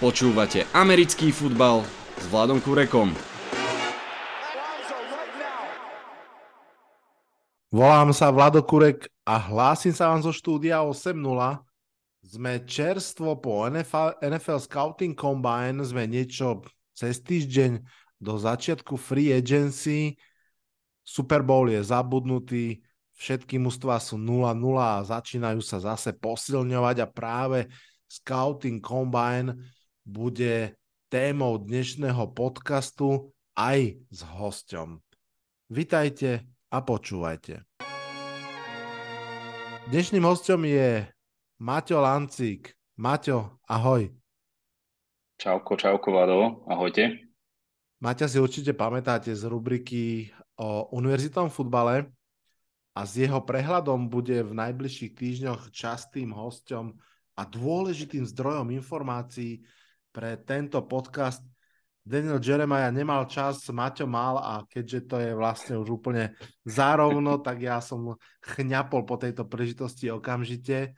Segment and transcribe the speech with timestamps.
[0.00, 1.84] Počúvate americký futbal
[2.16, 3.12] s Vladom Kurekom.
[7.68, 11.20] Volám sa Vlado Kurek a hlásim sa vám zo štúdia 8.0.
[12.24, 16.64] Sme čerstvo po NFL, NFL Scouting Combine, sme niečo
[16.96, 17.84] cez týždeň
[18.16, 20.16] do začiatku free agency.
[21.04, 22.80] Super Bowl je zabudnutý,
[23.20, 24.48] všetky mužstva sú 0-0
[24.80, 27.68] a začínajú sa zase posilňovať a práve
[28.08, 29.76] Scouting Combine
[30.10, 30.74] bude
[31.06, 34.98] témou dnešného podcastu aj s hosťom.
[35.70, 37.62] Vitajte a počúvajte.
[39.86, 41.06] Dnešným hostom je
[41.62, 42.74] Maťo Lancík.
[42.98, 44.10] Maťo, ahoj.
[45.38, 47.30] Čauko, čauko, Vado, ahojte.
[48.02, 52.10] Maťa si určite pamätáte z rubriky o univerzitnom futbale
[52.98, 56.98] a s jeho prehľadom bude v najbližších týždňoch častým hostom
[57.38, 59.64] a dôležitým zdrojom informácií
[60.10, 61.42] pre tento podcast.
[62.00, 66.34] Daniel Jeremiah nemal čas, Maťo mal a keďže to je vlastne už úplne
[66.66, 70.96] zárovno, tak ja som chňapol po tejto príležitosti okamžite.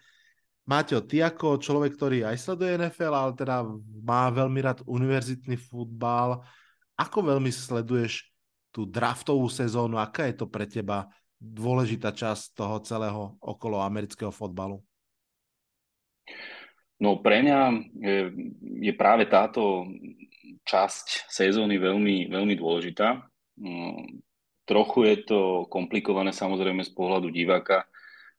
[0.62, 3.66] Maťo, ty ako človek, ktorý aj sleduje NFL, ale teda
[4.06, 6.46] má veľmi rád univerzitný futbal,
[6.94, 8.30] ako veľmi sleduješ
[8.70, 11.10] tú draftovú sezónu, aká je to pre teba
[11.42, 14.78] dôležitá časť toho celého okolo amerického fotbalu?
[17.02, 17.60] No pre mňa
[17.98, 18.16] je,
[18.86, 19.90] je práve táto
[20.62, 23.26] časť sezóny veľmi, veľmi dôležitá.
[23.58, 24.22] Mm,
[24.62, 27.90] trochu je to komplikované samozrejme z pohľadu diváka,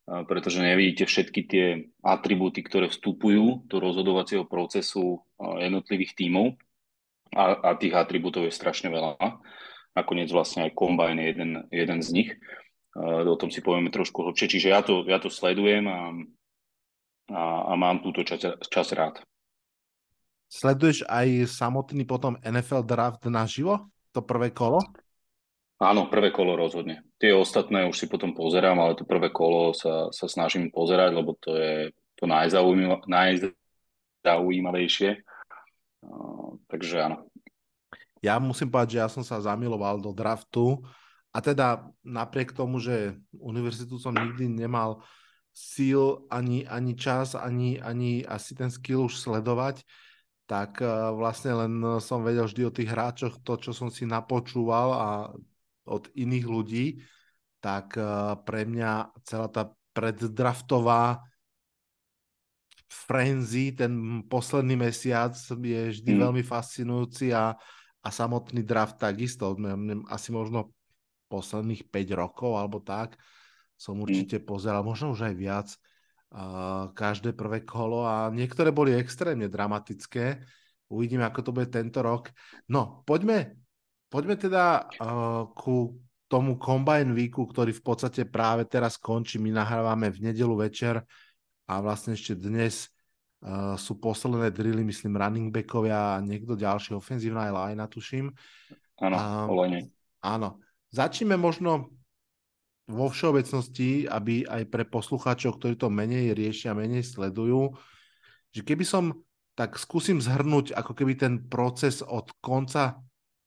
[0.03, 1.65] pretože nevidíte všetky tie
[2.03, 6.59] atribúty, ktoré vstupujú do rozhodovacieho procesu jednotlivých tímov
[7.31, 9.19] a, a tých atribútov je strašne veľa.
[9.95, 12.29] Nakoniec vlastne aj kombajn je jeden, jeden z nich.
[12.99, 14.51] O tom si povieme trošku hlbšie.
[14.51, 16.11] Čiže ja to, ja to sledujem a
[17.31, 19.23] a, a mám túto čas, čas rád.
[20.51, 23.89] Sleduješ aj samotný potom NFL draft naživo?
[24.13, 24.77] To prvé kolo?
[25.81, 27.01] Áno, prvé kolo rozhodne.
[27.17, 31.33] Tie ostatné už si potom pozerám, ale to prvé kolo sa, sa snažím pozerať, lebo
[31.41, 35.25] to je to najzaujímavejšie.
[36.05, 37.25] Uh, takže áno.
[38.23, 40.79] Ja musím povedať, že ja som sa zamiloval do draftu
[41.35, 45.03] a teda napriek tomu, že univerzitu som nikdy nemal
[45.53, 49.85] síl, ani, ani čas, ani, ani asi ten skill už sledovať,
[50.49, 54.89] tak uh, vlastne len som vedel vždy o tých hráčoch to, čo som si napočúval
[54.91, 55.09] a
[55.85, 56.85] od iných ľudí,
[57.61, 61.21] tak uh, pre mňa celá tá preddraftová
[62.89, 66.19] frenzy, ten posledný mesiac je vždy mm.
[66.19, 67.53] veľmi fascinujúci a,
[68.01, 69.53] a samotný draft takisto.
[70.09, 70.73] Asi možno
[71.29, 73.17] posledných 5 rokov alebo tak
[73.83, 74.03] som mm.
[74.07, 75.67] určite pozeral, možno už aj viac,
[76.31, 80.39] uh, každé prvé kolo a niektoré boli extrémne dramatické.
[80.87, 82.31] Uvidíme, ako to bude tento rok.
[82.71, 83.59] No, poďme,
[84.07, 85.99] poďme teda uh, ku
[86.31, 89.35] tomu Combine Weeku, ktorý v podstate práve teraz končí.
[89.37, 91.03] My nahrávame v nedelu večer
[91.67, 92.87] a vlastne ešte dnes
[93.43, 98.25] uh, sú posledné drily, myslím, running backovia a niekto ďalší, ofenzívna aj line, tuším.
[99.03, 99.15] Áno,
[99.51, 99.83] uh,
[100.23, 100.63] Áno.
[100.93, 101.89] Začneme možno
[102.89, 107.71] vo všeobecnosti, aby aj pre poslucháčov, ktorí to menej riešia, menej sledujú,
[108.51, 109.23] že keby som,
[109.55, 112.99] tak skúsim zhrnúť ako keby ten proces od konca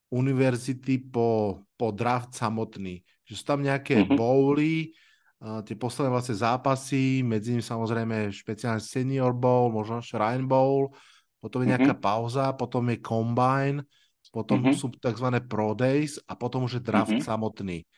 [0.09, 3.05] univerzity po, po draft samotný.
[3.27, 4.17] Že sú tam nejaké mm-hmm.
[4.17, 4.97] bowly,
[5.43, 10.97] uh, tie posledné vlastne zápasy, medzi nimi samozrejme špeciálne Senior Bowl, možno Shrine Bowl,
[11.43, 12.07] potom je nejaká mm-hmm.
[12.09, 13.85] pauza, potom je Combine,
[14.33, 14.77] potom mm-hmm.
[14.77, 15.29] sú tzv.
[15.49, 17.29] Pro Days a potom už je draft mm-hmm.
[17.29, 17.89] samotný.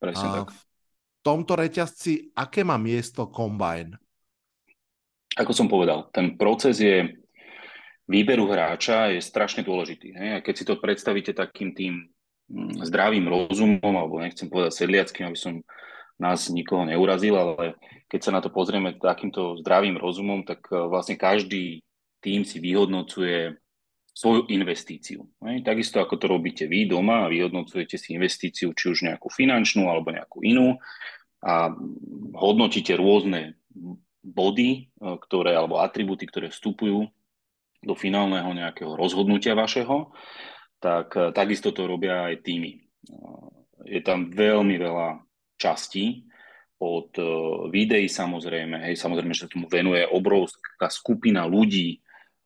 [0.00, 0.69] Presne uh, tak
[1.20, 3.96] tomto reťazci, aké má miesto Combine?
[5.38, 7.20] Ako som povedal, ten proces je
[8.10, 10.10] výberu hráča je strašne dôležitý.
[10.10, 10.26] Ne?
[10.34, 12.10] A keď si to predstavíte takým tým
[12.50, 15.62] mm, zdravým rozumom, alebo nechcem povedať sedliackým, aby som
[16.18, 17.78] nás nikoho neurazil, ale
[18.10, 21.86] keď sa na to pozrieme takýmto zdravým rozumom, tak e, vlastne každý
[22.20, 23.56] tým si vyhodnocuje
[24.20, 25.24] svoju investíciu.
[25.40, 25.64] Ne?
[25.64, 30.12] Takisto ako to robíte vy doma a vyhodnocujete si investíciu, či už nejakú finančnú alebo
[30.12, 30.76] nejakú inú
[31.40, 31.72] a
[32.36, 33.56] hodnotíte rôzne
[34.20, 34.80] body, e,
[35.24, 37.08] ktoré, alebo atributy, ktoré vstupujú
[37.80, 40.12] do finálneho nejakého rozhodnutia vašeho,
[40.76, 42.76] tak e, takisto to robia aj týmy.
[42.76, 42.80] E,
[43.88, 45.24] je tam veľmi veľa
[45.56, 46.28] častí,
[46.80, 47.12] od
[47.68, 52.00] videí samozrejme, hej, samozrejme, že tomu venuje obrovská skupina ľudí,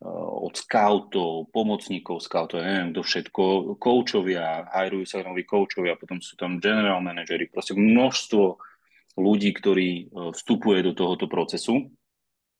[0.04, 3.42] od scoutov, pomocníkov scoutov, ja neviem kto všetko,
[3.80, 8.60] koučovia, hajrujú sa noví koučovia, potom sú tam general manažery, proste množstvo
[9.16, 10.04] ľudí, ktorí e,
[10.36, 11.88] vstupuje do tohoto procesu.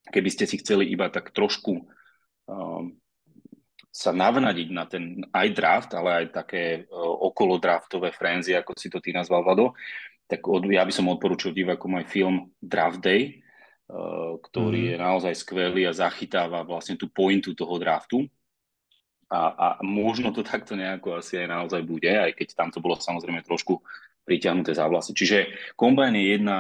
[0.09, 2.85] Keby ste si chceli iba tak trošku uh,
[3.89, 6.93] sa navnadiť na ten aj draft, ale aj také uh,
[7.33, 9.73] okolo draftové frenzy, ako si to ty nazval, Vlado,
[10.29, 13.44] tak od, ja by som odporúčil divákom aj film Draft Day,
[14.41, 14.91] ktorý mm.
[14.91, 18.25] je naozaj skvelý a zachytáva vlastne tú pointu toho draftu.
[19.29, 22.95] A, a možno to takto nejako asi aj naozaj bude, aj keď tam to bolo
[23.01, 23.81] samozrejme trošku
[24.25, 25.13] priťahnuté za vlasy.
[25.13, 25.39] Čiže
[25.77, 26.59] kombajn je jedna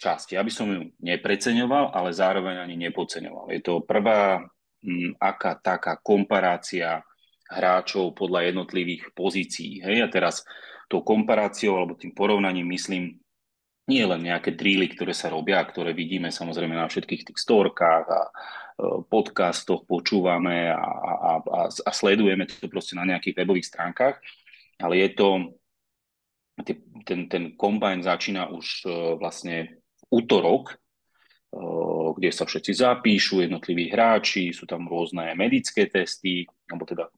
[0.00, 0.34] časť.
[0.36, 3.52] Ja by som ju nepreceňoval, ale zároveň ani nepodceňoval.
[3.54, 4.42] Je to prvá
[4.82, 7.04] m, aká taká komparácia
[7.52, 9.84] hráčov podľa jednotlivých pozícií.
[9.84, 10.02] Hej?
[10.02, 10.42] A teraz
[10.90, 13.21] tou komparáciou alebo tým porovnaním myslím
[13.92, 18.20] nie len nejaké dríly, ktoré sa robia, ktoré vidíme samozrejme na všetkých tých storkách a
[18.24, 18.30] e,
[19.04, 24.16] podcastoch, počúvame a, a, a, a sledujeme to proste na nejakých webových stránkach,
[24.80, 25.28] ale je to,
[27.04, 28.88] ten, ten kombajn začína už e,
[29.20, 30.76] vlastne útorok,
[32.16, 37.12] kde sa všetci zapíšu, jednotliví hráči, sú tam rôzne medické testy, alebo teda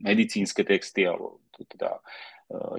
[0.00, 2.00] medicínske texty, alebo teda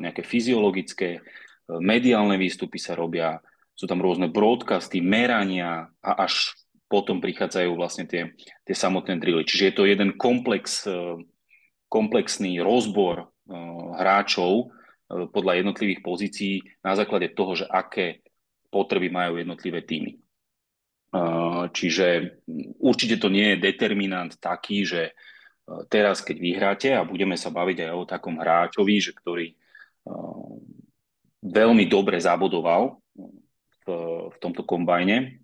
[0.02, 1.22] nejaké fyziologické,
[1.68, 3.40] mediálne výstupy sa robia,
[3.74, 6.54] sú tam rôzne broadcasty, merania a až
[6.86, 9.50] potom prichádzajú vlastne tie, tie samotné drily.
[9.50, 10.86] Čiže je to jeden komplex,
[11.90, 13.34] komplexný rozbor
[13.98, 14.70] hráčov
[15.10, 16.56] podľa jednotlivých pozícií
[16.86, 18.22] na základe toho, že aké
[18.70, 20.22] potreby majú jednotlivé týmy.
[21.74, 22.38] Čiže
[22.82, 25.14] určite to nie je determinant taký, že
[25.90, 29.54] teraz, keď vyhráte a budeme sa baviť aj o takom hráčovi, že ktorý
[31.44, 33.04] veľmi dobre zabodoval
[33.84, 33.86] v,
[34.32, 35.44] v tomto kombajne,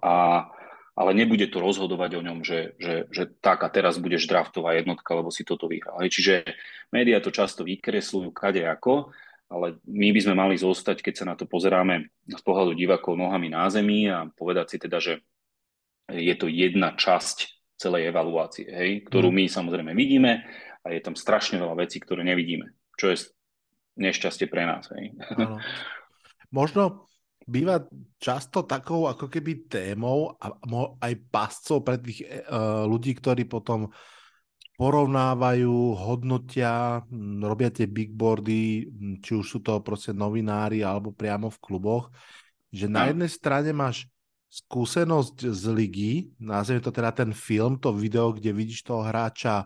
[0.00, 0.16] a,
[0.96, 5.12] ale nebude to rozhodovať o ňom, že, že, že tak a teraz budeš draftová jednotka,
[5.12, 6.00] lebo si toto vyhral.
[6.00, 6.56] Čiže
[6.88, 9.12] médiá to často vykresľujú kade ako,
[9.46, 13.52] ale my by sme mali zostať, keď sa na to pozeráme z pohľadu divákov nohami
[13.52, 15.22] na zemi a povedať si teda, že
[16.10, 19.36] je to jedna časť celej evaluácie, hej, ktorú mm.
[19.36, 20.48] my samozrejme vidíme
[20.80, 23.35] a je tam strašne veľa vecí, ktoré nevidíme, čo je
[23.96, 24.88] nešťastie pre nás.
[24.92, 25.16] Hej.
[25.36, 25.58] Ano.
[26.52, 27.10] Možno
[27.46, 27.82] býva
[28.18, 30.52] často takou ako keby témou a
[31.02, 33.90] aj pascov pre tých uh, ľudí, ktorí potom
[34.76, 37.00] porovnávajú, hodnotia,
[37.40, 38.84] robia tie bigboardy,
[39.24, 42.12] či už sú to proste novinári alebo priamo v kluboch,
[42.68, 44.04] že na jednej strane máš
[44.52, 49.64] skúsenosť z ligy, nazveme to teda ten film, to video, kde vidíš toho hráča,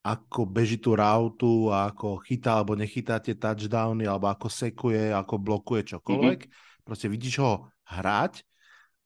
[0.00, 5.34] ako beží tú rautu a ako chytá alebo nechytá tie touchdowny, alebo ako sekuje, ako
[5.36, 6.40] blokuje čokoľvek.
[6.48, 6.84] Mm-hmm.
[6.84, 8.40] Proste vidíš ho hrať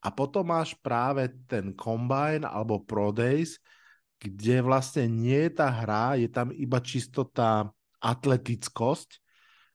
[0.04, 3.58] a potom máš práve ten combine alebo pro days,
[4.22, 7.66] kde vlastne nie je tá hra, je tam iba čisto tá
[7.98, 9.18] atletickosť,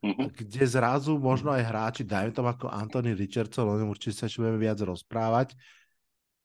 [0.05, 0.27] mm-hmm.
[0.31, 4.39] kde zrazu možno aj hráči, dajme tam ako Anthony Richardson, o ňom určite sa ešte
[4.39, 5.57] budeme viac rozprávať,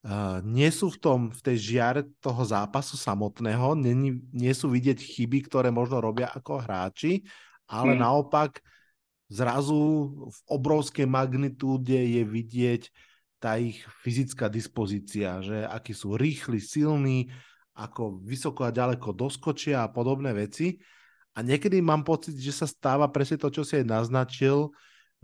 [0.04, 5.00] uh, nie sú v, tom, v tej žiare toho zápasu samotného, nie, nie sú vidieť
[5.00, 7.24] chyby, ktoré možno robia ako hráči,
[7.66, 8.00] ale mm.
[8.00, 8.60] naopak
[9.32, 12.82] zrazu v obrovskej magnitúde je vidieť
[13.40, 17.28] tá ich fyzická dispozícia, že akí sú rýchli, silní,
[17.74, 20.78] ako vysoko a ďaleko doskočia a podobné veci.
[21.34, 24.70] A niekedy mám pocit, že sa stáva presne to, čo si aj naznačil,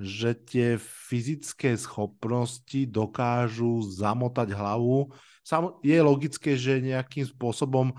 [0.00, 5.12] že tie fyzické schopnosti dokážu zamotať hlavu.
[5.44, 7.92] Sam, je logické, že nejakým spôsobom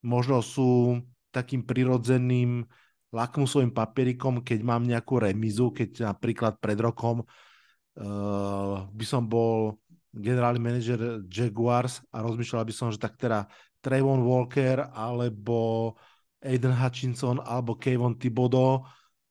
[0.00, 2.64] možno sú takým prirodzeným
[3.12, 9.76] lakmusovým papierikom, keď mám nejakú remizu, keď napríklad pred rokom uh, by som bol
[10.10, 13.46] generálny manažer Jaguars a rozmýšľal by som, že tak teda
[13.82, 15.94] Trayvon Walker alebo
[16.40, 18.88] Aiden Hutchinson alebo Kevin Thibodeau,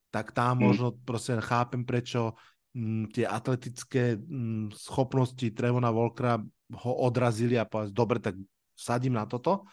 [0.09, 0.65] tak tam hmm.
[0.65, 2.33] možno proste chápem, prečo
[2.73, 8.35] m, mm, tie atletické m, mm, schopnosti Trevona Walkera ho odrazili a povedali, dobre, tak
[8.77, 9.65] sadím na toto.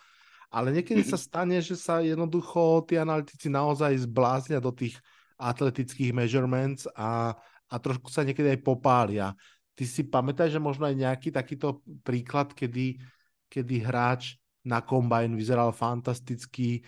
[0.49, 4.97] Ale niekedy sa stane, že sa jednoducho tí analytici naozaj zbláznia do tých
[5.37, 7.35] atletických measurements a,
[7.69, 9.37] a trošku sa niekedy aj popália.
[9.77, 12.97] Ty si pamätáš, že možno aj nejaký takýto príklad, kedy,
[13.53, 16.81] kedy hráč na kombajn vyzeral fantasticky,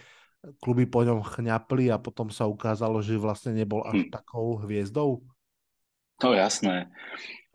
[0.62, 4.10] kluby po ňom chňapli a potom sa ukázalo, že vlastne nebol až hm.
[4.14, 5.22] takou hviezdou?
[6.18, 6.90] No jasné.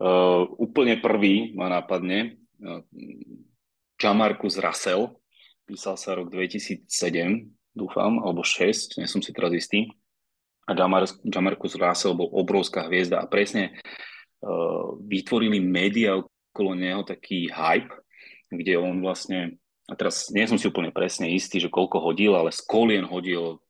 [0.00, 2.80] Uh, úplne prvý ma napadne uh,
[4.00, 5.20] Jamarcus Russell,
[5.68, 6.88] písal sa rok 2007,
[7.76, 9.88] dúfam, alebo 6, nie som si teraz istý.
[10.64, 13.76] A Jamar, Jamarcus Russell bol obrovská hviezda a presne
[14.40, 17.92] uh, vytvorili médiá okolo neho taký hype,
[18.48, 22.48] kde on vlastne, a teraz nie som si úplne presne istý, že koľko hodil, ale
[22.48, 23.60] z kolien hodil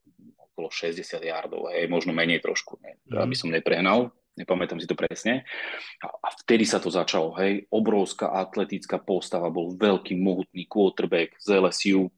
[0.55, 3.19] okolo 60 yardov, hej, možno menej trošku, ne, mm.
[3.19, 5.43] aby som neprehnal, nepamätám si to presne.
[5.99, 11.59] A, a vtedy sa to začalo, hej, obrovská atletická postava, bol veľký, mohutný quarterback z
[11.59, 12.11] LSU, e,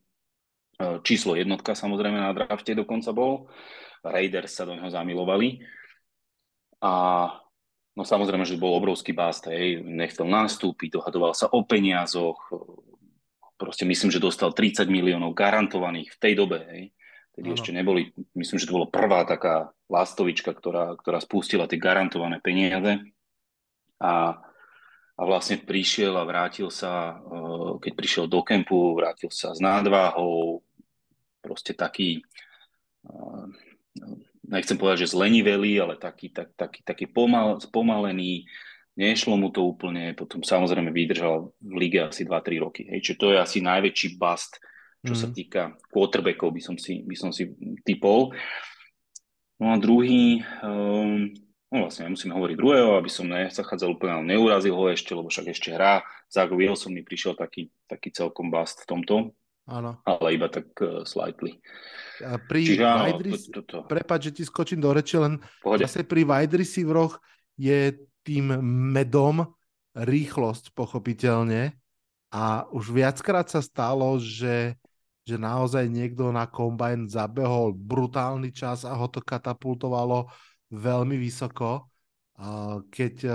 [1.01, 3.49] číslo jednotka samozrejme na drafte dokonca bol,
[4.05, 5.65] Raiders sa do neho zamilovali
[6.85, 6.93] a
[7.97, 12.37] no samozrejme, že bol obrovský bast, hej, nechcel nastúpiť, dohadoval sa o peniazoch,
[13.57, 16.85] proste myslím, že dostal 30 miliónov garantovaných v tej dobe, hej.
[17.37, 22.41] Tedy ešte neboli, myslím, že to bolo prvá taká lastovička, ktorá, ktorá spustila tie garantované
[22.41, 22.97] peniaze.
[24.01, 24.41] A,
[25.17, 30.65] a vlastne prišiel a vrátil sa, eh, keď prišiel do kempu, vrátil sa s nádvahou,
[31.45, 32.25] proste taký,
[33.05, 33.45] eh,
[34.49, 38.49] nechcem povedať, že zlenivelý, ale taký, tak, taký, taký pomal, spomalený,
[38.97, 42.83] nešlo mu to úplne, potom samozrejme vydržal v lige asi 2-3 roky.
[42.89, 43.05] Hej.
[43.05, 44.57] Čiže to je asi najväčší bust,
[45.05, 45.21] čo mm.
[45.21, 45.35] sa mhm.
[45.37, 45.63] týka
[45.93, 47.53] quarterbackov, by som si, by som si
[47.85, 48.33] typol.
[49.61, 51.33] No a druhý, um,
[51.73, 55.53] no vlastne nemusím hovoriť druhého, aby som nezachádzal úplne, ale neurazil ho ešte, lebo však
[55.53, 56.05] ešte hrá.
[56.29, 59.17] Zach Wilson mi prišiel taký, taký celkom bust v tomto.
[59.67, 59.99] Áno.
[60.07, 61.59] Ale iba tak uh, slightly.
[62.23, 62.85] A pri Čiže,
[63.19, 63.79] rec- to, to, to.
[63.91, 65.85] Prepáč, že ti skočím do reči, len Pohode.
[65.85, 67.19] zase pri wide receiveroch
[67.59, 67.97] je
[68.27, 68.59] tým
[68.91, 69.47] medom
[69.95, 71.71] rýchlosť, pochopiteľne.
[72.35, 74.75] A už viackrát sa stalo, že
[75.27, 80.31] že naozaj niekto na kombajn zabehol brutálny čas a ho to katapultovalo
[80.71, 81.91] veľmi vysoko.
[82.95, 83.31] Keď e,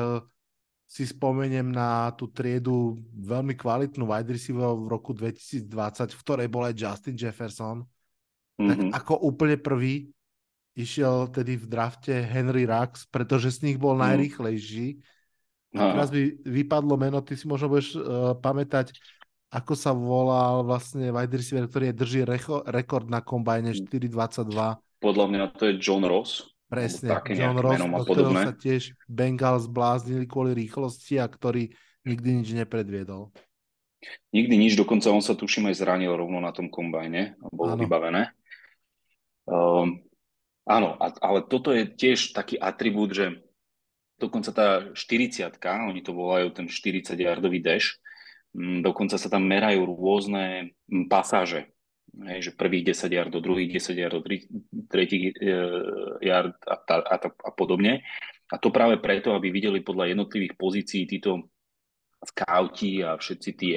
[0.88, 5.68] si spomeniem na tú triedu veľmi kvalitnú wide receiver v roku 2020,
[6.16, 8.68] v ktorej bol aj Justin Jefferson, mm-hmm.
[8.72, 8.92] tak mhm.
[8.96, 10.08] ako úplne prvý
[10.78, 14.02] išiel tedy v drafte Henry Rux, pretože z nich bol mm.
[14.08, 14.88] najrýchlejší.
[15.72, 18.92] A teraz by vypadlo meno, ty si možno budeš uh, pamätať
[19.52, 24.48] ako sa volal vlastne wide receiver, ktorý drží recho, rekord na kombajne 4.22.
[25.04, 26.48] Podľa mňa to je John Ross.
[26.72, 31.68] Presne, John Ross, do ktorého sa tiež Bengals zbláznili kvôli rýchlosti a ktorý
[32.08, 33.28] nikdy nič nepredviedol.
[34.32, 38.32] Nikdy nič, dokonca on sa tuším aj zranil rovno na tom kombajne, bolo vybavené.
[39.52, 40.00] Um,
[40.72, 43.44] áno, ale toto je tiež taký atribút, že
[44.16, 45.52] dokonca tá 40
[45.92, 48.00] oni to volajú ten 40-yardový dash,
[48.52, 51.72] Mm, dokonca sa tam merajú rôzne mm, pasáže.
[52.12, 54.24] Hej, že prvých 10 yard do druhých 10 yard do
[54.92, 55.56] tretích e,
[56.28, 58.04] yard a, a, a, a podobne.
[58.52, 61.48] A to práve preto, aby videli podľa jednotlivých pozícií títo
[62.20, 63.68] skauti a všetci tí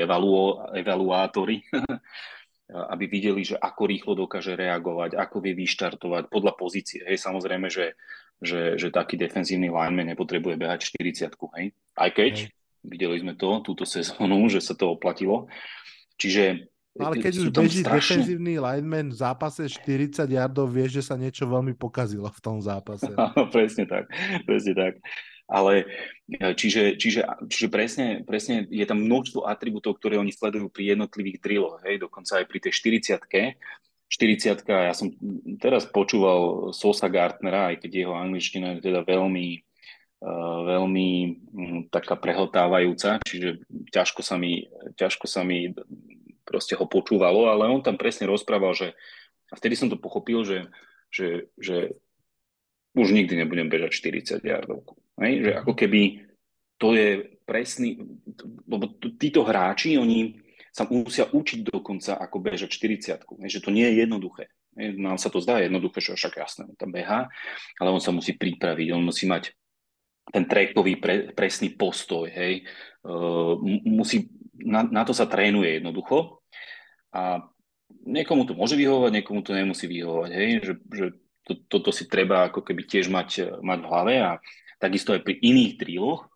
[0.75, 1.63] evaluátori,
[2.73, 7.05] aby videli, že ako rýchlo dokáže reagovať, ako vie vyštartovať podľa pozície.
[7.05, 7.97] Hej, samozrejme, že,
[8.41, 11.67] že, že taký defenzívny lineman nepotrebuje behať 40 hej.
[11.97, 12.53] Aj keď, hej
[12.85, 15.49] Videli sme to túto sezónu, že sa to oplatilo.
[16.21, 18.23] Čiže ale keď už beží strašne...
[18.23, 23.11] defenzívny lineman v zápase 40 yardov, vieš, že sa niečo veľmi pokazilo v tom zápase.
[23.19, 24.07] Áno, presne tak,
[24.47, 24.93] presne tak.
[25.45, 25.85] Ale
[26.31, 31.39] e, čiže, čiže, čiže presne, presne je tam množstvo atribútov, ktoré oni sledujú pri jednotlivých
[31.45, 33.61] drilloch, hej, dokonca aj pri tej 40
[34.05, 35.11] 40 ja som
[35.59, 39.65] teraz počúval Sosa Gartnera, aj keď jeho angličtina je teda veľmi,
[40.25, 41.09] Eh, veľmi
[41.53, 43.61] mm, taká prehltávajúca, čiže
[43.93, 44.65] ťažko sa mi,
[44.97, 45.69] ťažko sa mi
[46.49, 48.97] proste ho počúvalo, ale on tam presne rozprával, že
[49.53, 50.73] a vtedy som to pochopil, že,
[51.13, 51.93] že, že
[52.97, 54.01] už nikdy nebudem bežať
[54.41, 54.97] 40 yardov.
[55.21, 55.33] Hej?
[55.47, 56.01] Že ako keby
[56.79, 57.09] to je
[57.45, 58.01] presný,
[58.67, 60.41] lebo títo hráči, oni
[60.75, 64.51] sa musia učiť dokonca, ako bežať 40 že to nie je jednoduché.
[64.75, 67.31] Nám sa to zdá jednoduché, že však jasné, on tam beha,
[67.79, 69.55] ale on sa musí pripraviť, on musí mať
[70.35, 72.67] ten trackový pre, presný postoj, hej.
[73.87, 76.43] Musí, na, na to sa trénuje jednoducho
[77.15, 77.45] a
[78.03, 81.07] niekomu to môže vyhovovať, niekomu to nemusí vyhovovať, hej, že, že
[81.47, 84.33] to, toto si treba ako keby tiež mať, mať v hlave a
[84.85, 86.29] takisto aj pri iných drilloch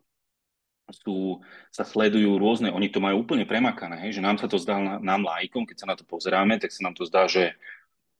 [0.88, 4.80] sú, sa sledujú rôzne, oni to majú úplne premakané, hej, že nám sa to zdá,
[4.80, 7.52] nám lajkom, keď sa na to pozeráme, tak sa nám to zdá, že,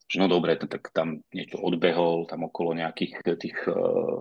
[0.05, 4.21] že no dobre, tak tam niečo odbehol, tam okolo nejakých tých uh,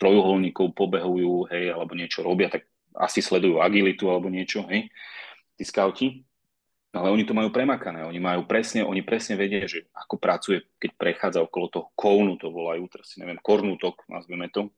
[0.00, 2.64] trojuholníkov pobehujú, hej, alebo niečo robia, tak
[2.96, 4.88] asi sledujú agilitu alebo niečo, hej,
[5.60, 6.24] tí skauti.
[6.96, 10.90] Ale oni to majú premakané, oni majú presne, oni presne vedia, že ako pracuje, keď
[10.96, 14.72] prechádza okolo toho kounu, to volajú, teraz si neviem, kornutok, nazveme to.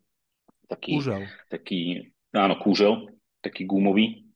[0.69, 1.23] Taký, kúžel.
[1.49, 3.09] taký, áno, kúžel,
[3.41, 4.29] taký gumový,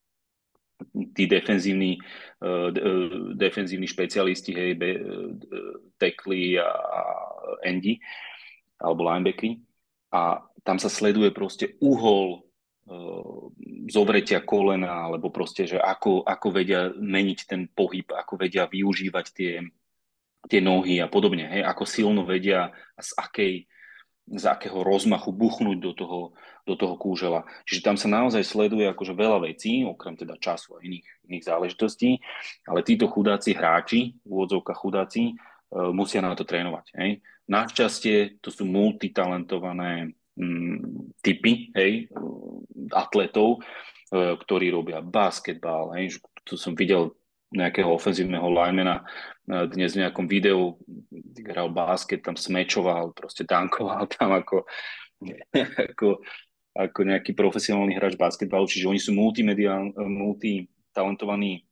[1.15, 2.01] tí defenzívni,
[2.43, 2.73] uh,
[3.37, 5.31] defenzívni špecialisti, hej, be, uh,
[6.01, 7.01] tekli a, a
[7.69, 8.01] endi,
[8.81, 9.61] alebo linebackery.
[10.13, 13.43] A tam sa sleduje proste uhol uh,
[13.93, 19.63] zovretia kolena, alebo proste, že ako, ako vedia meniť ten pohyb, ako vedia využívať tie,
[20.49, 23.55] tie nohy a podobne, hej, ako silno vedia a z akej,
[24.29, 26.21] z akého rozmachu buchnúť do toho,
[26.63, 27.43] do toho kúžela.
[27.67, 32.23] Čiže tam sa naozaj sleduje akože veľa vecí, okrem teda času a iných, iných záležitostí,
[32.71, 36.87] ale títo chudáci hráči, úvodzovka chudáci, uh, musia na to trénovať.
[36.97, 37.11] Hej.
[37.51, 42.07] Našťastie to sú multitalentované mm, typy hej,
[42.95, 45.99] atletov, uh, ktorí robia basketbal.
[45.99, 46.23] Hej.
[46.47, 47.11] Tu som videl
[47.53, 49.05] nejakého ofenzívneho linemana
[49.47, 50.79] dnes v nejakom videu
[51.43, 54.63] hral basket, tam smečoval, proste dankoval tam ako,
[55.93, 56.23] ako,
[56.73, 61.67] ako nejaký profesionálny hráč basketbalu, čiže oni sú multitalentovaní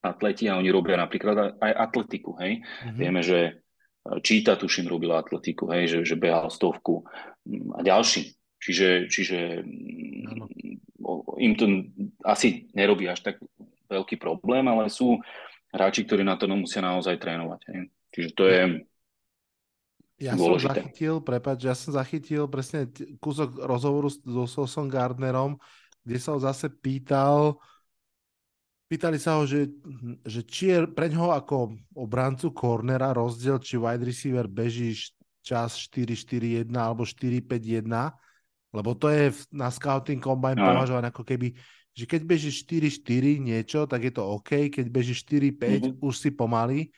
[0.00, 2.64] atleti a oni robia napríklad aj atletiku, hej.
[2.64, 2.96] Mm-hmm.
[2.96, 3.52] Vieme, že e,
[4.24, 7.04] Číta, tuším, robil atletiku, hej, že, že behal stovku
[7.44, 8.32] mm, a ďalší.
[8.60, 10.48] Čiže, čiže mm,
[11.36, 11.64] im to
[12.24, 13.36] asi nerobí až tak
[13.90, 15.18] veľký problém, ale sú
[15.74, 17.60] hráči, ktorí na to musia naozaj trénovať.
[17.74, 17.80] Hej.
[18.10, 18.62] Čiže to je
[20.20, 20.68] ja dôležité.
[20.68, 22.86] som zachytil, prepáč, ja som zachytil presne
[23.18, 25.56] kúsok rozhovoru so Sosom Gardnerom,
[26.04, 27.56] kde sa ho zase pýtal,
[28.90, 29.72] pýtali sa ho, že,
[30.26, 34.92] že či je pre ňoho ako obrancu cornera rozdiel, či wide receiver beží
[35.40, 37.88] čas 4-4-1 alebo 4-5-1,
[38.76, 40.68] lebo to je na scouting combine no.
[40.68, 41.56] považované ako keby
[41.94, 45.94] že keď beží 4-4 niečo, tak je to OK, keď beží 4-5, mm-hmm.
[46.00, 46.94] už si pomaly.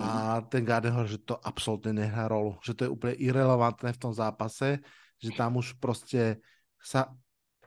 [0.00, 0.44] A mhm.
[0.48, 4.12] ten Garden hovorí, že to absolútne nehrá rolu, že to je úplne irrelevantné v tom
[4.16, 4.80] zápase,
[5.20, 6.40] že tam už proste
[6.80, 7.12] sa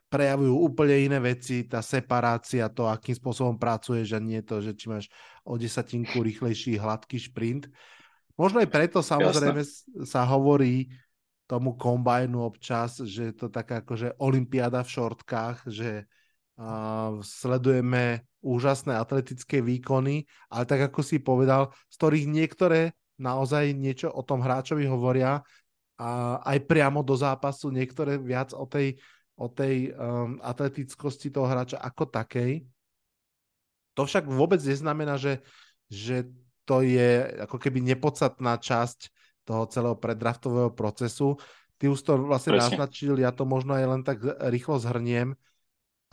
[0.10, 4.86] prejavujú úplne iné veci, tá separácia, to, akým spôsobom pracuješ a nie to, že či
[4.86, 5.06] máš
[5.42, 7.66] o desatinku rýchlejší hladký šprint.
[8.38, 10.06] Možno aj preto samozrejme Jasne.
[10.06, 10.90] sa hovorí
[11.50, 16.06] tomu kombajnu občas, že je to taká akože olimpiáda v šortkách, že
[17.26, 24.22] sledujeme úžasné atletické výkony, ale tak ako si povedal, z ktorých niektoré naozaj niečo o
[24.22, 25.42] tom hráčovi hovoria
[25.98, 28.98] a aj priamo do zápasu, niektoré viac o tej,
[29.38, 32.66] o tej um, atletickosti toho hráča ako takej.
[33.94, 35.46] To však vôbec neznamená, že,
[35.90, 36.26] že
[36.66, 39.14] to je ako keby nepodstatná časť
[39.46, 41.38] toho celého predraftového procesu.
[41.78, 42.80] Ty už to vlastne Presne.
[42.80, 45.38] naznačil, ja to možno aj len tak rýchlo zhrniem.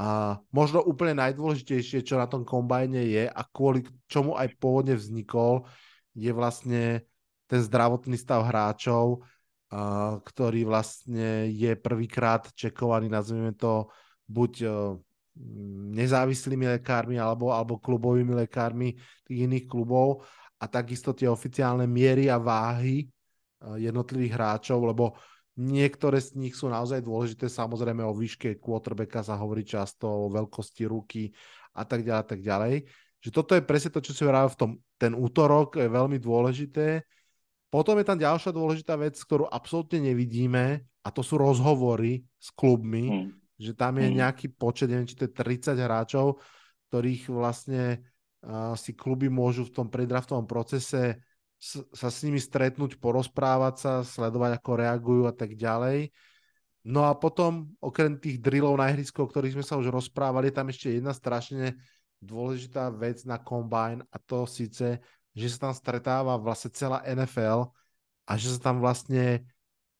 [0.00, 5.68] A možno úplne najdôležitejšie, čo na tom kombajne je a kvôli čomu aj pôvodne vznikol,
[6.16, 7.04] je vlastne
[7.44, 9.20] ten zdravotný stav hráčov,
[10.24, 13.92] ktorý vlastne je prvýkrát čekovaný, nazvime to,
[14.26, 14.68] buď e,
[15.94, 20.26] nezávislými lekármi alebo, alebo klubovými lekármi tých iných klubov.
[20.60, 23.06] A takisto tie oficiálne miery a váhy e,
[23.78, 25.14] jednotlivých hráčov, lebo
[25.58, 30.86] Niektoré z nich sú naozaj dôležité, samozrejme o výške quarterbacka sa hovorí často, o veľkosti
[30.86, 31.34] ruky
[31.74, 32.74] a tak ďalej, a tak ďalej.
[33.20, 37.04] Že toto je presne to, čo si hovoril v tom, ten útorok je veľmi dôležité.
[37.68, 43.06] Potom je tam ďalšia dôležitá vec, ktorú absolútne nevidíme a to sú rozhovory s klubmi,
[43.06, 43.28] mm.
[43.60, 44.14] že tam je mm.
[44.16, 46.40] nejaký počet, neviem, či to je 30 hráčov,
[46.90, 48.02] ktorých vlastne
[48.42, 51.22] uh, si kluby môžu v tom predraftovom procese
[51.92, 56.08] sa s nimi stretnúť, porozprávať sa, sledovať, ako reagujú a tak ďalej.
[56.88, 60.72] No a potom, okrem tých drillov na ihrisku, o ktorých sme sa už rozprávali, tam
[60.72, 61.76] ešte jedna strašne
[62.24, 64.96] dôležitá vec na Combine a to síce,
[65.36, 67.68] že sa tam stretáva vlastne celá NFL
[68.24, 69.44] a že sa tam vlastne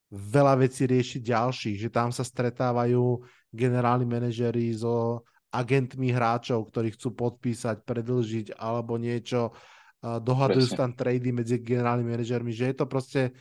[0.09, 3.21] veľa vecí rieši ďalších, že tam sa stretávajú
[3.53, 9.53] generálni manažeri so agentmi hráčov, ktorí chcú podpísať, predlžiť alebo niečo
[10.01, 13.37] dohadujú sa tam trady medzi generálnymi manažermi, že je to proste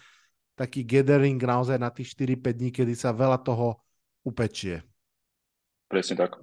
[0.59, 3.79] taký gathering naozaj na tých 4-5 dní, kedy sa veľa toho
[4.27, 4.83] upečie.
[5.87, 6.37] Presne tak.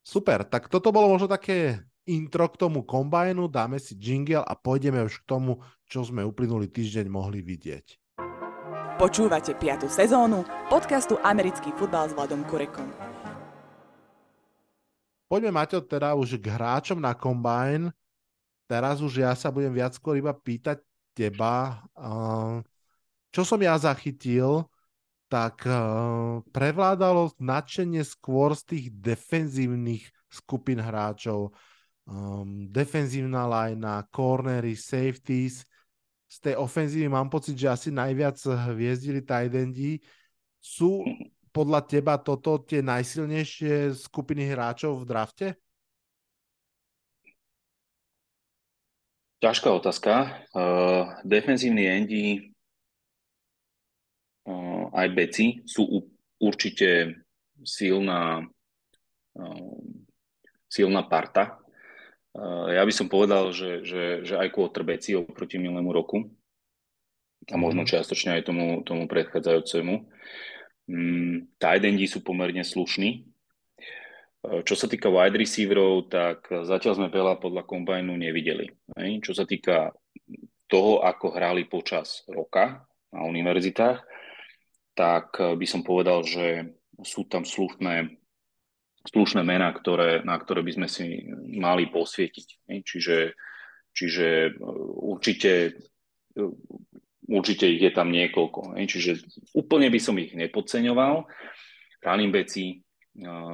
[0.00, 5.02] Super, tak toto bolo možno také intro k tomu kombajnu, dáme si jingle a pôjdeme
[5.02, 7.98] už k tomu, čo sme uplynulý týždeň mohli vidieť.
[8.96, 9.92] Počúvate 5.
[9.92, 12.88] sezónu podcastu Americký futbal s Vladom Kurekom.
[15.26, 17.92] Poďme, Maťo, teda už k hráčom na kombajn
[18.66, 20.82] teraz už ja sa budem viac skôr iba pýtať
[21.16, 21.80] teba,
[23.32, 24.68] čo som ja zachytil,
[25.26, 25.66] tak
[26.54, 31.50] prevládalo nadšenie skôr z tých defenzívnych skupín hráčov.
[32.06, 35.66] Um, defenzívna lajna, cornery, safeties.
[36.30, 38.38] Z tej ofenzívy mám pocit, že asi najviac
[38.70, 39.50] hviezdili tight.
[40.62, 41.02] Sú
[41.50, 45.46] podľa teba toto tie najsilnejšie skupiny hráčov v drafte?
[49.36, 50.12] Ťažká otázka.
[50.56, 52.24] Uh, defenzívni endi
[54.48, 55.98] uh, aj beci sú u,
[56.40, 57.20] určite
[57.60, 58.48] silná,
[59.36, 59.76] uh,
[60.72, 61.60] silná parta.
[62.32, 66.32] Uh, ja by som povedal, že, že, že aj quarterbacki oproti minulému roku.
[67.52, 67.88] a možno mhm.
[67.92, 69.94] čiastočne aj tomu, tomu predchádzajúcemu.
[70.86, 73.35] Mm, tight endi sú pomerne slušní.
[74.46, 78.70] Čo sa týka wide receiverov, tak zatiaľ sme veľa podľa kombajnu nevideli.
[79.22, 79.90] Čo sa týka
[80.70, 84.06] toho, ako hrali počas roka na univerzitách,
[84.94, 88.16] tak by som povedal, že sú tam slušné,
[89.10, 91.26] slušné mená, ktoré, na ktoré by sme si
[91.58, 92.46] mali posvietiť.
[92.86, 93.18] Čiže,
[93.92, 94.56] čiže
[95.02, 95.76] určite
[97.26, 98.78] určite ich je tam niekoľko.
[98.78, 101.26] Čiže úplne by som ich nepodceňoval.
[102.06, 102.85] Running uh,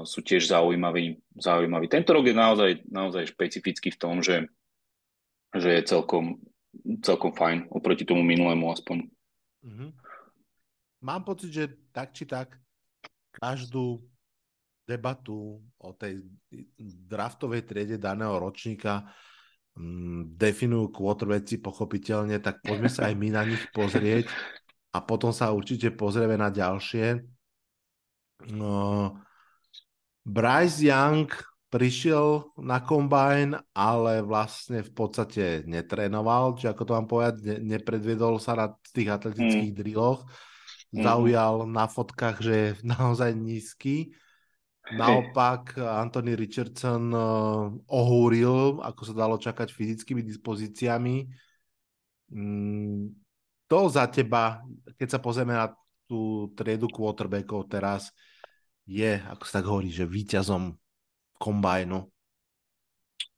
[0.02, 1.86] sú tiež zaujímaví, zaujímaví.
[1.86, 4.50] Tento rok je naozaj, naozaj špecifický v tom, že,
[5.54, 6.42] že je celkom,
[7.02, 9.06] celkom fajn oproti tomu minulému aspoň.
[9.62, 9.90] Mm-hmm.
[11.02, 12.58] Mám pocit, že tak či tak
[13.38, 14.02] každú
[14.82, 16.26] debatu o tej
[17.06, 19.06] draftovej triede daného ročníka
[19.72, 24.28] Mm, definujú quarterbacki pochopiteľne, tak poďme sa aj my na nich pozrieť
[24.92, 27.24] a potom sa určite pozrieme na ďalšie.
[28.52, 29.16] No,
[30.22, 31.28] Bryce Young
[31.72, 38.36] prišiel na kombajn, ale vlastne v podstate netrénoval, či ako to mám povedať, ne, nepredviedol
[38.36, 39.78] sa na tých atletických mm.
[39.78, 40.20] drilloch.
[40.92, 41.72] Zaujal mm.
[41.72, 44.12] na fotkách, že je naozaj nízky
[44.90, 47.22] Naopak Anthony Richardson eh,
[47.86, 51.30] ohúril, ako sa dalo čakať, fyzickými dispozíciami.
[52.34, 53.14] Mm,
[53.70, 54.58] to za teba,
[54.98, 55.70] keď sa pozrieme na
[56.04, 58.10] tú triedu quarterbackov teraz,
[58.92, 60.76] je, ako sa tak hovorí, že víťazom
[61.40, 62.04] kombajnu.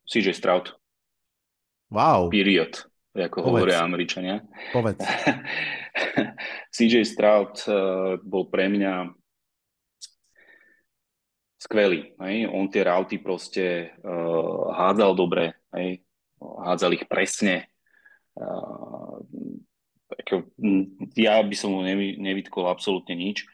[0.04, 0.74] CJ Stroud.
[1.94, 2.28] Wow.
[2.28, 2.82] Period,
[3.14, 3.46] ako Povedz.
[3.46, 4.42] hovoria Američania.
[4.74, 5.00] Povedz.
[6.74, 9.14] CJ Stroud uh, bol pre mňa
[11.62, 12.12] skvelý.
[12.20, 12.50] Hej?
[12.50, 16.02] On tie rauty proste uh, hádzal dobre, hej?
[16.42, 17.70] hádzal ich presne.
[18.34, 19.22] Uh,
[20.14, 20.50] ako,
[21.16, 23.46] ja by som mu nevy, nevytkol absolútne nič.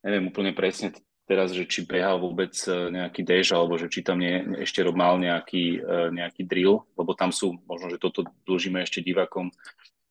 [0.00, 0.94] Neviem úplne presne
[1.24, 5.16] teraz, že či behal vôbec e, nejaký dež, alebo že či tam nie, ešte mal
[5.16, 5.80] nejaký,
[6.12, 9.48] nejaký drill, lebo tam sú, možno, že toto dlžíme ešte divakom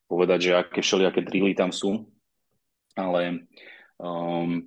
[0.10, 2.06] povedať, že aké všelijaké drilly tam sú.
[2.94, 3.50] Ale
[3.98, 4.62] um,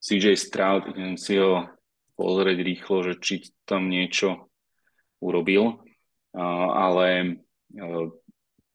[0.00, 1.68] CJ Stroud, idem si ho
[2.16, 3.34] pozrieť rýchlo, že či
[3.68, 4.48] tam niečo
[5.20, 5.84] urobil.
[6.36, 7.40] Ale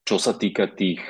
[0.01, 1.01] čo sa týka tých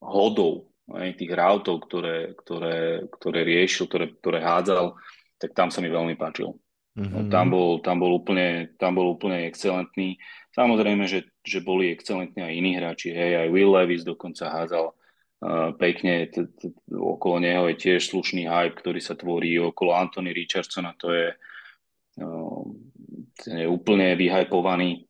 [0.00, 0.69] hodov,
[1.14, 4.98] tých routov, ktoré, ktoré, ktoré riešil, ktoré, ktoré hádzal,
[5.38, 6.54] tak tam sa mi veľmi páčil.
[6.98, 7.30] Mm-hmm.
[7.30, 10.18] Tam, bol, tam, bol úplne, tam bol úplne excelentný.
[10.50, 13.14] Samozrejme, že, že boli excelentní aj iní hráči.
[13.14, 14.92] Hej, aj Will Levis dokonca hádzal
[15.80, 20.92] pekne, t- t- okolo neho je tiež slušný hype, ktorý sa tvorí okolo Anthony Richardsona,
[21.00, 21.32] to je,
[23.40, 25.08] ten je úplne vyhypovaný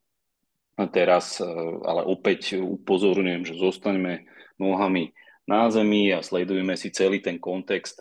[0.94, 1.42] teraz,
[1.82, 4.30] ale opäť upozorňujem, že zostaneme
[4.62, 5.10] nohami
[5.50, 7.98] na zemi a sledujeme si celý ten kontext,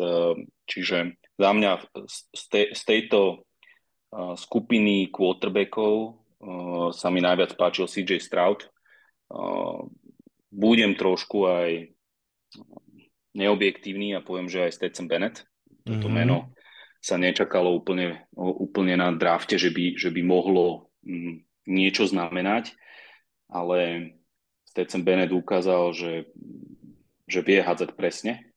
[0.70, 1.72] čiže za mňa
[2.06, 3.42] z, te, z tejto
[4.38, 6.22] skupiny quarterbackov
[6.94, 8.70] sa mi najviac páčil CJ Stroud.
[10.54, 11.94] Budem trošku aj
[13.34, 15.46] neobjektívny a poviem, že aj Stetson Bennett.
[15.86, 16.14] Toto mm-hmm.
[16.14, 16.54] meno
[17.00, 22.76] sa nečakalo úplne, úplne na drafte, že by, že by mohlo mm, niečo znamenať,
[23.48, 24.12] ale
[24.68, 26.12] Stetson Bennett ukázal, že,
[27.30, 28.50] že vie hádzať presne.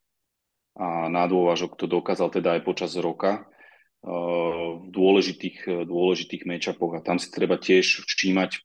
[0.72, 6.96] A na dôvažok to dokázal teda aj počas roka uh, v dôležitých, dôležitých matchupoch.
[6.96, 8.64] A tam si treba tiež všímať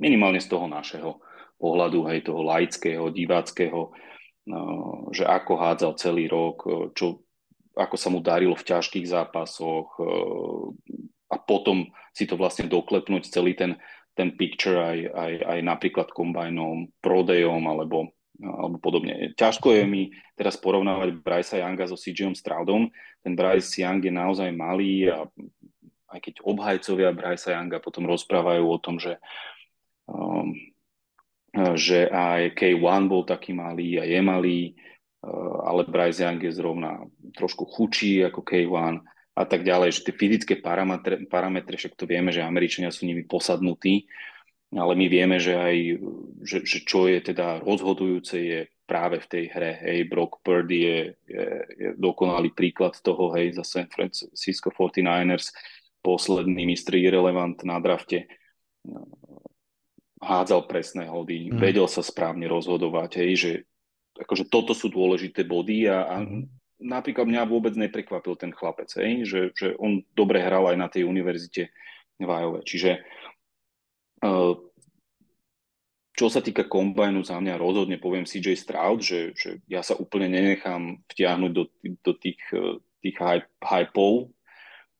[0.00, 1.20] minimálne z toho našeho
[1.60, 3.92] pohľadu, hej, toho laického, diváckého,
[4.42, 6.66] No, že ako hádzal celý rok,
[6.98, 7.22] čo,
[7.78, 9.94] ako sa mu darilo v ťažkých zápasoch
[11.30, 13.78] a potom si to vlastne doklepnúť celý ten,
[14.18, 18.10] ten picture aj, aj, aj napríklad kombajnom, prodejom alebo,
[18.42, 19.32] alebo podobne.
[19.38, 20.02] Ťažko je mi
[20.34, 22.90] teraz porovnávať Bryce Younga so CJ Stroudom.
[23.22, 25.24] Ten Bryce Young je naozaj malý a
[26.12, 29.16] aj keď obhajcovia Bryce Younga potom rozprávajú o tom, že
[30.10, 30.52] um,
[31.52, 37.04] že aj K1 bol taký malý a je malý, eh, ale Bryce Young je zrovna
[37.36, 42.28] trošku chučí ako K1 a tak ďalej, že tie fyzické parametre, parametre, však to vieme,
[42.28, 44.04] že Američania sú nimi posadnutí,
[44.72, 45.76] ale my vieme, že aj,
[46.40, 51.00] že, že čo je teda rozhodujúce je práve v tej hre, hej, Brock Purdy je,
[51.28, 55.52] je, je dokonalý príklad toho, hej, za San Francisco 49ers,
[56.00, 58.28] posledný mistr irrelevant na drafte,
[60.20, 61.60] hádzal presné hody, mm.
[61.60, 63.52] vedel sa správne rozhodovať, hej, že
[64.24, 66.48] akože toto sú dôležité body a, a mm.
[66.80, 71.04] napríklad mňa vôbec neprekvapil ten chlapec, hej, že, že on dobre hral aj na tej
[71.04, 71.68] univerzite
[72.20, 72.60] v Iowa.
[72.60, 73.21] Čiže uh,
[76.12, 80.30] čo sa týka kombajnu, za mňa rozhodne poviem CJ Stroud, že, že ja sa úplne
[80.30, 82.38] nenechám vtiahnuť do, do tých,
[83.02, 83.16] tých
[83.58, 84.30] hypeov,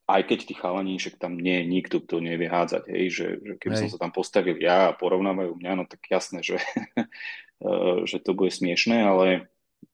[0.09, 3.53] aj keď tí chalani, však tam nie je nikto, kto nevie hádzať, hej, že, že
[3.61, 3.81] keby hej.
[3.87, 6.59] som sa tam postavil ja a porovnávajú mňa, no tak jasné, že,
[8.11, 9.53] že to bude smiešné, ale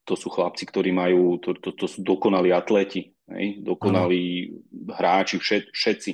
[0.09, 4.57] to sú chlapci, ktorí majú, to, to, to sú dokonalí atleti, hej, dokonalí
[4.89, 6.13] hráči, všet, všetci.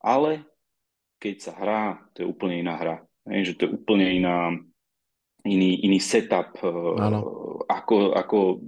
[0.00, 0.48] Ale
[1.22, 2.96] keď sa hrá, to je úplne iná hra.
[3.30, 4.50] Hej, že to je úplne iná,
[5.46, 6.58] iný, iný setup,
[6.98, 7.18] ano.
[7.70, 8.58] ako, ako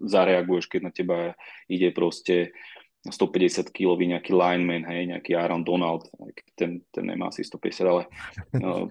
[0.00, 1.36] zareaguješ, keď na teba
[1.68, 2.56] ide proste
[3.04, 6.08] 150 kg nejaký lineman, hej, nejaký Aaron Donald,
[6.56, 8.02] ten, ten nemá asi 150, ale
[8.64, 8.88] uh,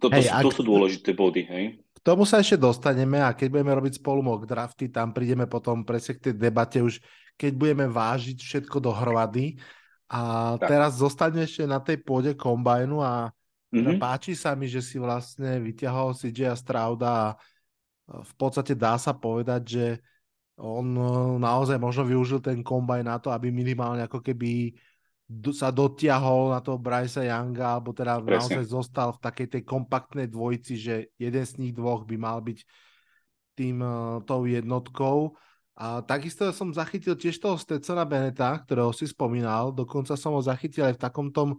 [0.00, 0.56] to, to, hej, sú, to ak...
[0.56, 1.64] sú dôležité body, hej.
[1.76, 5.84] K tomu sa ešte dostaneme a keď budeme robiť spolu mock drafty, tam prídeme potom
[5.84, 7.00] presne k tej debate už,
[7.36, 9.56] keď budeme vážiť všetko dohromady.
[10.14, 10.70] A tak.
[10.70, 13.34] teraz zostane ešte na tej pôde kombajnu a
[13.74, 13.98] Mm-hmm.
[13.98, 17.26] Páči sa mi, že si vlastne vyťahol CJ Strauda a
[18.06, 19.86] v podstate dá sa povedať, že
[20.54, 21.02] on e,
[21.42, 24.78] naozaj možno využil ten kombaj na to, aby minimálne ako keby
[25.50, 28.62] sa dotiahol na toho Brysa Younga, alebo teda Presne.
[28.62, 32.58] naozaj zostal v takej tej kompaktnej dvojici, že jeden z nich dvoch by mal byť
[33.58, 35.34] tým uh, tou jednotkou.
[35.74, 40.86] A takisto som zachytil tiež toho Stetsona Beneta, ktorého si spomínal, dokonca som ho zachytil
[40.86, 41.58] aj v takom tom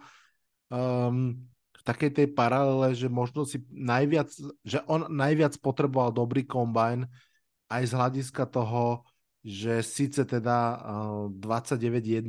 [0.71, 1.35] um,
[1.85, 4.31] takej tej paralele, že možno si najviac,
[4.65, 7.05] že on najviac potreboval dobrý kombajn
[7.69, 9.05] aj z hľadiska toho,
[9.45, 12.25] že síce teda uh, 29-1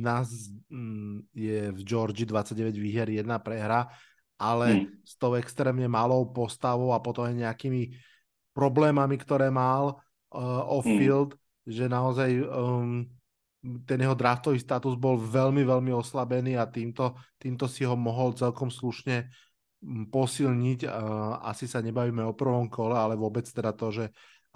[0.69, 3.89] um, je v Georgii 29 výher, jedna prehra,
[4.37, 5.01] ale hmm.
[5.01, 7.97] s tou extrémne malou postavou a potom aj nejakými
[8.53, 9.97] problémami, ktoré mal
[10.29, 11.46] uh, off-field, hmm.
[11.67, 13.03] Že naozaj um,
[13.83, 18.71] ten jeho draftový status bol veľmi, veľmi oslabený a týmto, týmto si ho mohol celkom
[18.71, 19.27] slušne
[20.07, 20.87] posilniť.
[21.43, 24.05] Asi sa nebavíme o prvom kole, ale vôbec teda to, že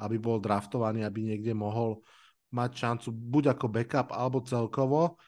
[0.02, 2.02] aby bol draftovaný, aby niekde mohol
[2.52, 5.20] mať šancu buď ako backup alebo celkovo.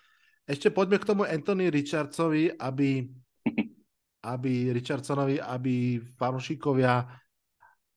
[0.43, 3.07] Ešte poďme k tomu Anthony Richardsovi, aby,
[4.33, 7.05] aby Richardsonovi, aby fanúšikovia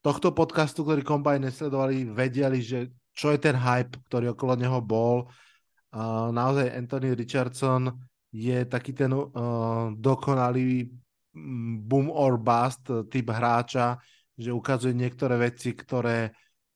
[0.04, 5.32] tohto podcastu, ktorý kombaj nesledovali, vedeli, že čo je ten hype, ktorý okolo neho bol.
[5.88, 7.88] Uh, naozaj Anthony Richardson
[8.28, 10.92] je taký ten uh, dokonalý
[11.80, 13.96] boom or bust typ hráča,
[14.36, 16.32] že ukazuje niektoré veci, ktoré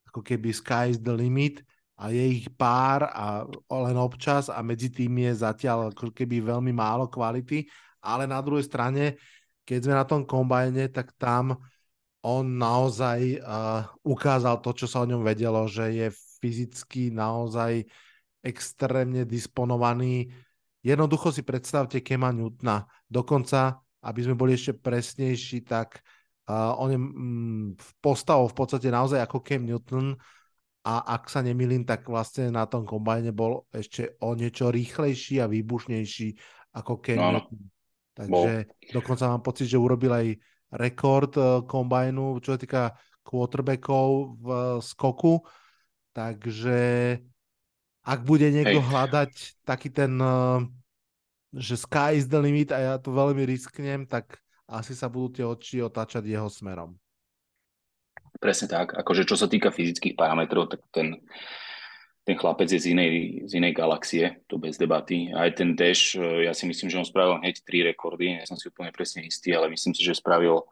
[0.09, 1.61] ako keby sky is the limit
[2.01, 6.73] a je ich pár a len občas a medzi tým je zatiaľ ako keby veľmi
[6.73, 7.69] málo kvality,
[8.01, 9.21] ale na druhej strane,
[9.69, 11.61] keď sme na tom kombajne, tak tam
[12.25, 16.09] on naozaj uh, ukázal to, čo sa o ňom vedelo, že je
[16.41, 17.85] fyzicky naozaj
[18.41, 20.33] extrémne disponovaný.
[20.81, 22.89] Jednoducho si predstavte Kema Newtona.
[23.05, 26.01] Dokonca aby sme boli ešte presnejší, tak
[26.49, 27.67] uh, on je mm,
[28.01, 30.17] postavou v podstate naozaj ako Cam Newton
[30.81, 35.51] a ak sa nemýlim, tak vlastne na tom kombajne bol ešte o niečo rýchlejší a
[35.53, 36.29] výbušnejší
[36.81, 37.61] ako Cam no, Newton.
[38.17, 38.89] Takže bol.
[38.89, 40.27] dokonca mám pocit, že urobil aj
[40.81, 42.83] rekord uh, kombajnu, čo sa týka
[43.21, 44.09] quarterbackov
[44.41, 45.45] v uh, skoku.
[46.11, 46.79] Takže
[48.03, 48.89] ak bude niekto Hej.
[48.91, 50.65] hľadať taký ten uh,
[51.55, 54.39] že sky is the limit a ja to veľmi risknem, tak
[54.71, 56.95] asi sa budú tie oči otáčať jeho smerom.
[58.39, 58.95] Presne tak.
[58.95, 61.19] Akože čo sa týka fyzických parametrov, tak ten,
[62.23, 63.13] ten chlapec je z inej,
[63.51, 65.35] z inej galaxie, to bez debaty.
[65.35, 68.55] Aj ten Dash, e, ja si myslím, že on spravil hneď tri rekordy, ja som
[68.55, 70.67] si úplne presne istý, ale myslím si, že spravil uh,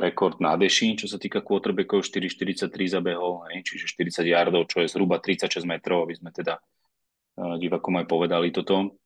[0.00, 4.88] rekord na Deši, čo sa týka quarterbackov, 4,43 zabehol, hej, čiže 40 yardov, čo je
[4.88, 8.96] zhruba 36 metrov, aby sme teda uh, divakom aj povedali toto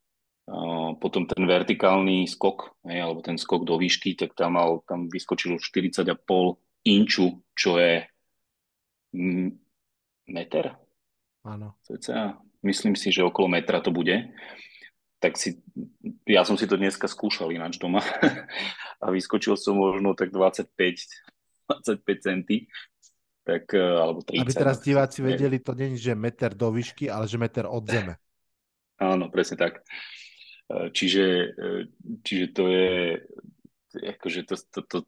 [0.99, 5.57] potom ten vertikálny skok, hej, alebo ten skok do výšky, tak tam, mal, tam vyskočil
[5.57, 6.19] 40,5
[6.91, 8.03] inču, čo je
[10.27, 10.65] meter.
[11.47, 11.79] Áno.
[12.63, 14.35] Myslím si, že okolo metra to bude.
[15.23, 15.63] Tak si,
[16.27, 18.03] ja som si to dneska skúšal ináč doma
[19.03, 20.71] a vyskočil som možno tak 25,
[21.67, 22.71] 25 centy.
[23.43, 24.39] Tak, e, alebo 30.
[24.39, 28.15] Aby teraz diváci vedeli, to je, že meter do výšky, ale že meter od zeme.
[29.03, 29.83] Áno, presne tak.
[30.73, 31.53] Čiže,
[32.25, 33.19] čiže to je,
[33.99, 34.99] akože to, to, to,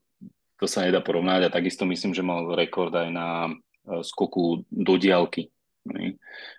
[0.61, 3.52] to sa nedá porovnať a takisto myslím, že mal rekord aj na e,
[4.02, 5.48] skoku do diálky.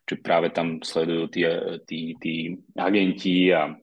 [0.05, 1.41] Čiže práve tam sledujú tí,
[1.89, 2.33] tí, tí
[2.77, 3.73] agenti a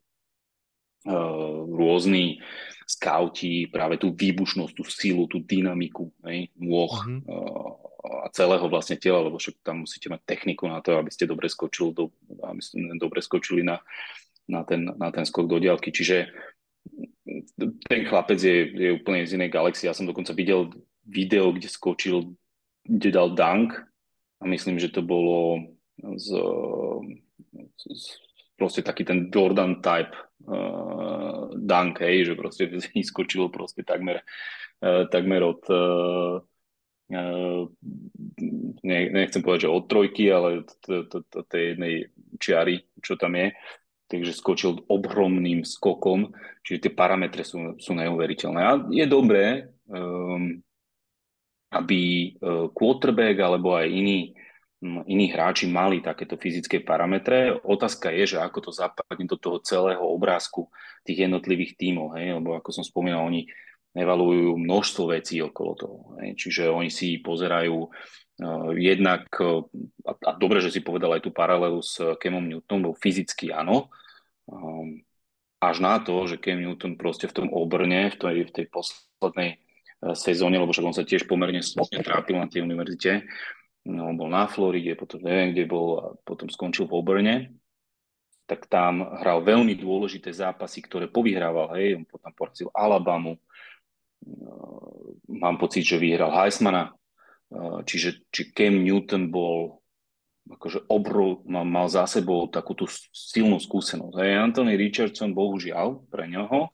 [1.67, 2.39] rôzni
[2.87, 6.47] skauti práve tú výbušnosť, tú silu, tú dynamiku, ne?
[6.59, 6.93] nôh
[7.27, 11.31] uh, a celého vlastne tela, lebo však tam musíte mať techniku na to, aby ste
[11.31, 12.11] dobre skočili, do,
[12.43, 13.79] aby ste dobre skočili na,
[14.51, 15.95] na ten, na ten skok do diálky.
[15.95, 16.27] Čiže
[17.87, 19.87] ten chlapec je, je úplne z inej galaxie.
[19.87, 20.75] Ja som dokonca videl
[21.07, 22.35] video, kde skočil,
[22.83, 23.79] kde dal dunk
[24.43, 25.63] a myslím, že to bolo
[26.19, 26.27] z,
[27.79, 28.03] z
[28.57, 30.15] proste taký ten Jordan type
[30.47, 32.65] uh, dunk, hej, že proste
[33.11, 34.23] skočil proste takmer,
[34.83, 36.39] uh, takmer od uh,
[38.83, 40.65] ne, nechcem povedať, že od trojky, ale
[41.49, 42.09] tej jednej
[42.41, 43.53] čiary, čo tam je,
[44.09, 46.33] takže skočil ohromným skokom,
[46.65, 48.61] čiže tie parametre sú, sú neuveriteľné.
[48.65, 50.57] A je dobré, um,
[51.73, 52.33] aby
[52.73, 54.37] quarterback alebo aj iní,
[54.83, 57.55] iní hráči mali takéto fyzické parametre.
[57.55, 60.67] Otázka je, že ako to zapadne do toho celého obrázku
[61.07, 62.35] tých jednotlivých tímov, hej?
[62.35, 63.47] lebo ako som spomínal, oni
[63.95, 65.99] evaluujú množstvo vecí okolo toho.
[66.19, 66.35] Hej?
[66.35, 67.89] Čiže oni si pozerajú
[68.41, 69.61] Uh, jednak, uh,
[70.09, 73.93] a, a dobre, že si povedal aj tú paralelu s Kemom Newtonom, fyzicky áno,
[74.49, 74.99] um,
[75.61, 79.51] až na to, že Cam Newton proste v tom obrne, v tej, v tej poslednej
[79.61, 83.29] uh, sezóne, lebo však on sa tiež pomerne slušne trápil na tej univerzite,
[83.87, 87.37] no, bol na Floride, potom neviem, kde bol, a potom skončil v obrne,
[88.47, 95.57] tak tam hral veľmi dôležité zápasy, ktoré povyhrával, hej, on potom porazil Alabamu, uh, mám
[95.57, 99.81] pocit, že vyhral Heismana, uh, čiže či Cam Newton bol
[100.43, 104.19] akože obrov, mal, mal za sebou takú tú silnú skúsenosť.
[104.19, 106.67] Hej, Anthony Richardson, bohužiaľ, pre uh,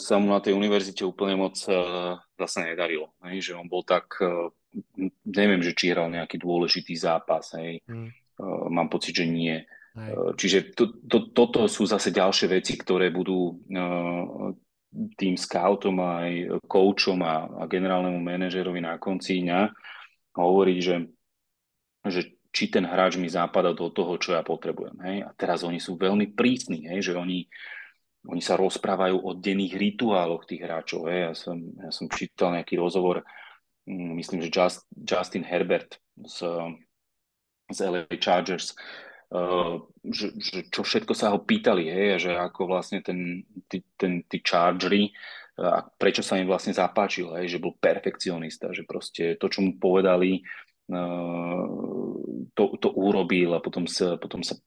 [0.00, 3.12] sa mu na tej univerzite úplne moc uh, zase nedarilo.
[3.24, 4.48] Hej, že on bol tak, uh,
[5.28, 7.84] neviem, že či hral nejaký dôležitý zápas, hej.
[7.84, 8.08] Mm.
[8.40, 9.60] Uh, mám pocit, že nie.
[9.92, 14.56] Uh, čiže to, to, toto sú zase ďalšie veci, ktoré budú uh,
[15.20, 19.60] tým scoutom aj coachom a, a generálnemu manažerovi na konci dňa
[20.36, 20.96] hovoriť, že
[22.10, 24.98] že či ten hráč mi západa do toho, čo ja potrebujem.
[25.06, 25.16] Hej?
[25.24, 27.12] A teraz oni sú veľmi prísni, hej?
[27.12, 27.46] že oni,
[28.22, 31.10] oni sa rozprávajú o denných rituáloch tých hráčov.
[31.10, 31.18] Hej?
[31.18, 33.26] Ja, som, ja som čítal nejaký rozhovor,
[33.88, 36.46] mm, myslím, že Just, Justin Herbert z,
[37.66, 38.78] z LA Chargers,
[39.34, 42.22] uh, že, že čo všetko sa ho pýtali, hej?
[42.22, 45.10] že ako vlastne ten, tí, ten, tí Chargery,
[45.52, 47.58] a prečo sa im vlastne zapáčil, hej?
[47.58, 50.40] že bol perfekcionista, že proste to, čo mu povedali,
[52.52, 54.58] to, to urobil a potom sa, potom sa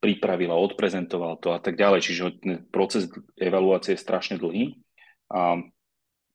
[0.00, 2.00] pripravil a odprezentoval to a tak ďalej.
[2.00, 4.80] Čiže ten proces evaluácie je strašne dlhý
[5.28, 5.60] a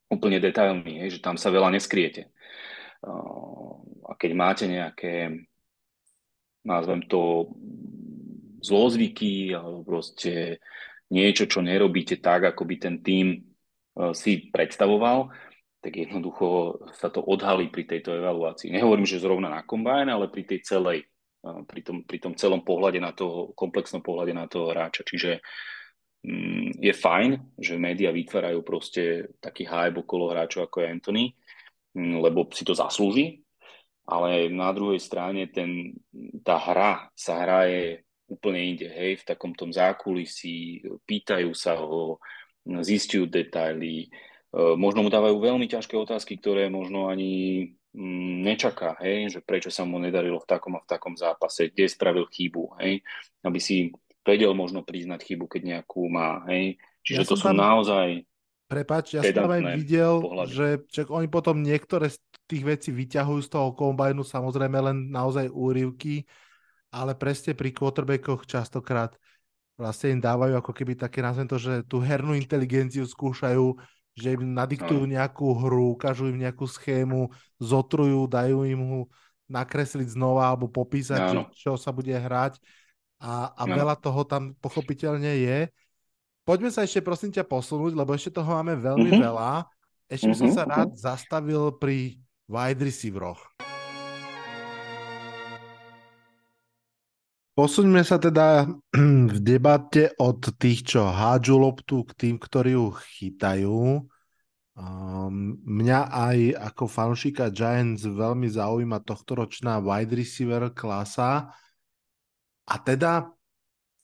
[0.08, 2.30] úplne detailný, že tam sa veľa neskriete.
[4.06, 5.44] A keď máte nejaké,
[6.62, 7.50] nazvem to,
[8.66, 10.58] zlozvyky alebo proste
[11.14, 13.46] niečo, čo nerobíte tak, ako by ten tým
[14.18, 15.30] si predstavoval,
[15.86, 18.74] tak jednoducho sa to odhalí pri tejto evaluácii.
[18.74, 21.06] Nehovorím, že zrovna na kombajne, ale pri tej celej,
[21.66, 25.06] pri tom, pri tom celom pohľade na toho, komplexnom pohľade na toho hráča.
[25.06, 25.42] Čiže
[26.26, 31.26] mm, je fajn, že médiá vytvárajú proste taký hype okolo hráčov ako je Anthony,
[31.94, 33.42] mm, lebo si to zaslúži,
[34.06, 35.98] ale na druhej strane ten,
[36.46, 42.18] tá hra sa hraje úplne inde, hej, v takom tom zákulisí, pýtajú sa ho,
[42.66, 44.10] zistujú detaily,
[44.56, 47.76] E, možno mu dávajú veľmi ťažké otázky, ktoré možno ani
[48.44, 52.28] nečaká, hej, že prečo sa mu nedarilo v takom a v takom zápase, kde spravil
[52.28, 53.00] chybu, hej,
[53.42, 53.90] aby si
[54.26, 56.76] vedel možno priznať chybu, keď nejakú má, hej.
[57.06, 57.62] Čiže ja to sú tam...
[57.64, 58.28] naozaj
[58.66, 60.50] Prepač, ja som tam aj videl, pohľady.
[60.50, 62.18] že čak oni potom niektoré z
[62.50, 66.26] tých vecí vyťahujú z toho kombajnu, samozrejme len naozaj úrivky,
[66.90, 69.14] ale presne pri quarterbackoch častokrát
[69.78, 73.78] vlastne im dávajú ako keby také, nazvem to, že tú hernú inteligenciu skúšajú
[74.16, 79.00] že im nadiktujú nejakú hru, ukážu im nejakú schému, zotrujú, dajú im ho
[79.52, 82.58] nakresliť znova alebo popísať, čo, čo sa bude hrať
[83.22, 85.60] a, a veľa toho tam pochopiteľne je.
[86.46, 89.26] Poďme sa ešte prosím ťa posunúť, lebo ešte toho máme veľmi mm-hmm.
[89.26, 89.52] veľa.
[90.06, 90.60] Ešte by som mm-hmm.
[90.62, 91.00] sa rád mhm.
[91.00, 93.42] zastavil pri wide receiveroch.
[97.56, 98.68] Posuňme sa teda
[99.32, 104.04] v debate od tých, čo hádžu loptu, k tým, ktorí ju chytajú.
[104.76, 111.48] Um, mňa aj ako fanúšika Giants veľmi zaujíma tohtoročná wide receiver klasa.
[112.68, 113.32] A teda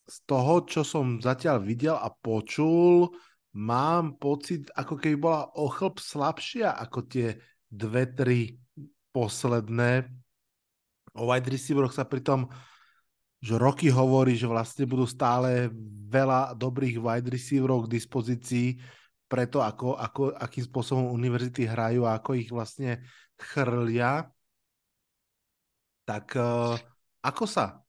[0.07, 3.11] z toho, čo som zatiaľ videl a počul,
[3.59, 5.67] mám pocit, ako keby bola o
[5.99, 7.35] slabšia ako tie
[7.67, 8.55] dve, tri
[9.11, 10.07] posledné.
[11.19, 12.47] O wide receiveroch sa pritom
[13.41, 15.73] že roky hovorí, že vlastne budú stále
[16.07, 18.77] veľa dobrých wide receiverov k dispozícii
[19.25, 23.01] pre to, ako, ako, akým spôsobom univerzity hrajú a ako ich vlastne
[23.39, 24.29] chrlia.
[26.05, 26.77] Tak uh,
[27.25, 27.81] ako sa,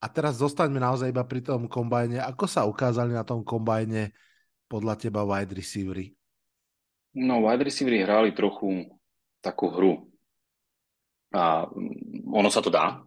[0.00, 4.12] a teraz zostaňme naozaj iba pri tom kombajne, ako sa ukázali na tom kombajne
[4.68, 6.12] podľa teba wide receivery?
[7.16, 8.88] No, wide receivery hrali trochu
[9.44, 10.08] takú hru.
[11.32, 13.04] A mm, ono sa to dá,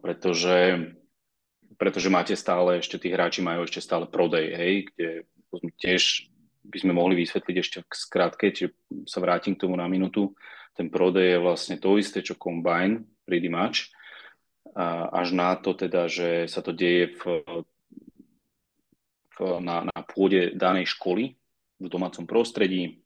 [0.00, 0.92] pretože,
[1.76, 5.08] pretože máte stále, ešte tí hráči majú ešte stále prodej, hej, kde
[5.80, 6.28] tiež
[6.66, 8.74] by sme mohli vysvetliť ešte v skratke, čiže
[9.06, 10.34] sa vrátim k tomu na minútu.
[10.74, 13.92] Ten prodej je vlastne to isté, čo Combine, pretty much,
[15.12, 17.22] až na to teda, že sa to deje v,
[19.32, 21.38] v, na, na pôde danej školy,
[21.80, 23.00] v domácom prostredí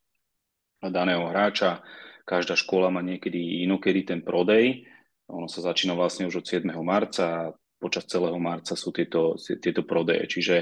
[0.80, 1.84] daného hráča,
[2.30, 4.86] Každá škola má niekedy inokedy ten prodej.
[5.30, 6.66] Ono sa začína vlastne už od 7.
[6.82, 10.26] marca a počas celého marca sú tieto, tieto prodeje.
[10.38, 10.56] Čiže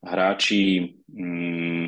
[0.00, 1.86] hráči mm,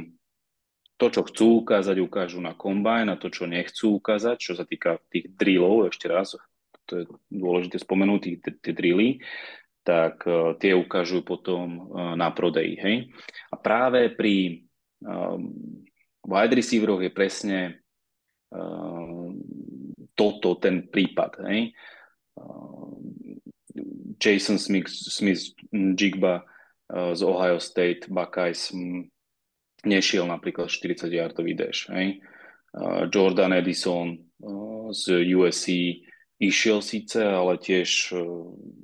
[1.00, 5.00] to, čo chcú ukázať, ukážu na kombajn a to, čo nechcú ukázať, čo sa týka
[5.08, 6.36] tých drillov, ešte raz,
[6.84, 8.20] to je dôležité spomenúť,
[8.60, 9.22] tie, drilly,
[9.80, 12.76] tak uh, tie ukážu potom uh, na prodeji.
[12.76, 12.96] Hej?
[13.48, 14.66] A práve pri
[15.00, 15.56] um,
[16.26, 17.80] wide receiveroch je presne
[18.50, 19.38] Ehm,
[20.18, 21.46] toto ten prípad.
[21.46, 21.70] Hej.
[21.70, 21.74] Ehm,
[24.20, 28.68] Jason Smith, Smith Jigba eh, z Ohio State Buckeyes
[29.80, 31.88] nešiel napríklad 40 yardový dash.
[31.88, 32.20] Hej.
[32.20, 35.66] Eh, Jordan Edison eh, z USC
[36.40, 38.16] išiel síce, ale tiež...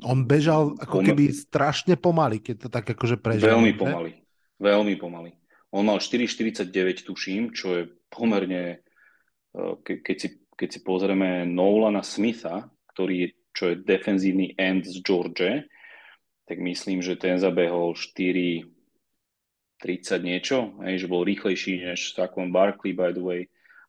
[0.05, 3.49] On bežal ako keby strašne pomaly, keď to tak akože prežil.
[3.49, 4.13] Veľmi pomaly.
[4.61, 5.33] Veľmi pomaly.
[5.73, 6.69] On mal 4,49
[7.09, 7.83] tuším, čo je
[8.13, 8.85] pomerne
[9.57, 15.01] ke, keď, si, keď si pozrieme Nolana Smitha, ktorý je, čo je defenzívny end z
[15.01, 15.65] George,
[16.45, 18.69] tak myslím, že ten zabehol 4
[19.77, 23.43] 30 niečo, hej, že bol rýchlejší než Saquon Barkley, by the way,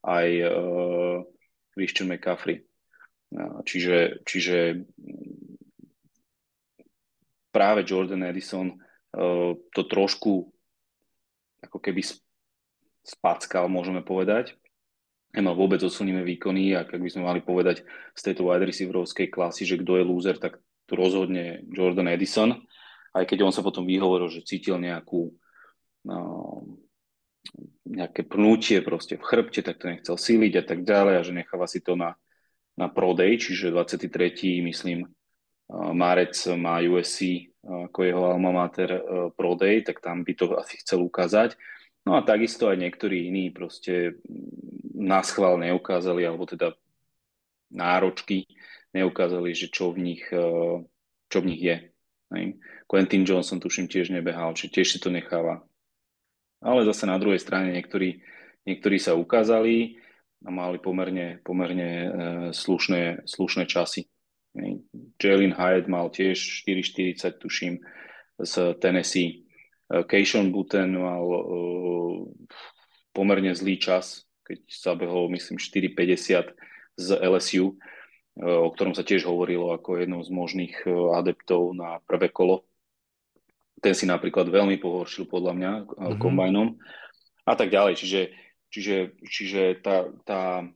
[0.03, 1.23] aj uh,
[1.71, 2.63] Christian McCaffrey.
[3.63, 4.83] čiže, čiže
[7.55, 10.51] práve Jordan Edison uh, to trošku
[11.63, 12.03] ako keby
[13.07, 14.59] spackal, môžeme povedať
[15.35, 17.83] nemal vôbec oslnivé výkony a ak by sme mali povedať
[18.15, 22.63] z tejto wide receiverovskej klasy, že kto je loser, tak to rozhodne Jordan Edison,
[23.11, 25.35] aj keď on sa potom vyhovoril, že cítil nejakú
[26.07, 26.17] no,
[27.87, 31.67] nejaké pnutie proste v chrbte, tak to nechcel síliť a tak ďalej a že necháva
[31.67, 32.15] si to na,
[32.75, 34.63] na prodej, čiže 23.
[34.63, 35.07] myslím
[35.67, 39.03] Marec má USC ako jeho alma mater
[39.35, 41.59] prodej, tak tam by to asi chcel ukázať.
[42.07, 44.23] No a takisto aj niektorí iní proste
[44.95, 46.71] na schvál neukázali, alebo teda
[47.67, 48.47] náročky
[48.95, 50.79] neukázali, že čo v nich, eh,
[51.27, 51.91] čo v nich je.
[52.87, 55.63] Quentin Johnson tuším tiež nebehal, či tiež si to necháva.
[56.59, 58.19] Ale zase na druhej strane niektorí,
[58.67, 59.95] niektorí sa ukázali
[60.43, 62.11] a mali pomerne, pomerne uh,
[62.51, 64.11] slušné, slušné časy.
[65.21, 67.73] Jalen Hyatt mal tiež 4,40 tuším
[68.43, 68.53] z
[68.83, 69.46] Tennessee.
[69.87, 72.27] Keishon Buten mal uh,
[73.15, 76.51] pomerne zlý čas, keď zabehol, myslím, 4,50
[76.99, 82.03] z LSU, uh, o ktorom sa tiež hovorilo ako jednou z možných uh, adeptov na
[82.03, 82.67] prvé kolo.
[83.79, 86.19] Ten si napríklad veľmi pohoršil podľa mňa mm-hmm.
[86.19, 86.75] kombajnom
[87.47, 87.93] a tak ďalej.
[87.95, 88.21] Čiže,
[88.73, 90.67] čiže, čiže tá, tá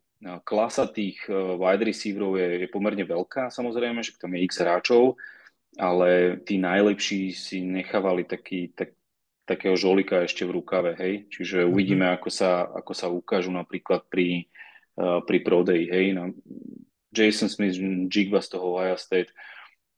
[0.45, 5.17] klasa tých wide receiverov je, je pomerne veľká, samozrejme, že tam je x hráčov,
[5.81, 8.93] ale tí najlepší si nechávali taký, tak,
[9.51, 11.27] takého žolika ešte v rukave, hej.
[11.27, 11.67] Čiže mhm.
[11.67, 14.47] uvidíme, ako sa, ako sa ukážu napríklad pri,
[14.95, 16.05] uh, pri prodeji, hej.
[16.15, 16.31] No,
[17.11, 17.75] Jason Smith,
[18.07, 19.35] Jigba z toho Ohio State,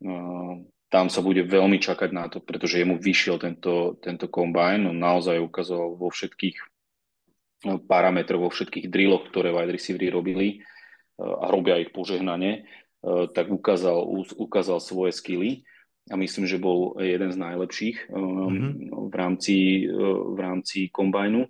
[0.02, 0.58] uh,
[0.90, 5.42] tam sa bude veľmi čakať na to, pretože jemu vyšiel tento, tento kombajn, on naozaj
[5.42, 11.78] ukazoval vo všetkých uh, parametroch, vo všetkých drilloch, ktoré wide receivery robili uh, a robia
[11.78, 12.66] ich požehnane,
[13.06, 14.02] uh, tak ukázal,
[14.34, 15.66] ukázal svoje skily
[16.12, 18.92] a myslím, že bol jeden z najlepších mm-hmm.
[19.08, 19.56] v, rámci,
[19.88, 21.48] uh, v rámci kombajnu,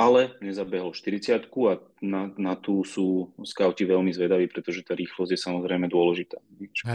[0.00, 5.40] ale nezabehol 40 a na, na tú sú scouti veľmi zvedaví, pretože tá rýchlosť je
[5.40, 6.40] samozrejme dôležitá.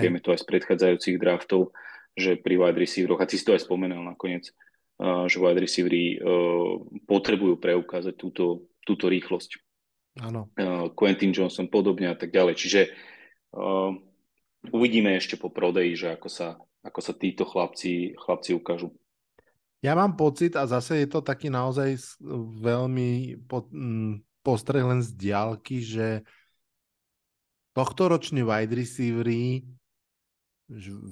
[0.01, 1.69] Vieme to aj z predchádzajúcich draftov,
[2.17, 4.49] že pri wide receiveroch, a ty si to aj spomenul nakoniec,
[4.97, 9.61] uh, že wide receivery uh, potrebujú preukázať túto, túto rýchlosť.
[10.17, 10.49] Áno.
[10.97, 12.57] Quentin Johnson podobne a tak ďalej.
[12.57, 12.81] Čiže
[14.73, 16.57] uvidíme ešte po prodeji, že ako sa
[16.87, 18.95] ako sa títo chlapci, chlapci ukážu.
[19.83, 22.17] Ja mám pocit, a zase je to taký naozaj
[22.63, 26.25] veľmi po, m, postreh len z diálky, že
[27.77, 29.67] tohtoroční wide receivery,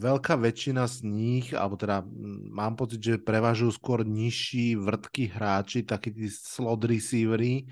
[0.01, 2.03] veľká väčšina z nich, alebo teda
[2.51, 7.69] mám pocit, že prevažujú skôr nižší, vrtkí hráči, takí tí slot receivery,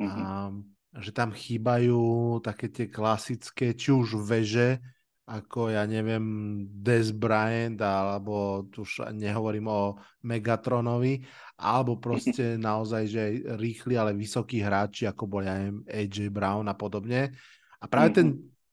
[0.00, 0.22] mm-hmm.
[0.24, 0.50] a
[0.96, 4.80] že tam chýbajú také tie klasické, či už veže,
[5.26, 6.22] ako ja neviem
[6.70, 11.26] Des Bryant alebo už nehovorím o Megatronovi
[11.58, 13.22] alebo proste naozaj, že
[13.58, 17.34] rýchli, ale vysokí hráči, ako bol, ja neviem, AJ Brown a podobne.
[17.82, 18.18] A práve mm-hmm.
[18.22, 18.28] ten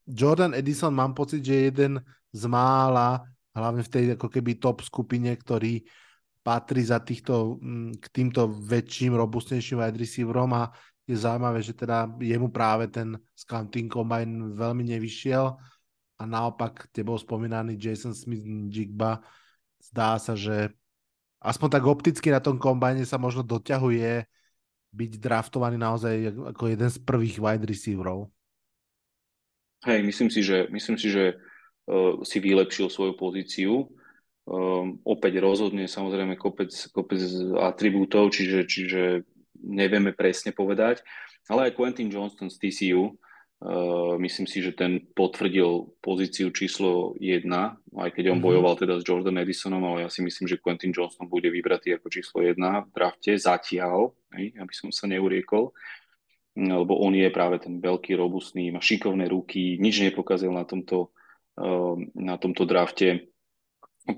[0.06, 1.94] Jordan Edison mám pocit, že je jeden
[2.30, 3.26] z mála,
[3.58, 5.82] hlavne v tej ako keby top skupine, ktorý
[6.46, 10.70] patrí za týchto, mm, k týmto väčším, robustnejším wide receiverom a
[11.10, 15.73] je zaujímavé, že teda jemu práve ten scouting combine veľmi nevyšiel
[16.18, 19.24] a naopak tebou spomínaný Jason Smith Jigba
[19.84, 20.72] zdá sa, že
[21.44, 24.24] aspoň tak opticky na tom kombajne sa možno doťahuje
[24.94, 28.30] byť draftovaný naozaj ako jeden z prvých wide receiverov.
[29.84, 33.92] Hej, myslím si, že, myslím si, že uh, si vylepšil svoju pozíciu.
[34.44, 37.20] Um, opäť rozhodne samozrejme kopec, kopec
[37.60, 39.02] atribútov, čiže, čiže
[39.60, 41.04] nevieme presne povedať.
[41.52, 43.20] Ale aj Quentin Johnston z TCU,
[44.20, 47.48] myslím si, že ten potvrdil pozíciu číslo 1,
[47.96, 48.44] aj keď on mm-hmm.
[48.44, 52.12] bojoval teda s Jordan Edisonom, ale ja si myslím, že Quentin Johnson bude vybratý ako
[52.12, 55.72] číslo 1 v drafte zatiaľ, hej, aby som sa neuriekol,
[56.60, 61.16] lebo on je práve ten veľký, robustný, má šikovné ruky, nič nepokazil na tomto,
[61.56, 63.32] uh, na tomto drafte,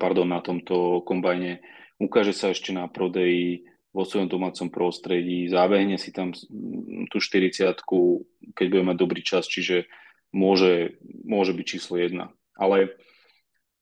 [0.02, 1.62] pardon, na tomto kombajne.
[2.02, 6.36] Ukáže sa ešte na prodeji vo svojom domácom prostredí, zábehne si tam
[7.08, 7.80] tú 40
[8.52, 9.88] keď bude mať dobrý čas, čiže
[10.36, 12.12] môže, môže byť číslo 1.
[12.60, 12.92] Ale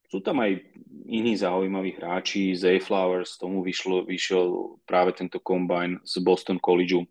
[0.05, 0.61] sú tam aj
[1.09, 7.09] iní zaujímaví hráči, Zay Flowers, tomu vyšlo, vyšiel práve tento kombine z Boston College.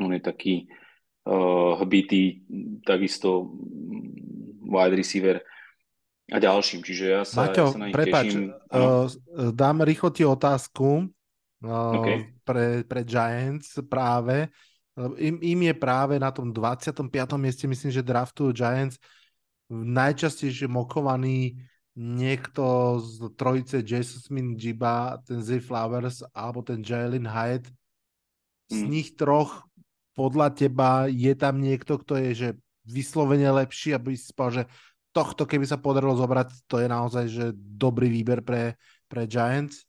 [0.00, 0.64] On je taký
[1.28, 2.48] uh, hbitý,
[2.88, 3.52] takisto
[4.64, 5.44] wide receiver
[6.32, 6.80] a ďalším.
[6.80, 8.56] Čiže ja sa, Maťo, ja sa na nich prepáč, teším.
[8.72, 11.12] Uh, dám rýchlo ti otázku
[11.64, 12.18] okay.
[12.46, 14.46] pre, pre Giants práve.
[15.18, 17.06] Im, im je práve na tom 25.
[17.38, 18.98] mieste, myslím, že draftujú Giants
[19.70, 21.54] najčastejšie mokovaný
[21.98, 27.66] niekto z trojice Jason Smith Jiba, ten Zay Flowers alebo ten Jalen Hyatt.
[28.70, 28.90] Z mm.
[28.90, 29.66] nich troch
[30.14, 32.48] podľa teba je tam niekto, kto je že
[32.86, 34.70] vyslovene lepší, aby si povedal, že
[35.10, 38.78] tohto keby sa podarilo zobrať, to je naozaj že dobrý výber pre,
[39.10, 39.87] pre Giants?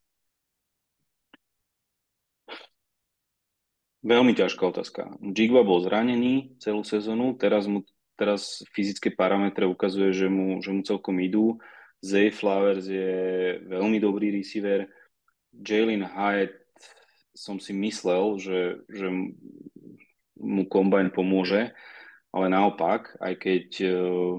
[4.00, 5.20] Veľmi ťažká otázka.
[5.20, 7.84] Jigba bol zranený celú sezónu, teraz mu
[8.20, 11.56] teraz fyzické parametre ukazuje, že mu, že mu celkom idú.
[12.04, 14.92] Zay Flowers je veľmi dobrý receiver.
[15.52, 16.56] Jalen Hyatt
[17.32, 18.60] som si myslel, že,
[18.92, 19.08] že
[20.36, 21.72] mu kombajn pomôže,
[22.36, 24.36] ale naopak, aj keď, eh,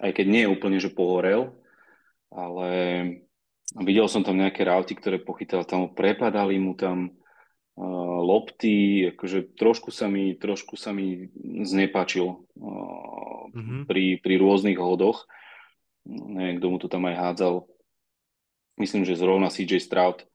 [0.00, 1.52] aj keď nie je úplne, že pohorel,
[2.32, 2.70] ale
[3.84, 7.12] videl som tam nejaké rauty, ktoré pochytal, tam prepadali mu tam
[8.22, 11.32] lopty, akože trošku sa mi, trošku sa mi
[11.64, 13.88] znepáčil uh, mm-hmm.
[13.88, 15.24] pri, pri rôznych hodoch.
[16.04, 17.54] Neviem, kto mu to tam aj hádzal.
[18.76, 20.26] Myslím, že zrovna CJ Stroud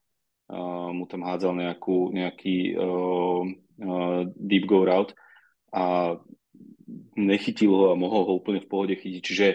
[0.96, 3.44] mu tam hádzal nejakú, nejaký uh,
[3.84, 5.12] uh, deep go route
[5.68, 6.16] a
[7.18, 9.20] nechytil ho a mohol ho úplne v pohode chytiť.
[9.20, 9.46] Čiže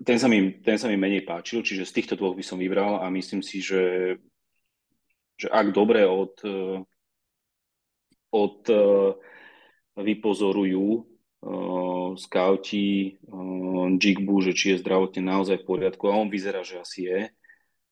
[0.00, 3.04] ten sa, mi, ten sa mi menej páčil, čiže z týchto dvoch by som vybral
[3.04, 4.16] a myslím si, že
[5.42, 6.78] že ak dobre od, eh,
[8.30, 9.12] od eh,
[9.92, 10.88] vypozorujú
[11.44, 16.80] uh, skauti uh, Jigbu, že či je zdravotne naozaj v poriadku a on vyzerá, že
[16.80, 17.20] asi je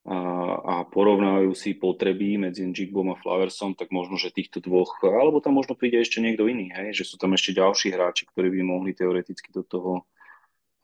[0.09, 0.17] a,
[0.65, 5.61] a porovnávajú si potreby medzi Jigbom a Flowersom, tak možno, že týchto dvoch, alebo tam
[5.61, 8.97] možno príde ešte niekto iný, hej, že sú tam ešte ďalší hráči, ktorí by mohli
[8.97, 10.09] teoreticky do toho,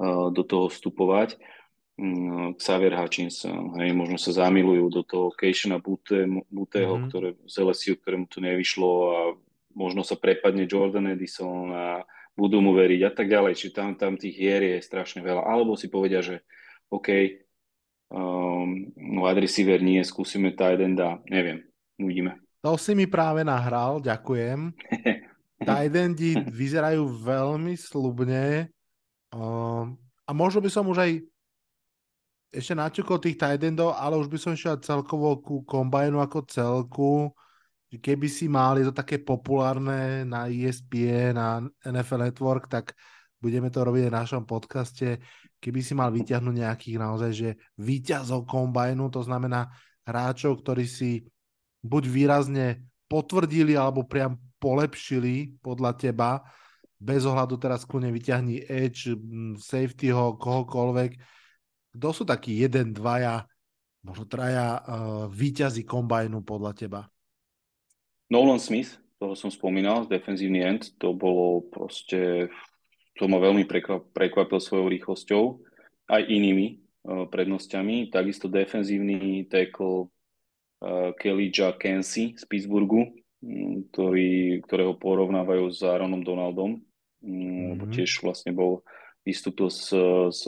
[0.04, 1.40] uh, do toho vstupovať.
[1.96, 5.32] Mm, Xavier Hutchinson, hej, možno sa zamilujú do toho
[5.80, 7.08] Bute, Buteho, mm-hmm.
[7.08, 9.18] ktoré, z LSU, ktorému to nevyšlo a
[9.72, 12.04] možno sa prepadne Jordan Edison a
[12.36, 13.56] budú mu veriť a tak ďalej.
[13.56, 15.40] Čiže tam, tam tých hier je strašne veľa.
[15.48, 16.44] Alebo si povedia, že
[16.92, 17.08] OK,
[18.12, 18.92] um,
[19.24, 21.64] wide receiver nie, skúsime tight enda, neviem,
[21.96, 22.36] uvidíme.
[22.60, 24.68] To si mi práve nahral, ďakujem.
[25.68, 28.68] tight endi vyzerajú veľmi slubne
[29.32, 29.96] um,
[30.28, 31.12] a možno by som už aj
[32.56, 37.12] ešte načukol tých tight ale už by som šiel celkovo ku kombajnu ako celku.
[37.86, 41.48] Keby si mal, je to také populárne na ESPN, na
[41.86, 42.96] NFL Network, tak
[43.38, 45.22] budeme to robiť v našom podcaste.
[45.60, 49.70] Keby si mal vyťahnuť nejakých naozaj, že výťazov kombajnu, to znamená
[50.02, 51.24] hráčov, ktorí si
[51.86, 52.66] buď výrazne
[53.06, 56.42] potvrdili alebo priam polepšili podľa teba,
[56.96, 59.14] bez ohľadu teraz kľudne vyťahni Edge,
[59.60, 61.35] safetyho, kohokoľvek,
[61.96, 63.48] kto sú takí jeden, dvaja,
[64.04, 67.00] možno traja uh, výťazí kombajnu podľa teba?
[68.28, 72.52] Nolan Smith, toho som spomínal, defenzívny end, to bolo proste
[73.16, 73.64] to ma veľmi
[74.12, 75.42] prekvapil svojou rýchlosťou,
[76.12, 78.12] aj inými uh, prednosťami.
[78.12, 80.12] Takisto defenzívny tackle
[80.84, 81.48] uh, Kelly
[81.80, 86.82] Kensi z Pittsburghu, um, ktorý, ktorého porovnávajú s Aaronom Donaldom, um,
[87.24, 87.90] mm-hmm.
[87.96, 88.84] tiež vlastne bol,
[89.26, 89.90] vystúpil z,
[90.30, 90.46] z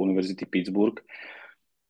[0.00, 1.04] Univerzity Pittsburgh.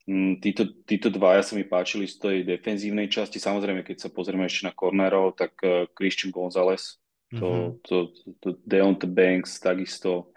[0.05, 3.41] Um, títo, títo dvaja sa mi páčili z tej defenzívnej časti.
[3.41, 7.01] Samozrejme, keď sa pozrieme ešte na cornerov, tak uh, Christian Gonzalez,
[7.33, 7.71] to, mm-hmm.
[7.87, 7.97] to,
[8.43, 10.35] to, Deontay Banks takisto,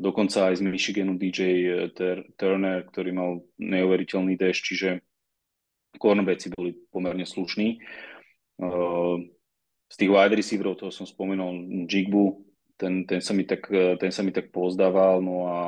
[0.00, 3.30] dokonca aj z Michiganu DJ eh, Turner, ktorý mal
[3.60, 5.04] neuveriteľný deš, čiže
[6.00, 7.78] cornerbacki boli pomerne slušní.
[8.58, 9.20] Uh,
[9.90, 11.54] z tých wide receiverov, toho som spomínal
[11.86, 12.43] Jigbu,
[12.76, 15.58] ten, ten, sa mi tak, eh, ten sa mi tak pozdával, no a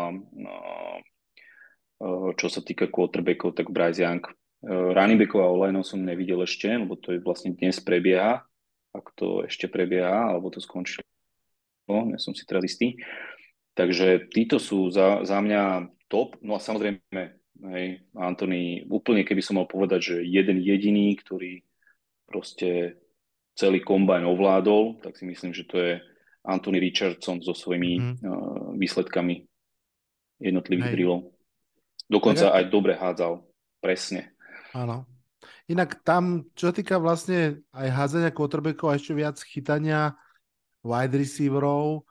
[2.03, 4.23] uh, čo sa týka quarterbackov, tak Bryce Young.
[4.67, 8.43] Uh, running backov a online som nevidel ešte, lebo to je vlastne dnes prebieha
[8.97, 11.05] ak to ešte prebieha, alebo to skončilo,
[11.87, 12.97] ja som si teraz istý.
[13.77, 16.41] Takže títo sú za, za mňa top.
[16.41, 17.23] No a samozrejme,
[17.77, 17.87] hej,
[18.17, 21.61] Antony, úplne keby som mal povedať, že jeden jediný, ktorý
[22.25, 22.97] proste
[23.53, 25.93] celý kombajn ovládol, tak si myslím, že to je
[26.47, 28.15] Anthony Richardson so svojimi mm.
[28.23, 29.43] uh, výsledkami
[30.39, 31.21] jednotlivých drillov.
[32.07, 33.43] Dokonca aj dobre hádzal.
[33.83, 34.35] Presne.
[34.73, 35.05] Áno.
[35.67, 40.15] Inak tam, čo týka vlastne aj hádzania quarterbackov a ešte viac chytania
[40.87, 42.07] wide receiverov,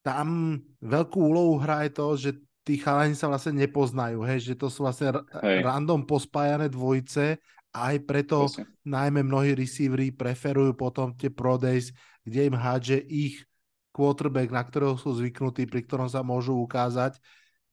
[0.00, 2.30] tam veľkú úlohu hrá aj to, že
[2.64, 5.12] tí chalani sa vlastne nepoznajú, hej, že to sú vlastne
[5.44, 5.60] hej.
[5.60, 7.36] random pospájané dvojice
[7.76, 8.64] a aj preto Prosím.
[8.88, 11.92] najmä mnohí receivery preferujú potom tie pro days,
[12.24, 13.44] kde im hádže ich
[13.90, 17.18] quarterback, na ktorého sú zvyknutí, pri ktorom sa môžu ukázať.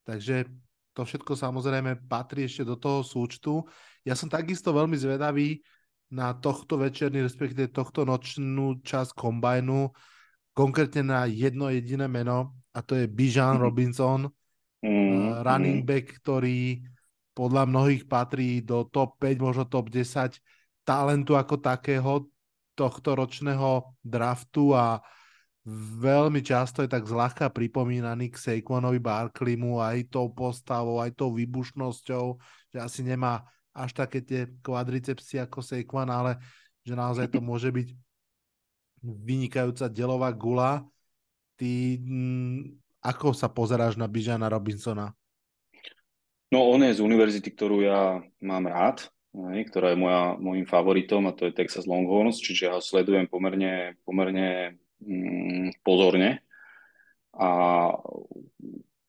[0.04, 0.50] Takže
[0.98, 3.62] to všetko samozrejme patrí ešte do toho súčtu.
[4.02, 5.62] Ja som takisto veľmi zvedavý
[6.10, 9.92] na tohto večerný, respektíve tohto nočnú časť kombajnu,
[10.56, 13.62] konkrétne na jedno jediné meno, a to je Bijan mm.
[13.62, 14.22] Robinson,
[14.82, 15.44] mm.
[15.44, 16.82] running back, ktorý
[17.38, 20.42] podľa mnohých patrí do top 5, možno top 10
[20.88, 22.26] talentu ako takého
[22.74, 25.04] tohto ročného draftu a
[26.00, 32.26] veľmi často je tak zľahka pripomínaný k Saquonovi Barkleymu aj tou postavou, aj tou výbušnosťou,
[32.72, 33.44] že asi nemá
[33.76, 36.40] až také tie kvadricepsy ako Saquon, ale
[36.88, 37.88] že naozaj to môže byť
[39.04, 40.88] vynikajúca delová gula.
[41.60, 45.12] Ty m, ako sa pozeráš na Bižana Robinsona?
[46.48, 49.04] No on je z univerzity, ktorú ja mám rád,
[49.36, 54.00] ktorá je moja, môjim favoritom a to je Texas Longhorns, čiže ja ho sledujem pomerne,
[54.08, 54.87] pomerne mm,
[55.86, 56.42] pozorne
[57.38, 57.50] a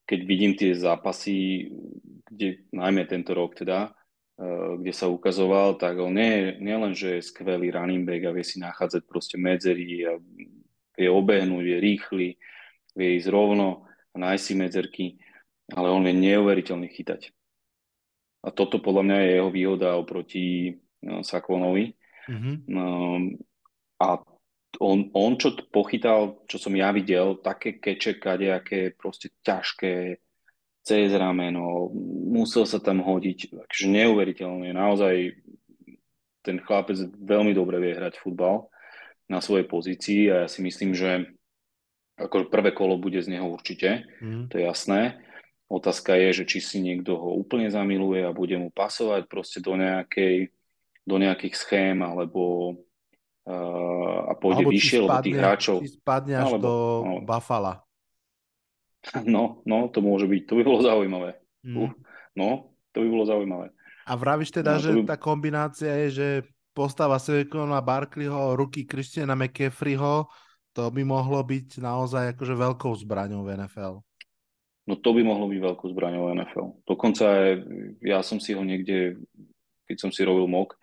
[0.09, 1.69] keď vidím tie zápasy,
[2.29, 7.21] kde najmä tento rok teda, uh, kde sa ukazoval, tak on nie, nie len, že
[7.21, 10.17] je skvelý running back a vie si nachádzať proste medzery a
[10.97, 12.29] vie obehnúť, je rýchly,
[12.97, 15.07] vie ísť rovno a nájsť si medzerky,
[15.73, 17.33] ale on vie neuveriteľne chytať.
[18.45, 21.93] A toto podľa mňa je jeho výhoda oproti no, Sakvonovi.
[22.29, 22.55] Mm-hmm.
[22.71, 23.37] Um,
[23.99, 24.21] a
[24.79, 30.19] on, on čo pochytal, čo som ja videl, také keče, kadejaké proste ťažké,
[30.87, 31.93] cez rameno,
[32.33, 35.37] musel sa tam hodiť, takže neuveriteľne, naozaj
[36.41, 38.73] ten chlapec veľmi dobre vie hrať futbal
[39.29, 41.29] na svojej pozícii a ja si myslím, že
[42.17, 44.49] ako prvé kolo bude z neho určite, mm.
[44.49, 45.21] to je jasné.
[45.69, 49.77] Otázka je, že či si niekto ho úplne zamiluje a bude mu pasovať proste do
[49.77, 50.49] nejakej
[51.09, 52.77] do nejakých schém alebo
[54.29, 55.77] a pôjde Alebo vyššie, lebo tých hráčov...
[55.81, 56.75] Či spadne až alebo, do
[57.05, 57.75] no, Buffalo.
[59.25, 61.39] No, no, to môže byť, to by bolo zaujímavé.
[61.65, 61.87] Mm.
[61.87, 61.91] Uh,
[62.37, 63.73] no, to by bolo zaujímavé.
[64.05, 65.01] A vravíš teda, no, že by...
[65.07, 66.29] tá kombinácia je, že
[66.75, 70.29] postava Silicona Barkleyho, ruky Christiana McCaffreyho,
[70.77, 73.95] to by mohlo byť naozaj akože veľkou zbraňou v NFL.
[74.89, 76.69] No to by mohlo byť veľkou zbraňou v NFL.
[76.89, 77.51] Dokonca aj,
[78.01, 79.21] ja som si ho niekde,
[79.85, 80.79] keď som si robil mock,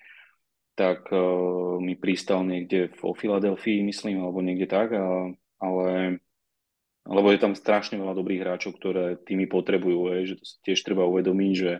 [0.76, 5.32] tak uh, mi pristal niekde vo Filadelfii, myslím, alebo niekde tak, a,
[5.64, 6.20] ale
[7.06, 10.80] lebo je tam strašne veľa dobrých hráčov, ktoré týmy potrebujú, je, že to si tiež
[10.82, 11.74] treba uvedomiť, že,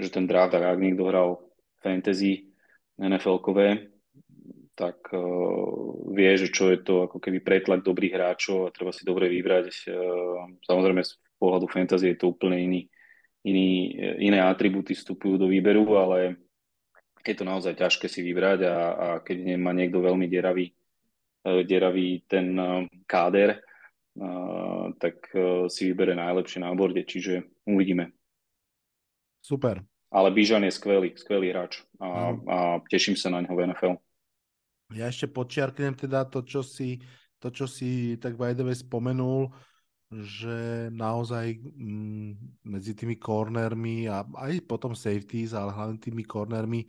[0.00, 1.44] že ten draft, ak niekto hral
[1.84, 2.48] fantasy
[2.96, 3.92] NFL-kové,
[4.72, 9.04] tak uh, vie, že čo je to ako keby pretlak dobrých hráčov a treba si
[9.04, 9.92] dobre vybrať.
[9.92, 12.80] Uh, samozrejme z pohľadu fantasy je to úplne iný,
[13.44, 13.92] iný,
[14.24, 16.40] iné atribúty vstupujú do výberu, ale
[17.26, 20.72] je to naozaj ťažké si vybrať a, a keď má niekto veľmi deravý,
[21.44, 23.60] e, deravý ten e, káder,
[24.20, 25.22] uh, tak
[25.70, 28.10] si vybere najlepšie na borde, čiže uvidíme.
[29.40, 29.80] Super.
[30.10, 32.56] Ale Bižan je skvelý, skvelý hráč a, a
[32.90, 33.94] teším sa na ňo v NFL.
[34.90, 36.98] Ja ešte počiarknem teda to, čo si,
[37.38, 39.54] to, čo si tak by spomenul.
[40.10, 42.30] Že naozaj mm,
[42.66, 46.82] medzi tými cornermi a aj potom safeties, ale hlavne tými cornermi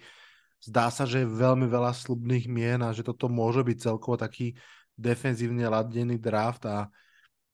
[0.58, 4.58] zdá sa, že je veľmi veľa slubných mien a že toto môže byť celkovo taký
[4.98, 6.90] defenzívne ladený draft a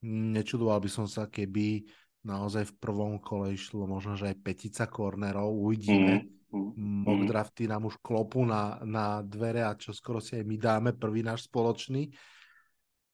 [0.07, 1.83] nečudoval by som sa, keby
[2.23, 6.27] naozaj v prvom kole išlo možno, že aj petica cornerov, uvidíme.
[6.47, 10.55] Mm, Mock drafty nám už klopú na, na dvere a čo skoro si aj my
[10.55, 12.07] dáme prvý náš spoločný.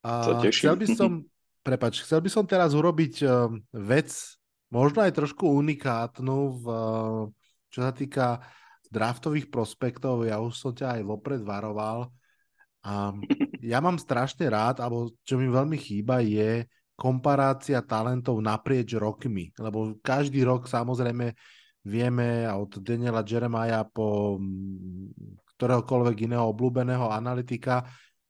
[0.06, 1.26] A chcel by som,
[1.64, 4.12] prepač, chcel by som teraz urobiť uh, vec,
[4.70, 7.22] možno aj trošku unikátnu, v, uh,
[7.72, 8.44] čo sa týka
[8.94, 10.28] draftových prospektov.
[10.28, 12.14] Ja už som ťa aj vopred varoval.
[12.86, 13.16] A
[13.72, 19.50] ja mám strašne rád, alebo čo mi veľmi chýba, je komparácia talentov naprieč rokmi.
[19.58, 21.34] Lebo každý rok samozrejme
[21.84, 27.88] vieme od Daniela Jeremiah po mm, ktoréhokoľvek iného obľúbeného analytika,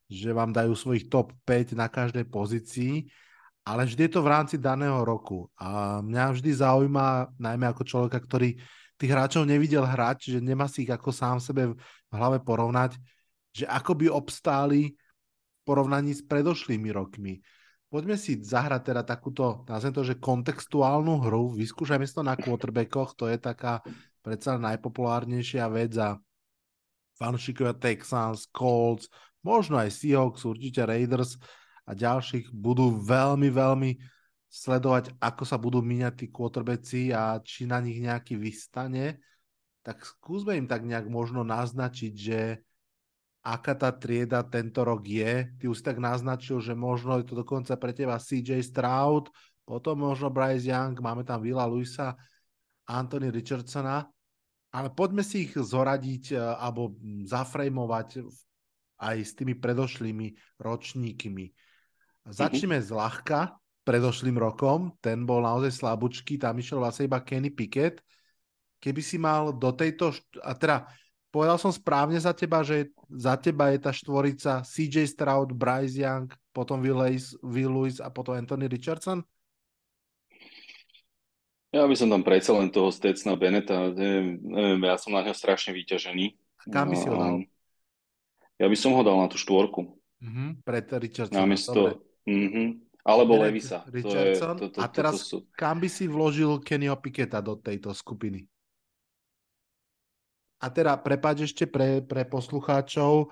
[0.08, 3.04] že vám dajú svojich top 5 na každej pozícii,
[3.64, 5.48] ale vždy je to v rámci daného roku.
[5.56, 8.60] A mňa vždy zaujíma, najmä ako človeka, ktorý
[9.00, 13.00] tých hráčov nevidel hrať, že nemá si ich ako sám sebe v hlave porovnať,
[13.56, 17.40] že ako by obstáli v porovnaní s predošlými rokmi.
[17.88, 23.14] Poďme si zahrať teda takúto, nazvem to, že kontextuálnu hru, vyskúšajme si to na quarterbackoch,
[23.14, 23.80] to je taká
[24.18, 26.18] predsa najpopulárnejšia vec a
[27.14, 29.06] fanšikovia Texans, Colts,
[29.46, 31.38] možno aj Seahawks, určite Raiders
[31.84, 33.90] a ďalších budú veľmi, veľmi
[34.48, 39.18] sledovať, ako sa budú míňať tí quarterbacki a či na nich nejaký vystane,
[39.84, 42.40] tak skúsme im tak nejak možno naznačiť, že
[43.44, 45.52] aká tá trieda tento rok je.
[45.60, 49.28] Ty už si tak naznačil, že možno je to dokonca pre teba CJ Stroud,
[49.68, 52.16] potom možno Bryce Young, máme tam Vila Luisa,
[52.88, 54.08] Anthony Richardsona,
[54.72, 56.96] ale poďme si ich zoradiť eh, alebo
[57.28, 58.24] zafrejmovať
[59.04, 61.44] aj s tými predošlými ročníkmi.
[62.24, 62.90] Začneme mm-hmm.
[62.92, 63.40] zľahka
[63.84, 68.00] predošlým rokom, ten bol naozaj slabúčky, tam išiel vlastne iba Kenny Pickett.
[68.80, 70.88] Keby si mal do tejto, a teda
[71.28, 76.32] povedal som správne za teba, že za teba je tá štvorica CJ Stroud, Bryce Young,
[76.56, 79.20] potom Will Lewis, Will Lewis a potom Anthony Richardson?
[81.74, 85.34] Ja by som tam predsa len toho Stetsna Beneta, neviem, neviem, ja som na ňo
[85.36, 86.24] strašne vyťažený.
[86.32, 87.36] A kam by si ho dal?
[88.62, 89.80] Ja by som ho dal na tú štvorku.
[90.24, 91.34] Uh-huh, pred Richardson.
[91.34, 92.68] Namiesto, uh-huh.
[93.04, 93.84] Alebo Bennett, Levisa.
[93.84, 94.56] Richardson.
[94.56, 95.36] To je, to, to, a teraz to, to sú...
[95.52, 98.48] kam by si vložil Kennyho Piketa do tejto skupiny?
[100.64, 103.28] A teda, prepáč ešte pre, pre poslucháčov,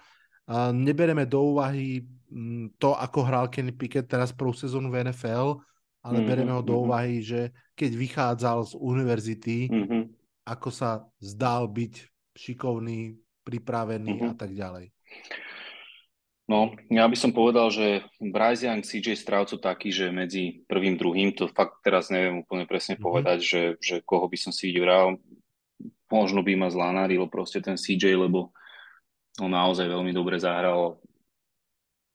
[0.76, 5.62] nebereme do úvahy um, to, ako hral Kenny Pickett teraz prvú sezónu v NFL,
[6.02, 6.86] ale mm-hmm, bereme ho do mm-hmm.
[6.90, 10.02] úvahy, že keď vychádzal z univerzity, mm-hmm.
[10.44, 11.94] ako sa zdal byť
[12.36, 13.16] šikovný,
[13.46, 14.30] pripravený mm-hmm.
[14.30, 14.92] a tak ďalej.
[16.52, 21.00] No, ja by som povedal, že Bryce Young, CJ Stroud sú takí, že medzi prvým,
[21.00, 23.08] druhým, to fakt teraz neviem úplne presne mm-hmm.
[23.08, 25.16] povedať, že, že koho by som si vybral.
[26.12, 28.52] Možno by ma zlanaril proste ten CJ, lebo
[29.40, 31.00] on naozaj veľmi dobre zahral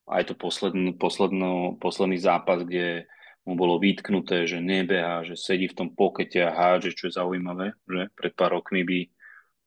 [0.05, 3.09] aj to posledný, posledný, posledný zápas, kde
[3.41, 7.73] mu bolo vytknuté, že nebeha, že sedí v tom pokete a hádže, čo je zaujímavé,
[7.89, 8.99] že pred pár rokmi by,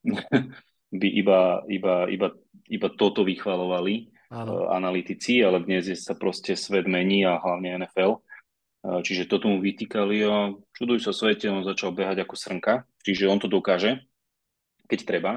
[1.02, 2.28] by iba, iba, iba,
[2.70, 4.70] iba toto vychvalovali Áno.
[4.70, 8.22] analytici, ale dnes je sa proste svet mení a hlavne NFL.
[8.80, 13.42] Čiže toto mu vytýkali a čuduj sa svete, on začal behať ako srnka, čiže on
[13.42, 14.00] to dokáže
[14.90, 15.32] keď treba.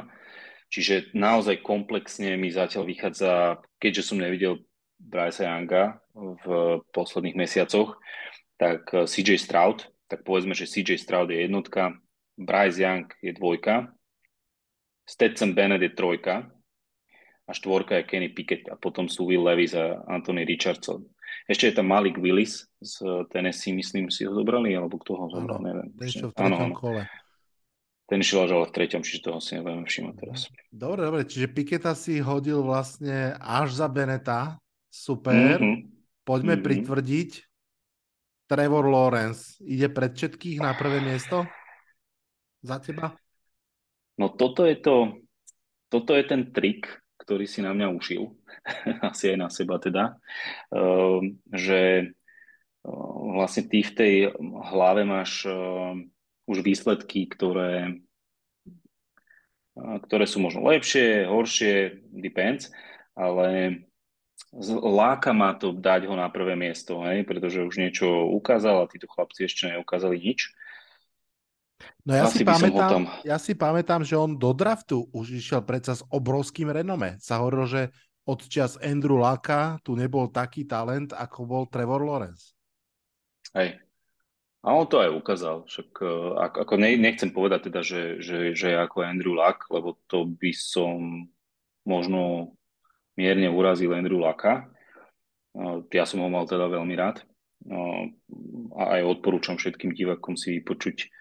[0.74, 4.66] Čiže naozaj komplexne mi zatiaľ vychádza, keďže som nevidel
[4.98, 8.02] Bryce Younga v posledných mesiacoch,
[8.58, 11.94] tak eh, CJ Stroud, tak povedzme, že CJ Stroud je jednotka,
[12.34, 13.94] Bryce Young je dvojka,
[15.06, 16.50] Stetson Bennett je trojka
[17.44, 21.04] a štvorka je Kenny Pickett a potom sú Will Levis a Anthony Richardson.
[21.44, 25.60] Ešte je tam Malik Willis z Tennessee, myslím si ho zobrali, alebo kto ho zobral,
[25.60, 25.92] neviem.
[26.00, 27.04] Ešte v treťom kole.
[28.08, 30.40] Ten išiel až ale v treťom, čiže toho si nebudeme všimať teraz.
[30.72, 34.56] Dobre, dobre, čiže Piketa si hodil vlastne až za Beneta.
[34.88, 35.60] Super.
[35.60, 35.76] Mm-hmm.
[36.24, 36.68] Poďme mm-hmm.
[36.68, 37.32] pritvrdiť.
[38.48, 41.48] Trevor Lawrence ide pred všetkých na prvé miesto?
[42.62, 43.16] Za teba?
[44.20, 45.26] No toto je to,
[45.90, 46.86] toto je ten trik,
[47.24, 48.36] ktorý si na mňa ušil,
[49.10, 50.20] asi aj na seba teda,
[50.76, 52.12] uh, že
[52.84, 54.14] uh, vlastne ty v tej
[54.44, 55.96] hlave máš uh,
[56.44, 58.04] už výsledky, ktoré,
[59.80, 62.68] ktoré sú možno lepšie, horšie, depends,
[63.16, 63.80] ale
[64.84, 69.10] láka ma to dať ho na prvé miesto, hej, pretože už niečo ukázal a títo
[69.10, 70.54] chlapci ešte neukázali nič.
[72.04, 76.04] No ja si, pamätám, ja si pamätám, že on do draftu už išiel predsa s
[76.12, 77.16] obrovským renome.
[77.24, 77.82] Sa hovorilo, že
[78.24, 82.56] od čas Andrew Laka tu nebol taký talent, ako bol Trevor Lawrence.
[83.56, 83.80] Hej.
[84.64, 85.68] A on to aj ukázal.
[85.68, 90.24] Však uh, ako ne, nechcem povedať teda, že, že, že ako Andrew Luck, lebo to
[90.40, 91.28] by som
[91.84, 92.56] možno
[93.20, 94.72] mierne urazil Andrew Lucka.
[95.52, 97.28] Uh, ja som ho mal teda veľmi rád.
[97.68, 98.08] Uh,
[98.80, 101.12] a aj odporúčam všetkým divakom si vypočuť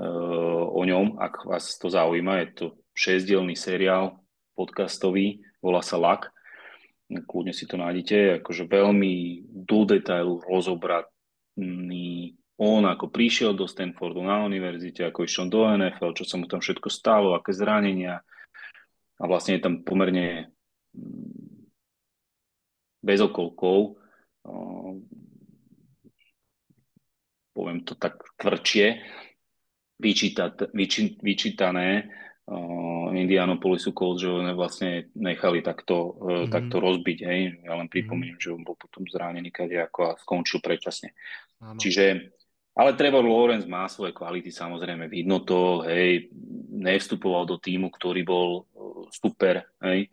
[0.00, 2.40] o ňom, ak vás to zaujíma.
[2.44, 4.16] Je to šesťdielný seriál
[4.56, 6.32] podcastový, volá sa Luck
[7.18, 14.44] kľudne si to nájdete, akože veľmi do detailu rozobratný on ako prišiel do Stanfordu na
[14.44, 18.20] univerzite, ako išiel do NFL, čo sa mu tam všetko stalo, aké zranenia
[19.16, 20.52] a vlastne je tam pomerne
[20.92, 21.66] mm,
[23.00, 23.96] bez okolkov,
[27.56, 29.00] poviem to tak tvrdšie,
[30.00, 31.88] vyčítané
[32.48, 36.50] uh, Indianapolisu Colts, že ho vlastne nechali takto, mm-hmm.
[36.50, 37.18] takto rozbiť.
[37.22, 37.40] Hej.
[37.68, 38.50] Ja len pripomeniem, mm-hmm.
[38.50, 41.12] že on bol potom zranený ako a skončil predčasne.
[41.60, 41.76] Ano.
[41.76, 42.32] Čiže,
[42.74, 46.32] ale Trevor Lawrence má svoje kvality, samozrejme, vidno to, hej,
[46.72, 48.64] nevstupoval do týmu, ktorý bol
[49.12, 50.08] super, hej.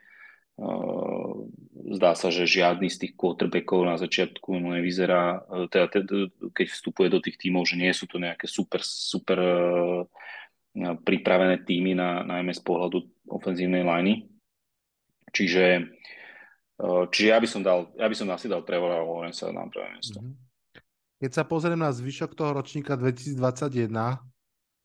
[0.58, 1.54] Uh,
[1.94, 7.22] zdá sa, že žiadny z tých quarterbackov na začiatku nevyzerá, teda, teda, keď vstupuje do
[7.22, 10.02] tých tímov, že nie sú to nejaké super, super uh,
[10.98, 14.30] pripravené týmy, na, najmä z pohľadu ofenzívnej liney.
[15.34, 15.94] Čiže,
[17.14, 20.22] čiže ja by som dal, ja by som asi dal Trevora Lawrence na prvé miesto.
[20.22, 20.34] Mhm.
[21.18, 23.90] Keď sa pozriem na zvyšok toho ročníka 2021,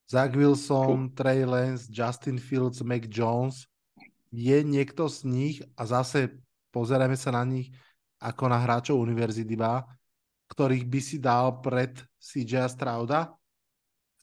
[0.09, 3.68] Zach Wilson, Trey Lance, Justin Fields, Mac Jones,
[4.33, 6.41] je niekto z nich a zase
[6.72, 7.68] pozrieme sa na nich
[8.18, 9.55] ako na hráčov univerzity
[10.49, 13.37] ktorých by si dal pred CJ Strauda?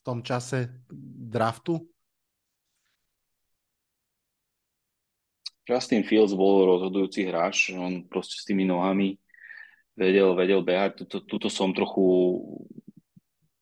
[0.00, 0.80] v tom čase
[1.28, 1.84] draftu?
[5.68, 9.20] Justin Fields bol rozhodujúci hráč, on proste s tými nohami
[9.94, 11.04] vedel, vedel behať.
[11.04, 12.02] Tuto, tuto som trochu...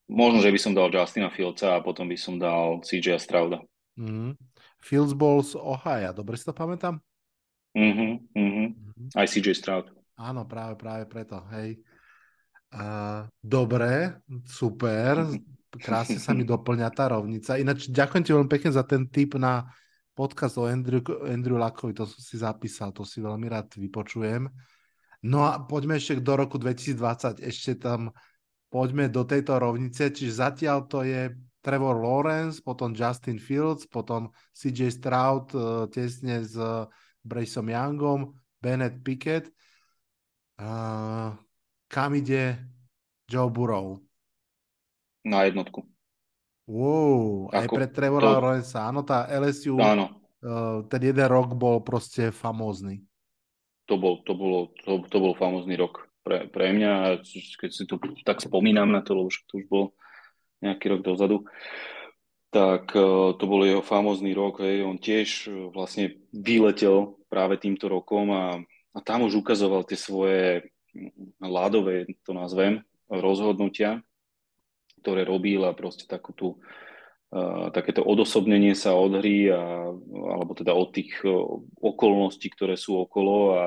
[0.09, 3.61] Možno, že by som dal Justina Fieldsa a potom by som dal CJ Strauda.
[4.01, 4.41] Mm.
[4.79, 7.03] Fields bol z Ohio, dobre si to pamätám?
[7.75, 8.69] Mm-hmm, mm-hmm.
[8.69, 9.19] Mm-hmm.
[9.19, 9.87] Aj CJ Stroud.
[10.19, 11.79] Áno, práve, práve preto, hej.
[12.69, 15.25] Uh, dobre, super
[15.77, 17.61] krásne sa mi doplňa tá rovnica.
[17.61, 19.69] Ináč ďakujem ti veľmi pekne za ten tip na
[20.17, 24.49] podcast o Andrew, Andrew Lakovi, to som si zapísal, to si veľmi rád vypočujem.
[25.23, 28.11] No a poďme ešte do roku 2020, ešte tam
[28.71, 31.31] poďme do tejto rovnice, čiže zatiaľ to je
[31.69, 36.57] Trevor Lawrence, potom Justin Fields, potom CJ Stroud uh, tesne s
[37.21, 39.53] Bryceom Youngom, Bennett Pickett.
[40.57, 41.37] Uh,
[41.93, 42.57] kam ide
[43.29, 44.01] Joe Burrow?
[45.29, 45.85] na jednotku.
[46.69, 48.33] Wow, aj pre Trevora to...
[48.41, 48.89] Lawrencea.
[48.89, 50.21] Áno, tá LSU, áno.
[50.39, 53.03] Uh, ten jeden rok bol proste famózny.
[53.89, 57.25] To bol, to, bolo, to, to bol famózny rok pre, pre mňa.
[57.25, 59.97] Keď si tu tak spomínam na to, lebo to už bol
[60.59, 61.47] nejaký rok dozadu,
[62.49, 64.65] tak uh, to bol jeho famózny rok.
[64.65, 64.85] Hej.
[64.85, 68.45] On tiež uh, vlastne vyletel práve týmto rokom a,
[68.97, 70.65] a tam už ukazoval tie svoje
[71.39, 72.83] ľadové, to nazvem,
[73.13, 74.01] rozhodnutia
[74.99, 76.49] ktoré robil a proste takú tú,
[77.31, 79.95] uh, takéto odosobnenie sa od hry a,
[80.35, 81.23] alebo teda od tých
[81.79, 83.63] okolností, ktoré sú okolo a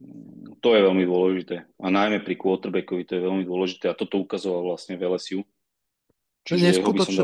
[0.00, 1.68] um, to je veľmi dôležité.
[1.78, 5.04] A najmä pri quarterbackovi to je veľmi dôležité a toto ukazoval vlastne v
[6.42, 6.58] Som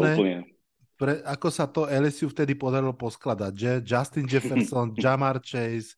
[0.02, 0.58] dal úplne...
[0.98, 5.94] Pre, ako sa to LSU vtedy podarilo poskladať, že Justin Jefferson, Jamar Chase,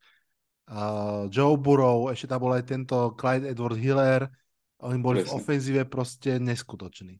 [0.68, 4.28] uh, Joe Burrow, ešte tam bol aj tento Clyde Edward Hiller,
[4.84, 5.32] oni boli Presne.
[5.32, 7.16] v ofenzíve proste neskutoční.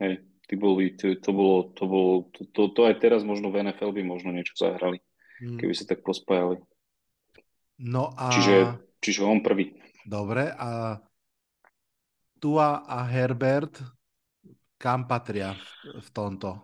[0.00, 3.68] Hej, ty boli, to, to bolo, to bolo, to, to, to aj teraz možno v
[3.68, 5.04] NFL by možno niečo zahrali,
[5.44, 5.60] hmm.
[5.60, 6.56] keby sa tak pospájali.
[7.84, 8.32] No a...
[8.32, 8.56] Čiže,
[9.04, 9.76] čiže on prvý.
[10.08, 10.96] Dobre, a
[12.40, 13.97] Tua a Herbert
[14.78, 16.56] kam patria v, v tomto?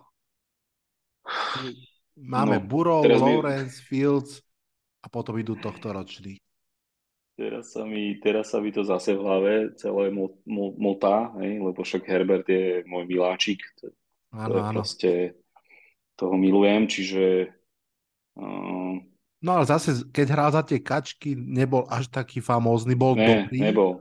[2.15, 3.87] Máme no, Burrow, Lawrence, mi...
[3.91, 4.39] Fields
[5.03, 6.39] a potom idú tohto ročný.
[7.35, 11.59] Teraz sa mi, teraz sa mi to zase v hlave celé mo, mo, motá, hej,
[11.59, 13.59] lebo však Herbert je môj miláčik.
[13.83, 13.91] To,
[14.31, 15.13] to je proste,
[16.15, 17.51] toho milujem, čiže...
[18.39, 19.03] Uh,
[19.43, 23.59] no ale zase, keď hral za tie kačky, nebol až taký famózny, bol ne, dobrý.
[23.59, 23.93] Nebol,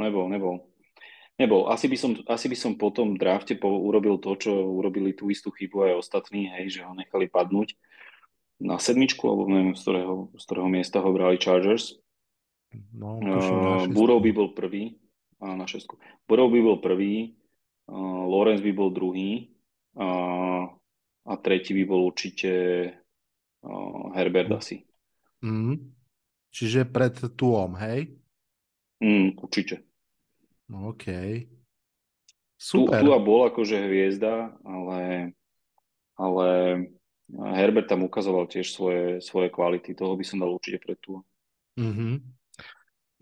[0.00, 0.56] nebol, nebol.
[1.40, 1.72] Nebol.
[1.72, 5.32] Asi by som, asi by som po tom drafte po, urobil to, čo urobili tú
[5.32, 7.72] istú chybu aj ostatní, hej, že ho nechali padnúť
[8.60, 11.96] na sedmičku, alebo neviem, z ktorého, z ktorého miesta ho brali Chargers
[12.94, 14.94] No, uh, Burov by bol prvý.
[15.40, 15.96] A na šestku.
[16.28, 17.32] Burov by bol prvý,
[17.88, 19.48] uh, Lorenz by bol druhý
[19.96, 20.68] uh,
[21.24, 22.52] a tretí by bol určite
[23.64, 24.84] uh, Herbert asi.
[25.40, 25.96] Mm.
[26.52, 28.20] Čiže pred Tuom, hej?
[29.00, 29.80] Mm, určite.
[30.70, 31.06] OK.
[32.54, 33.02] Super.
[33.02, 35.32] Tu, tu a bol akože hviezda, ale,
[36.14, 36.48] ale
[37.30, 39.98] Herbert tam ukazoval tiež svoje, svoje kvality.
[39.98, 41.18] Toho by som dal určite pred tu.
[41.74, 42.14] Mm-hmm.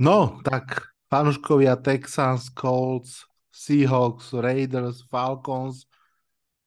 [0.04, 5.88] No, tak fanúškovia Texans, Colts, Seahawks, Raiders, Falcons,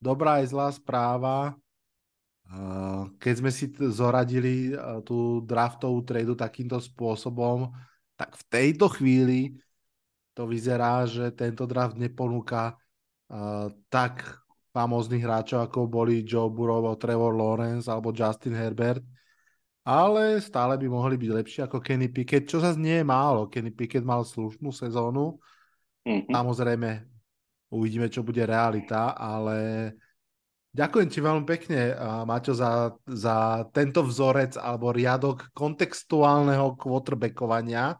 [0.01, 1.55] dobrá aj zlá správa.
[3.15, 4.75] Keď sme si zoradili
[5.07, 7.71] tú draftovú tradu takýmto spôsobom,
[8.19, 9.55] tak v tejto chvíli
[10.31, 12.75] to vyzerá, že tento draft neponúka
[13.91, 19.03] tak famóznych hráčov, ako boli Joe Burrow, Trevor Lawrence alebo Justin Herbert,
[19.83, 23.51] ale stále by mohli byť lepší ako Kenny Pickett, čo zase nie je málo.
[23.51, 25.39] Kenny Pickett mal slušnú sezónu,
[26.07, 26.31] mm-hmm.
[26.31, 26.89] samozrejme
[27.71, 29.91] uvidíme, čo bude realita, ale
[30.71, 31.91] Ďakujem ti veľmi pekne,
[32.23, 37.99] Maťo, za, za tento vzorec alebo riadok kontextuálneho quarterbackovania.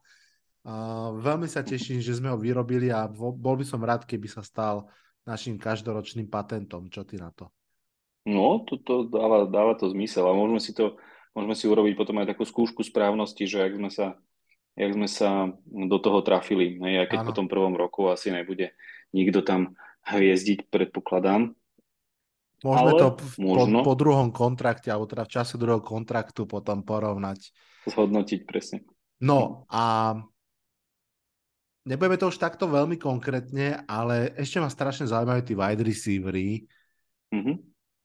[1.18, 4.86] Veľmi sa teším, že sme ho vyrobili a bol by som rád, keby sa stal
[5.26, 6.89] našim každoročným patentom.
[6.89, 7.49] Čo ty na to?
[8.30, 11.01] No, to, to dáva, dáva to zmysel a môžeme si to
[11.36, 14.07] môžeme si urobiť potom aj takú skúšku správnosti, že ak sme sa,
[14.76, 17.28] jak sme sa do toho trafili, hej, a keď ano.
[17.32, 18.76] po tom prvom roku asi nebude
[19.16, 19.76] nikto tam
[20.07, 21.55] hviezdiť, predpokladám,
[22.62, 26.45] Môžeme Ale to v, možno, po, po druhom kontrakte, alebo teda v čase druhého kontraktu
[26.45, 27.49] potom porovnať.
[27.89, 28.86] Zhodnotiť, presne.
[29.18, 30.14] No a
[31.88, 36.65] nebudeme to už takto veľmi konkrétne, ale ešte ma strašne zaujímajú tí wide receivery.
[37.34, 37.55] Mm-hmm.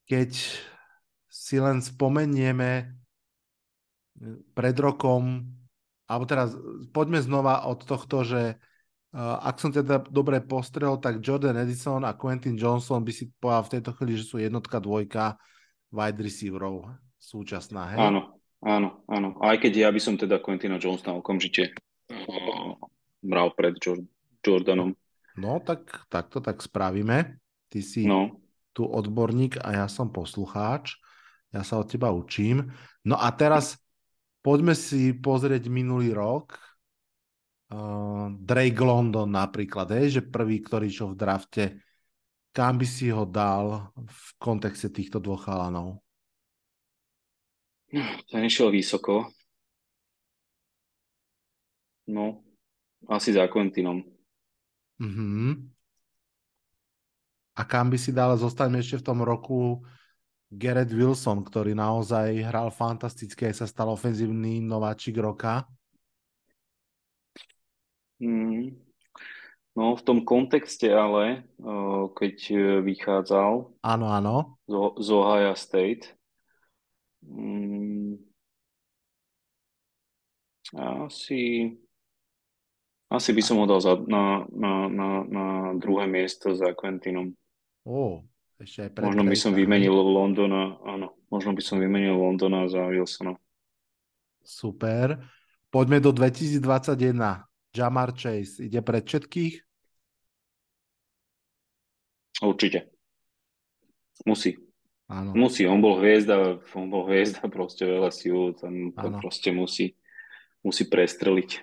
[0.07, 0.31] Keď
[1.27, 2.97] si len spomenieme
[4.57, 5.45] pred rokom,
[6.09, 6.57] alebo teraz
[6.95, 8.57] poďme znova od tohto, že
[9.16, 13.72] ak som teda dobre postrel, tak Jordan Edison a Quentin Johnson by si povedal v
[13.77, 15.37] tejto chvíli, že sú jednotka, dvojka
[15.89, 17.99] wide receiverov súčasná, hej?
[18.01, 19.29] Áno, áno, áno.
[19.41, 21.72] Aj keď ja by som teda Quentina Johnsona okamžite
[23.27, 23.74] bral pred
[24.41, 24.95] Jordanom.
[25.37, 27.37] No, tak, tak to tak spravíme.
[27.68, 28.41] Ty si no.
[28.72, 30.97] tu odborník a ja som poslucháč.
[31.53, 32.72] Ja sa od teba učím.
[33.05, 33.77] No a teraz
[34.41, 36.57] poďme si pozrieť minulý rok
[37.72, 41.64] uh, Drake London napríklad, je, že prvý, ktorý čo v drafte,
[42.55, 46.01] kam by si ho dal v kontexte týchto dvoch chalanov?
[48.31, 49.31] Ten išiel vysoko.
[52.07, 52.45] No,
[53.07, 54.03] asi za Quentinom.
[55.03, 55.51] Mm-hmm.
[57.57, 59.81] A kam by si dal, zostaňme ešte v tom roku
[60.53, 65.65] Garrett Wilson, ktorý naozaj hral fantasticky, aj sa stal ofenzívny nováčik roka.
[68.21, 68.77] Mm.
[69.77, 71.45] No v tom kontexte ale,
[72.17, 74.57] keď e, vychádzal áno, áno.
[74.65, 76.17] Z, z Ohio State,
[77.21, 78.17] mm,
[80.73, 81.77] asi,
[83.07, 85.47] asi by som ho dal za, na, na, na, na
[85.79, 87.31] druhé miesto za Quentinom.
[87.87, 88.27] Oh,
[88.59, 93.39] ešte aj možno by som vymenil Londona, áno, možno by som vymenil Londona za Wilsona.
[94.43, 95.23] Super.
[95.71, 96.63] Poďme do 2021.
[97.77, 99.55] Jamar Chase ide pred všetkých?
[102.41, 102.89] Určite.
[104.25, 104.57] Musí.
[105.07, 105.37] Áno.
[105.39, 109.95] Musí, on bol hviezda, on bol hviezda proste v LSU, tam to proste musí,
[110.67, 111.63] musí prestreliť.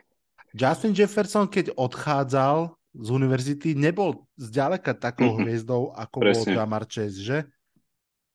[0.54, 5.46] Justin Jefferson, keď odchádzal z univerzity, nebol zďaleka takou mm-hmm.
[5.50, 6.54] hviezdou, ako presne.
[6.54, 7.38] bol Jamar Chase, že?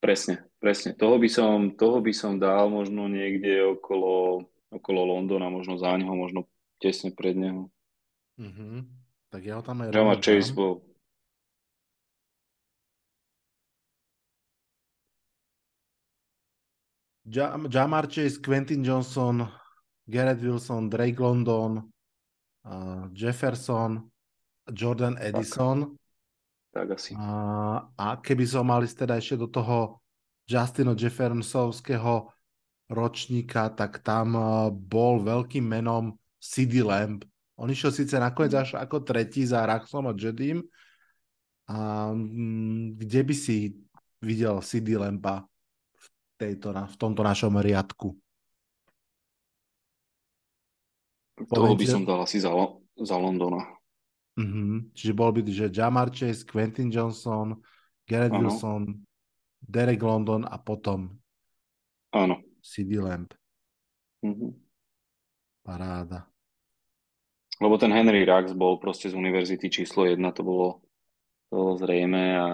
[0.03, 0.99] Presne, presne.
[0.99, 4.43] Toho by som, toho by som dal možno niekde okolo,
[4.75, 6.51] okolo Londona, možno za neho, možno
[6.83, 7.71] tesne pred neho.
[8.39, 8.79] Mm-hmm.
[9.31, 10.83] Tak ja ho tam aj Jama Chase bol.
[17.69, 19.47] Jamar Chase, Quentin Johnson,
[20.09, 21.85] Garrett Wilson, Drake London,
[22.69, 24.05] uh, Jefferson,
[24.69, 25.97] Jordan Edison.
[26.77, 27.17] Tak, tak asi.
[27.17, 30.05] Uh, a keby som mali teda ešte do toho
[30.45, 32.29] Justino Jeffersonského
[32.89, 37.25] ročníka, tak tam uh, bol veľkým menom CD Lamb.
[37.59, 40.63] On išiel síce nakoniec až ako tretí za Raxom a Jedim.
[41.69, 43.77] A mm, kde by si
[44.23, 45.45] videl CD Lampa
[45.93, 46.07] v,
[46.39, 48.15] tejto, v tomto našom riadku?
[51.47, 52.51] Toho by som dal asi za,
[52.99, 53.63] za Londona.
[54.39, 54.87] Uh-huh.
[54.95, 57.59] Čiže bol by, že Jamar Chase, Quentin Johnson,
[58.07, 58.51] Garrett ano.
[58.51, 58.83] Wilson,
[59.59, 61.19] Derek London a potom
[62.15, 62.41] Áno.
[62.63, 63.35] CD Lamp.
[64.23, 64.55] Uh-huh.
[65.63, 66.27] Paráda.
[67.59, 70.87] Lebo ten Henry Rax bol proste z univerzity číslo jedna, to bolo,
[71.51, 72.47] to bolo zrejme a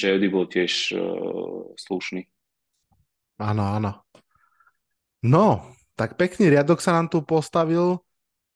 [0.00, 2.24] Jody bol tiež uh, slušný.
[3.40, 3.90] Áno, áno.
[5.20, 8.00] No, tak pekný riadok sa nám tu postavil.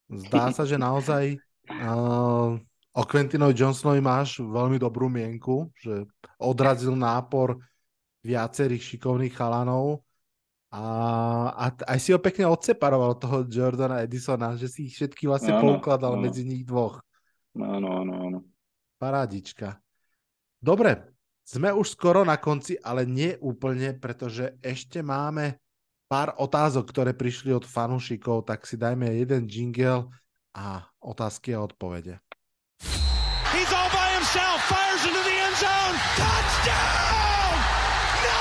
[0.08, 1.36] Zdá sa, že naozaj
[1.68, 2.56] uh,
[2.94, 6.08] O Quentinovi Johnsonovi máš veľmi dobrú mienku, že
[6.40, 7.60] odrazil nápor
[8.24, 10.06] viacerých šikovných chalanov
[10.72, 10.84] a,
[11.52, 15.76] a aj si ho pekne odseparoval toho Jordana Edisona, že si ich všetky vlastne áno,
[15.76, 16.22] poukladal áno.
[16.22, 17.02] medzi nich dvoch.
[17.58, 18.38] Áno, áno, áno.
[18.96, 19.78] Parádička.
[20.62, 21.12] Dobre,
[21.44, 25.60] sme už skoro na konci, ale nie úplne, pretože ešte máme
[26.14, 30.14] pár otázok, ktoré prišli od fanúšikov, tak si dajme jeden jingle
[30.54, 32.22] a otázky a odpovede.
[33.50, 35.94] He's all by himself, fires into the end zone.
[36.14, 37.54] Touchdown!
[38.22, 38.38] No!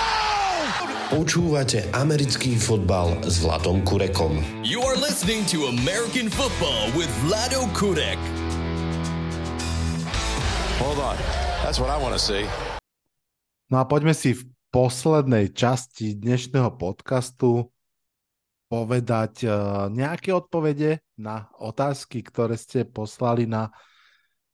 [1.17, 4.37] Počúvate americký fotbal s Vladom Kurekom.
[4.61, 8.21] You are listening to American football with Vlado Kurek.
[10.77, 11.17] Hold on.
[11.65, 12.45] That's what I want to see.
[13.73, 17.69] No a poďme si v poslednej časti dnešného podcastu
[18.65, 23.69] povedať uh, nejaké odpovede na otázky, ktoré ste poslali na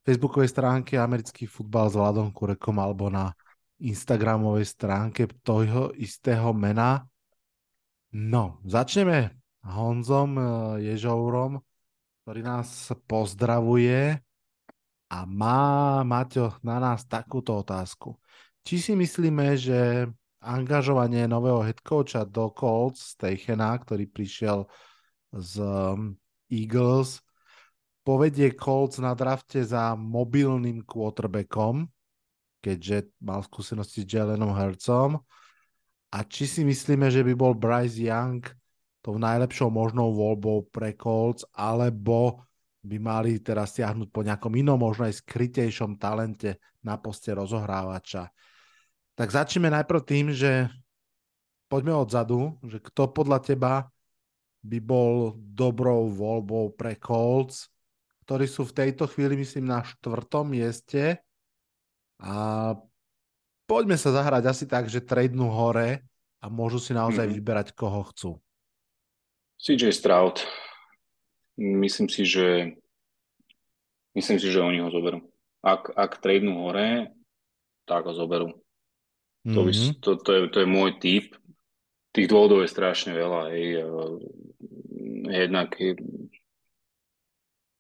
[0.04, 3.32] facebookovej stránke Americký futbal s Vladom Kurekom alebo na
[3.80, 7.08] Instagramovej stránke toho istého mena.
[8.12, 10.46] No, začneme Honzom eh,
[10.92, 11.64] Ježourom,
[12.28, 14.20] ktorý nás pozdravuje
[15.08, 18.20] a má, Maťo, na nás takúto otázku.
[18.64, 24.68] Či si myslíme, že angažovanie nového headcoacha do Colts, Steichena, ktorý prišiel
[25.36, 26.16] z mm,
[26.50, 27.20] Eagles,
[28.08, 31.86] povedie Colts na drafte za mobilným quarterbackom,
[32.64, 35.20] keďže mal skúsenosti s Jalenom Hurtsom.
[36.10, 38.42] A či si myslíme, že by bol Bryce Young
[39.00, 42.50] tou najlepšou možnou voľbou pre Colts, alebo
[42.80, 48.32] by mali teraz siahnuť po nejakom inom, možno aj skrytejšom talente na poste rozohrávača.
[49.20, 50.72] Tak začneme najprv tým, že
[51.68, 53.74] poďme odzadu, že kto podľa teba
[54.64, 57.68] by bol dobrou voľbou pre Colts
[58.30, 61.18] ktorí sú v tejto chvíli, myslím, na štvrtom mieste.
[62.22, 62.78] A
[63.66, 66.06] poďme sa zahrať asi tak, že tradenú hore
[66.38, 67.42] a môžu si naozaj mm-hmm.
[67.42, 68.32] vyberať, koho chcú.
[69.58, 70.46] CJ Stroud.
[71.58, 72.78] Myslím si, že
[74.14, 75.26] myslím si, že oni ho zoberú.
[75.66, 77.10] Ak, ak tradenú hore,
[77.90, 78.54] tak ho zoberú.
[79.48, 79.56] Mm-hmm.
[79.56, 79.94] To, by, mhm.
[80.04, 81.26] to, to, je, to je môj typ.
[82.10, 83.54] Tých dôvodov je strašne veľa.
[83.54, 83.86] Hej.
[85.30, 85.78] Jednak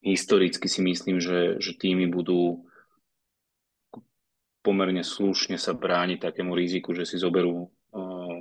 [0.05, 2.63] historicky si myslím, že, že týmy budú
[4.59, 8.39] pomerne slušne sa brániť takému riziku, že si zoberú uh,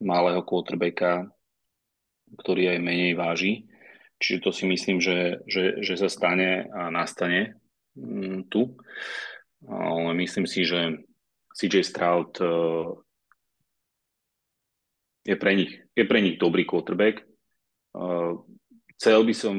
[0.00, 1.28] malého quarterbacka,
[2.40, 3.70] ktorý aj menej váži.
[4.20, 7.56] Čiže to si myslím, že, že, že sa stane a nastane
[7.96, 8.76] um, tu.
[9.64, 11.04] Ale myslím si, že
[11.54, 12.94] CJ Stroud uh,
[15.26, 17.26] je pre nich, je pre nich dobrý quarterback.
[17.94, 18.40] Uh,
[18.96, 19.56] chcel by som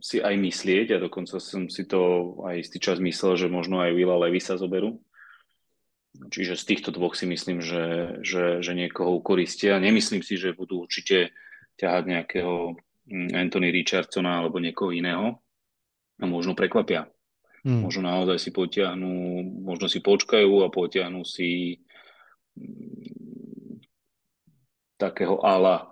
[0.00, 3.92] si aj myslieť a dokonca som si to aj istý čas myslel, že možno aj
[3.92, 4.98] Willa Levisa zoberú.
[6.10, 9.78] Čiže z týchto dvoch si myslím, že, že, že niekoho ukoristia.
[9.78, 11.30] Nemyslím si, že budú určite
[11.78, 12.74] ťahať nejakého
[13.06, 15.38] mm, Anthony Richardsona alebo niekoho iného
[16.18, 17.06] a možno prekvapia.
[17.60, 17.84] Hmm.
[17.84, 21.76] Možno naozaj si potiahnú, možno si počkajú a potiahnú si
[22.56, 23.84] mm,
[24.96, 25.90] takého ala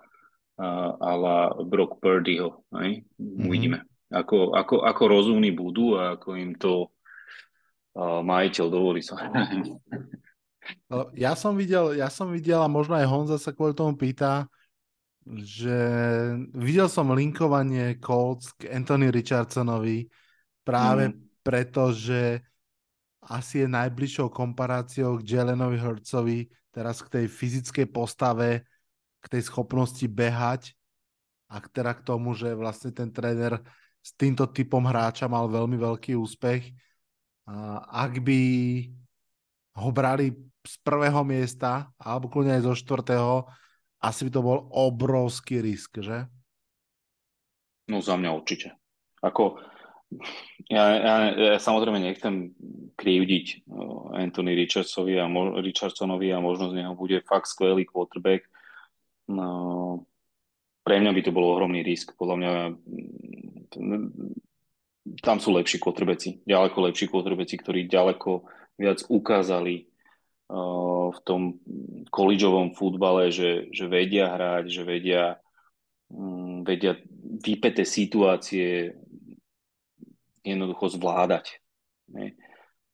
[0.98, 2.66] ala Brock Purdyho.
[2.74, 3.46] Mm-hmm.
[3.46, 3.78] Uvidíme
[4.10, 6.90] ako, ako, ako rozumní budú a ako im to
[7.94, 9.16] uh, majiteľ dovolí sa.
[11.16, 14.44] Ja som videl, ja som videl a možno aj Honza sa kvôli tomu pýta,
[15.24, 15.72] že
[16.52, 20.12] videl som linkovanie Colts k Anthony Richardsonovi
[20.68, 21.16] práve mm.
[21.48, 22.44] Preto, že
[23.24, 28.68] asi je najbližšou komparáciou k Jelenovi Hurtsovi teraz k tej fyzickej postave,
[29.24, 30.76] k tej schopnosti behať
[31.48, 33.56] a teda k tomu, že vlastne ten tréner
[34.04, 36.68] s týmto typom hráča mal veľmi veľký úspech.
[37.48, 38.40] A ak by
[39.80, 40.36] ho brali
[40.68, 43.48] z prvého miesta, alebo kľudne aj zo štvrtého,
[44.04, 46.28] asi by to bol obrovský risk, že?
[47.88, 48.76] No za mňa určite.
[49.24, 49.56] Ako,
[50.68, 52.56] ja, ja, ja samozrejme nechcem
[52.96, 53.68] krivdiť
[54.16, 58.48] Anthony Richardsovi a mo, Richardsonovi a možno z neho bude fakt skvelý quarterback.
[59.28, 60.08] No,
[60.80, 62.16] pre mňa by to bol ohromný risk.
[62.16, 62.52] Podľa mňa
[65.20, 68.48] tam sú lepší kotrbeci, ďaleko lepší kotrbeci, ktorí ďaleko
[68.80, 69.84] viac ukázali
[70.48, 71.60] uh, v tom
[72.08, 75.36] kolížovom futbale, že, že vedia hrať, že vedia,
[76.12, 76.96] um, vedia
[77.44, 78.96] vypeté situácie
[80.42, 81.58] jednoducho zvládať.
[82.12, 82.34] Ne?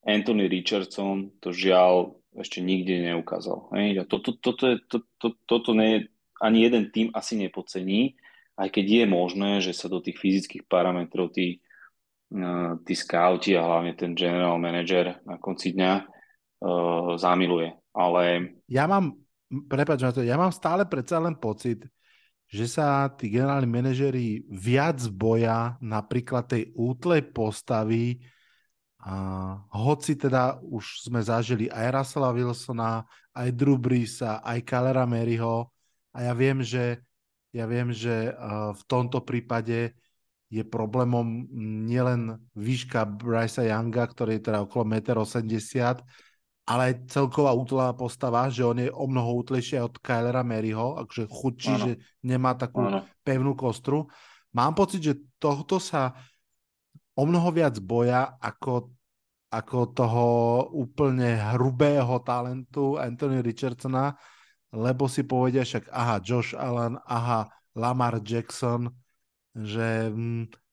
[0.05, 3.73] Anthony Richardson to žiaľ ešte nikde neukázal.
[3.73, 3.97] Ne?
[4.01, 6.11] A toto, toto, je, to, to, toto nie,
[6.43, 8.19] ani jeden tým asi nepocení,
[8.55, 11.65] aj keď je možné, že sa do tých fyzických parametrov tí
[12.83, 17.71] tí scouti a hlavne ten general manager na konci dňa uh, zamiluje.
[17.95, 18.23] Ale...
[18.67, 19.15] Ja mám,
[19.71, 21.87] prepáč to, ja mám stále predsa len pocit,
[22.49, 28.21] že sa tí generálni manažeri viac boja napríklad tej útlej postavy,
[29.05, 33.05] a hoci teda už sme zažili aj Russella Wilsona,
[33.37, 35.69] aj Drew Breesa, aj Kalera Maryho
[36.09, 37.05] a ja viem, že,
[37.53, 38.33] ja viem, že
[38.73, 39.93] v tomto prípade
[40.49, 41.45] je problémom
[41.85, 46.07] nielen výška Brysa Younga, ktorý je teda okolo 1,80 m,
[46.65, 51.75] ale celková útlová postava, že on je o mnoho útlejší od Kylera Maryho, akože chudší,
[51.77, 51.85] ano.
[51.85, 51.93] že
[52.25, 53.05] nemá takú ano.
[53.21, 54.09] pevnú kostru.
[54.57, 56.17] Mám pocit, že tohto sa
[57.15, 58.97] o mnoho viac boja ako,
[59.53, 60.27] ako toho
[60.73, 64.17] úplne hrubého talentu Anthony Richardsona,
[64.73, 67.47] lebo si povedia však, aha, Josh Allen, aha,
[67.77, 68.89] Lamar Jackson,
[69.53, 70.64] že mm,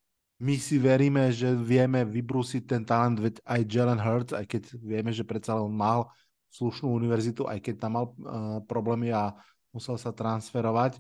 [0.42, 5.14] my si veríme, že vieme vybrúsiť ten talent, veď aj Jalen Hurts, aj keď vieme,
[5.14, 6.10] že predsa on mal
[6.50, 9.38] slušnú univerzitu, aj keď tam mal uh, problémy a
[9.70, 10.98] musel sa transferovať.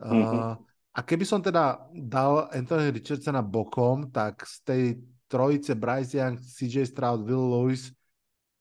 [0.00, 0.52] Uh, mm-hmm.
[0.96, 4.82] A keby som teda dal Anthony Richardsona bokom, tak z tej
[5.28, 7.92] trojice Bryce Young, CJ Stroud, Will Lewis,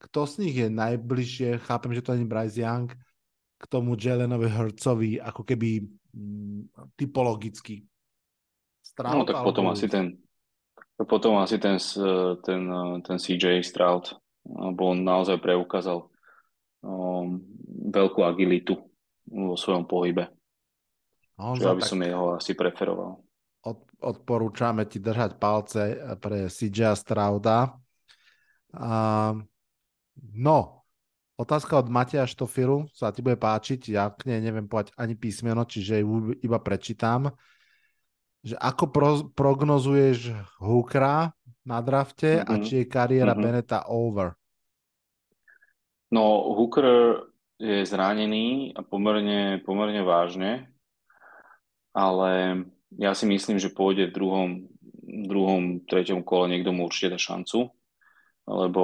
[0.03, 2.91] kto z nich je najbližšie, chápem, že to nie Bryce Young,
[3.55, 7.87] k tomu Jalenovi Hurtsovi, ako keby mm, typologicky.
[8.95, 10.25] Stroud, no tak potom asi ten
[11.03, 11.75] potom asi ten,
[12.47, 12.61] ten,
[13.03, 14.15] ten CJ Stroud,
[14.47, 16.07] lebo on naozaj preukázal
[16.79, 17.43] um,
[17.91, 18.79] veľkú agilitu
[19.27, 20.31] vo svojom pohybe.
[21.35, 23.19] Honza, ja by som jeho asi preferoval.
[23.67, 27.75] Od, odporúčame ti držať palce pre CJ Strauda.
[28.71, 29.43] Uh,
[30.31, 30.87] no,
[31.35, 33.91] otázka od Mateja Štofilu sa ti bude páčiť.
[33.91, 37.35] Ja k nej neviem povedať ani písmeno, čiže ju iba prečítam.
[38.45, 40.29] Že ako pro, prognozuješ
[40.61, 41.33] Hookera
[41.65, 42.49] na drafte mm-hmm.
[42.49, 42.63] a mhm.
[42.63, 43.45] či je kariéra mm-hmm.
[43.45, 44.37] Beneta over?
[46.13, 46.85] No, Hooker
[47.57, 50.75] je zranený a pomerne, pomerne vážne
[51.95, 52.61] ale
[52.99, 54.49] ja si myslím, že pôjde v druhom,
[55.07, 57.71] druhom, treťom kole, niekto mu určite dá šancu,
[58.43, 58.83] lebo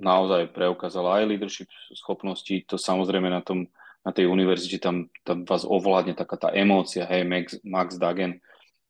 [0.00, 3.68] naozaj preukázal aj leadership schopnosti, to samozrejme na, tom,
[4.00, 8.40] na tej univerzite tam, tam vás ovládne taká tá emócia, hej, Max, Max Dagen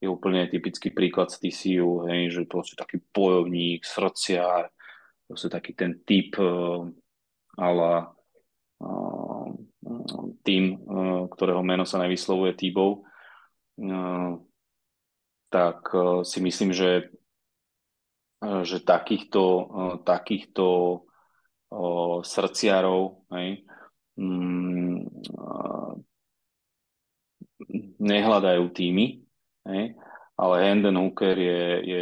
[0.01, 4.71] je úplne typický príklad z TCU, hej, že proste taký bojovník, srdciar,
[5.27, 6.89] proste taký ten typ uh,
[7.59, 8.15] ala
[8.81, 9.31] uh,
[10.45, 13.03] tým, eh, ktorého meno sa nevyslovuje Týbov,
[13.81, 14.33] eh,
[15.51, 17.11] tak eh, si myslím, že,
[18.41, 19.45] že takýchto,
[20.01, 20.65] takýchto
[22.25, 23.29] srdciarov
[24.21, 24.97] mm,
[28.01, 29.25] nehľadajú týmy,
[29.65, 29.85] hej,
[30.37, 32.01] ale Hendon Hooker je, je,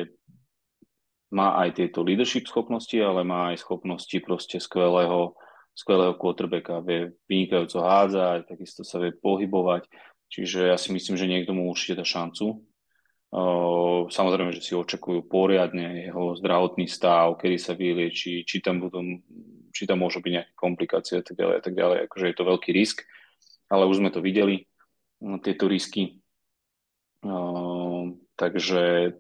[1.31, 5.39] má aj tieto leadership schopnosti, ale má aj schopnosti proste skvelého
[5.79, 9.87] skvelého quarterbacka, vie vynikajúco hádzať, takisto sa vie pohybovať,
[10.27, 12.67] čiže ja si myslím, že niekto mu určite dá šancu.
[14.11, 19.23] Samozrejme, že si očakujú poriadne jeho zdravotný stav, kedy sa vylieči, či tam, budú,
[19.79, 21.99] či tam môžu byť nejaké komplikácie a tak ďalej, a tak ďalej.
[22.11, 23.07] Akože je to veľký risk,
[23.71, 24.67] ale už sme to videli,
[25.23, 26.19] no, tieto risky.
[28.39, 29.15] Takže,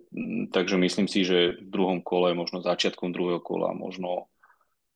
[0.51, 4.26] takže myslím si, že v druhom kole, možno začiatkom druhého kola, možno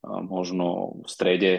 [0.02, 1.52] možno v strede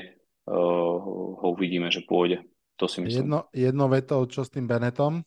[0.43, 2.43] ho uvidíme, že pôjde.
[2.75, 3.31] To si myslím.
[3.31, 5.23] Jedno, jedno veto, čo s tým Benetom?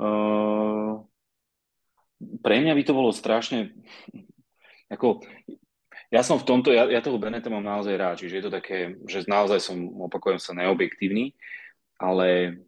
[0.00, 1.04] Uh,
[2.40, 3.76] pre mňa by to bolo strašne
[4.88, 5.20] ako,
[6.14, 8.94] ja som v tomto, ja, ja toho Beneta mám naozaj rád, čiže je to také,
[9.10, 11.34] že naozaj som, opakujem sa, neobjektívny,
[11.98, 12.60] ale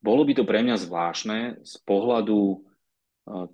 [0.00, 2.58] bolo by to pre mňa zvláštne z pohľadu uh,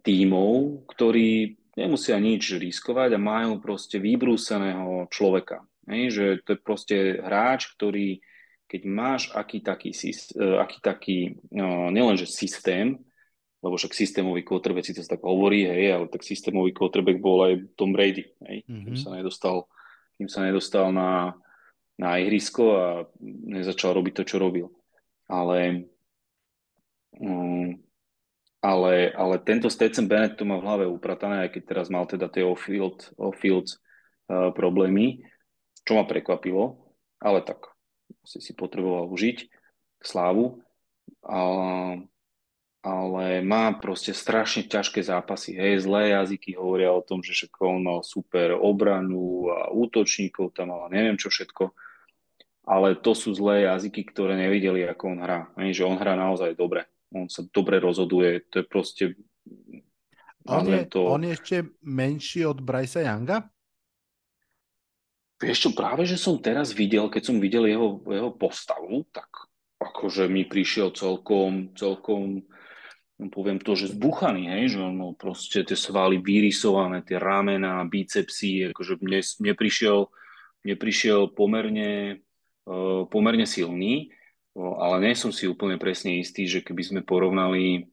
[0.06, 5.66] tímov, ktorí nemusia nič riskovať a majú proste vybrúseného človeka.
[5.90, 8.23] Hej, že to je proste hráč, ktorý
[8.73, 10.16] keď máš aký taký, e,
[10.56, 11.19] aký taký
[11.52, 12.97] no, nielenže systém,
[13.62, 17.62] lebo však systémový quarterback si to tak hovorí, hej, ale tak systémový quarterback bol aj
[17.78, 18.84] Tom Brady, hej, mm-hmm.
[18.90, 19.70] kým sa nedostal,
[20.18, 21.39] kým sa nedostal na,
[21.94, 22.86] na ihrisko a
[23.22, 24.66] nezačal robiť to, čo robil.
[25.30, 25.86] Ale
[27.22, 27.78] um,
[28.62, 32.30] ale, ale tento Stetson Bennett to má v hlave upratané, aj keď teraz mal teda
[32.30, 33.74] tie off-field, off-field
[34.30, 35.26] uh, problémy,
[35.82, 37.74] čo ma prekvapilo, ale tak
[38.22, 39.51] si si potreboval užiť
[39.98, 40.62] slávu,
[41.26, 42.06] ale,
[42.82, 45.54] ale má proste strašne ťažké zápasy.
[45.54, 50.74] Hej, zlé jazyky hovoria o tom, že však on mal super obranu a útočníkov tam
[50.74, 51.70] mal neviem čo všetko,
[52.66, 55.40] ale to sú zlé jazyky, ktoré nevideli, ako on hrá.
[55.62, 59.04] Hej, že on hrá naozaj dobre on sa dobre rozhoduje, to je proste
[60.48, 61.06] On je, to...
[61.06, 61.56] on je ešte
[61.86, 63.46] menší od Brycea Younga?
[65.38, 69.26] Vieš čo, práve že som teraz videl, keď som videl jeho, jeho postavu, tak
[69.82, 72.46] akože mi prišiel celkom, celkom
[73.28, 78.73] poviem to, že zbuchaný, hej, že on mal proste tie svaly vyrysované, tie ramena, bicepsy,
[78.73, 79.55] akože mne, mne
[81.31, 82.23] pomerne,
[82.66, 84.11] uh, pomerne silný,
[84.57, 87.86] uh, ale nie som si úplne presne istý, že keby sme porovnali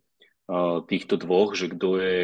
[0.47, 2.17] uh, týchto dvoch, že kto je,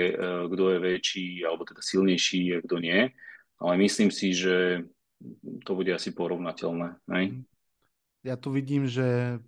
[0.50, 3.12] kto je väčší, alebo teda silnejší a kto nie,
[3.60, 4.88] ale myslím si, že
[5.64, 7.02] to bude asi porovnateľné.
[7.12, 7.26] Hej?
[8.26, 9.40] Ja tu vidím, že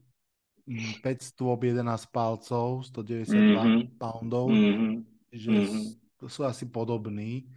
[0.68, 3.96] 5 stôp, 11 palcov, 192 Mhm.
[3.96, 4.88] poundov, Mhm.
[5.32, 5.64] že Mhm.
[5.64, 5.96] s-
[6.28, 7.48] sú asi podobní.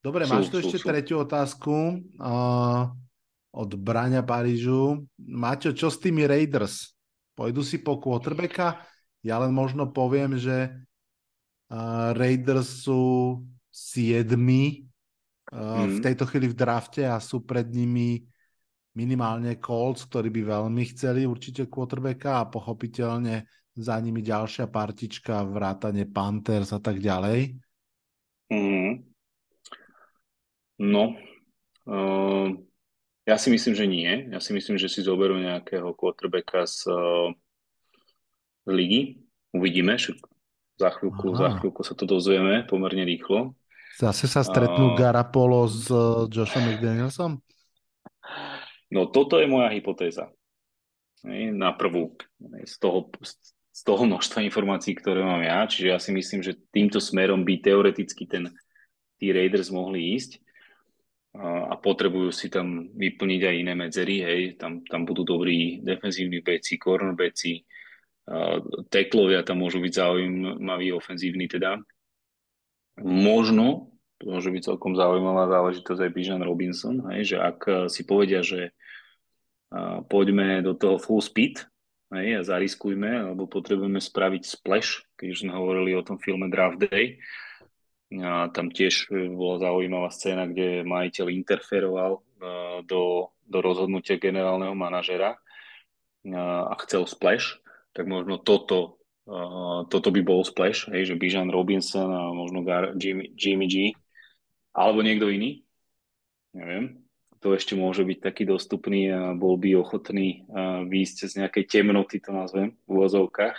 [0.00, 0.86] Dobre, Sú, máš tu sú, ešte sú.
[0.88, 2.88] tretiu otázku uh,
[3.52, 5.04] od Braňa Parížu.
[5.18, 6.96] Maťo, čo s tými Raiders?
[7.36, 8.80] Pôjdu si po quarterbacka?
[9.20, 10.72] Ja len možno poviem, že
[11.68, 14.86] uh, Raiders sú siedmi
[15.52, 16.00] uh, v Mhm.
[16.00, 18.24] tejto chvíli v drafte a sú pred nimi
[18.96, 23.44] minimálne Colts, ktorí by veľmi chceli určite quarterbacka a pochopiteľne
[23.76, 27.60] za nimi ďalšia partička, vrátane Panthers a tak ďalej.
[28.48, 29.12] Mhm.
[30.76, 31.16] No,
[31.88, 32.52] uh,
[33.24, 34.28] ja si myslím, že nie.
[34.28, 37.32] Ja si myslím, že si zoberú nejakého quarterbacka z, uh,
[38.68, 39.24] ligy.
[39.56, 40.16] Uvidíme, že
[40.76, 41.40] za chvíľku, Aha.
[41.40, 43.56] za chvíľku sa to dozvieme pomerne rýchlo.
[43.96, 47.40] Zase sa stretnú A- Garapolo s uh, Joshom McDanielsom?
[48.92, 50.30] No toto je moja hypotéza.
[51.26, 52.14] Na prvú.
[52.62, 53.10] Z toho,
[53.72, 55.66] z toho množstva informácií, ktoré mám ja.
[55.66, 58.54] Čiže ja si myslím, že týmto smerom by teoreticky ten,
[59.18, 60.38] tí Raiders mohli ísť
[61.34, 64.16] a, potrebujú si tam vyplniť aj iné medzery.
[64.22, 64.40] Hej.
[64.62, 67.66] Tam, tam budú dobrí defenzívni beci, cornerbeci,
[68.90, 71.78] teklovia tam môžu byť zaujímaví, ofenzívni teda.
[72.98, 78.02] Možno, to môže byť celkom zaujímavá záležitosť aj Bijan Robinson, hej, že ak eh, si
[78.08, 78.72] povedia, že
[79.66, 81.58] a poďme do toho full speed
[82.14, 86.86] hej, a zariskujme, lebo potrebujeme spraviť splash, keď už sme hovorili o tom filme Draft
[86.86, 87.18] Day.
[88.22, 92.22] A tam tiež bola zaujímavá scéna, kde majiteľ interferoval
[92.86, 95.34] do, do rozhodnutia generálneho manažera
[96.70, 97.58] a chcel splash,
[97.90, 99.02] tak možno toto,
[99.90, 102.62] toto by bol splash, hej, že Bijan Robinson a možno
[102.94, 103.76] Jimmy, Jimmy G
[104.76, 105.64] alebo niekto iný,
[106.52, 107.00] neviem,
[107.40, 110.44] to ešte môže byť taký dostupný a bol by ochotný
[110.88, 113.56] výjsť z nejakej temnoty, to nazvem, v úvozovkách.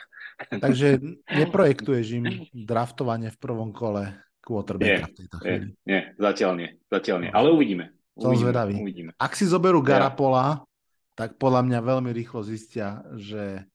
[0.62, 1.02] Takže
[1.42, 4.14] neprojektuješ im draftovanie v prvom kole
[4.46, 5.68] quarterbacka v tejto Nie, chvíli.
[5.86, 7.86] nie, zatiaľ nie, zatiaľ nie, ale uvidíme.
[8.18, 8.74] Som uvidíme, zvedavý.
[8.82, 9.12] Uvidíme.
[9.18, 10.66] Ak si zoberú Garapola,
[11.14, 13.66] tak podľa mňa veľmi rýchlo zistia, že,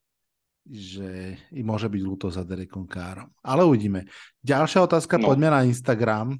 [0.66, 3.31] že im môže byť ľúto za Derekom Károm.
[3.43, 4.06] Ale uvidíme.
[4.43, 5.31] Ďalšia otázka, No.
[5.31, 6.39] poďme na Instagram.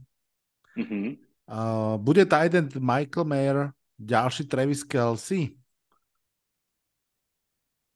[0.77, 1.21] Mhm.
[1.43, 3.59] Uh, bude tight end Michael Mayer
[3.99, 5.59] ďalší Travis Kelsey?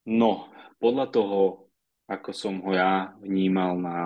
[0.07, 0.47] No,
[0.79, 1.67] podľa toho,
[2.07, 3.99] ako som ho ja vnímal na,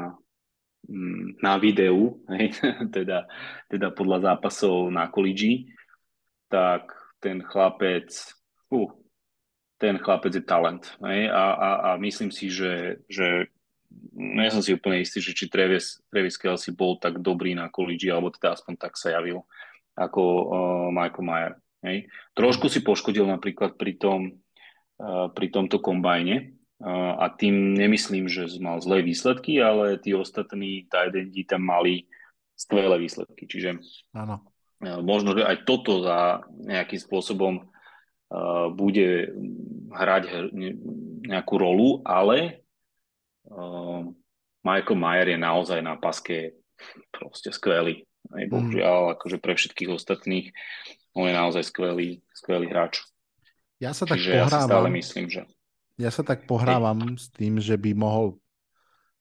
[0.89, 2.57] mm, na videu, hej,
[2.89, 3.29] teda,
[3.69, 5.69] teda podľa zápasov na kolíži,
[6.49, 6.89] tak
[7.21, 8.09] ten chlapec,
[8.73, 8.91] uh,
[9.77, 10.85] ten chlapec je talent.
[11.05, 13.51] Hej, a, a, a myslím si, že, že
[14.11, 17.71] no ja som si úplne istý, že či Travis, Travis Kelsey bol tak dobrý na
[17.71, 19.43] kolíži, alebo teda aspoň tak sa javil,
[19.95, 21.53] ako uh, Michael Mayer.
[21.81, 21.97] Hej.
[22.37, 24.19] Trošku si poškodil napríklad pri tom,
[25.01, 26.53] uh, pri tomto kombajne
[26.83, 32.05] uh, a tým nemyslím, že mal zlé výsledky, ale tí ostatní tight endi tam mali
[32.53, 33.49] skvelé výsledky.
[33.49, 33.81] Čiže
[34.13, 34.45] Áno.
[34.85, 39.33] uh, možno, že aj toto za nejakým spôsobom uh, bude
[39.91, 40.53] hrať
[41.25, 42.60] nejakú rolu, ale
[43.51, 44.07] uh,
[44.63, 46.55] Michael Mayer je naozaj na paske
[47.11, 48.07] proste skvelý.
[48.31, 50.53] Aj bohužiaľ, akože pre všetkých ostatných
[51.11, 53.03] on je naozaj skvelý, skvelý hráč.
[53.81, 55.41] Ja sa tak Čiže ja si stále pohrávam, myslím, že
[55.99, 58.39] ja sa tak pohrávam s tým, že by mohol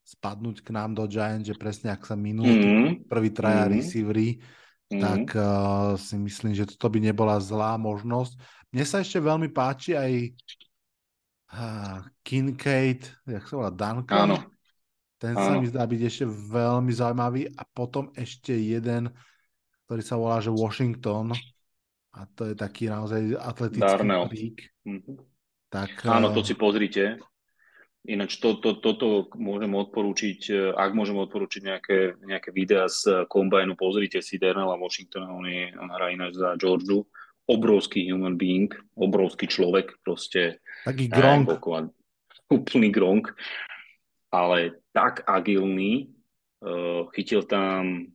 [0.04, 2.88] spadnúť k nám do Giants, že presne ak sa minulý Mhm.
[3.08, 3.72] prvý traja Mhm.
[3.72, 4.28] receivery,
[4.90, 5.00] Mhm.
[5.00, 8.36] tak uh, si myslím, že toto by nebola zlá možnosť.
[8.70, 10.34] Mne sa ešte veľmi páči aj
[12.22, 14.30] Kincaid, jak sa volá, Duncan.
[14.30, 14.36] Áno.
[15.20, 15.60] Ten sa Áno.
[15.60, 17.50] mi zdá byť ešte veľmi zaujímavý.
[17.58, 19.12] A potom ešte jeden,
[19.84, 21.36] ktorý sa volá, že Washington.
[22.16, 24.30] A to je taký naozaj atletický Darnell.
[24.86, 25.14] Mhm.
[25.70, 27.22] Tak, Áno, uh, to si pozrite.
[28.00, 33.76] Ináč to, to, toto môžem odporúčiť, eh, ak môžem odporúčiť nejaké, nejaké videá z kombajnu,
[33.76, 37.06] pozrite si Darnella Washingtona, on, je, on hrá ináč za Georgiu.
[37.50, 41.50] Obrovský human being, obrovský človek, proste taký Gronk.
[41.50, 41.90] má-
[42.56, 43.34] úplný gronk,
[44.30, 46.14] ale tak agilný,
[46.60, 48.12] Uh, chytil tam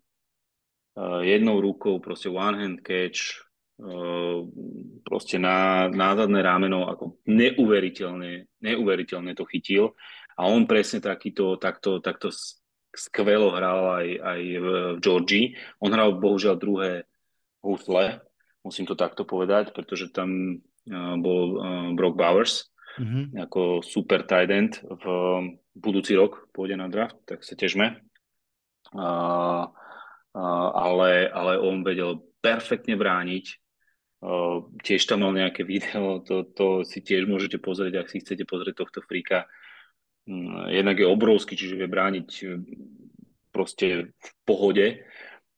[0.93, 3.41] uh, jednou rukou proste one hand catch,
[3.81, 4.45] uh,
[5.01, 9.97] proste na názadné rámeno, ako neuveriteľne, neuveriteľne to chytil.
[10.37, 12.29] A on presne takýto, takto, takto
[12.93, 15.45] skvelo hral aj, aj v, v Georgii.
[15.81, 17.09] On hral bohužiaľ druhé
[17.65, 18.21] husle,
[18.65, 21.63] musím to takto povedať, pretože tam uh, bol uh,
[21.93, 23.37] Brock Bowers, mm-hmm.
[23.45, 25.05] ako super tight end v
[25.77, 28.01] budúci rok pôjde na draft, tak sa težme.
[28.89, 29.69] Uh,
[30.33, 33.61] uh, ale, ale on vedel perfektne brániť.
[34.25, 38.49] Uh, tiež tam mal nejaké video, to, to si tiež môžete pozrieť, ak si chcete
[38.49, 39.45] pozrieť tohto fríka.
[40.25, 42.27] Um, jednak je obrovský, čiže vie brániť
[43.53, 45.05] proste v pohode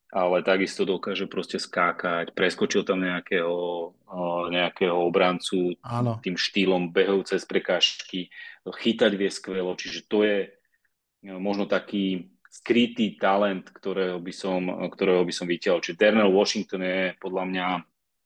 [0.07, 3.91] ale takisto dokáže proste skákať, preskočil tam nejakého,
[4.47, 6.23] nejakého obrancu Áno.
[6.23, 8.31] tým štýlom behov cez prekážky,
[8.63, 10.37] chytať vie skvelo, čiže to je
[11.27, 15.83] možno taký skrytý talent, ktorého by som, ktorého by som vytiaľ.
[15.83, 17.67] Čiže Dernell Washington je podľa mňa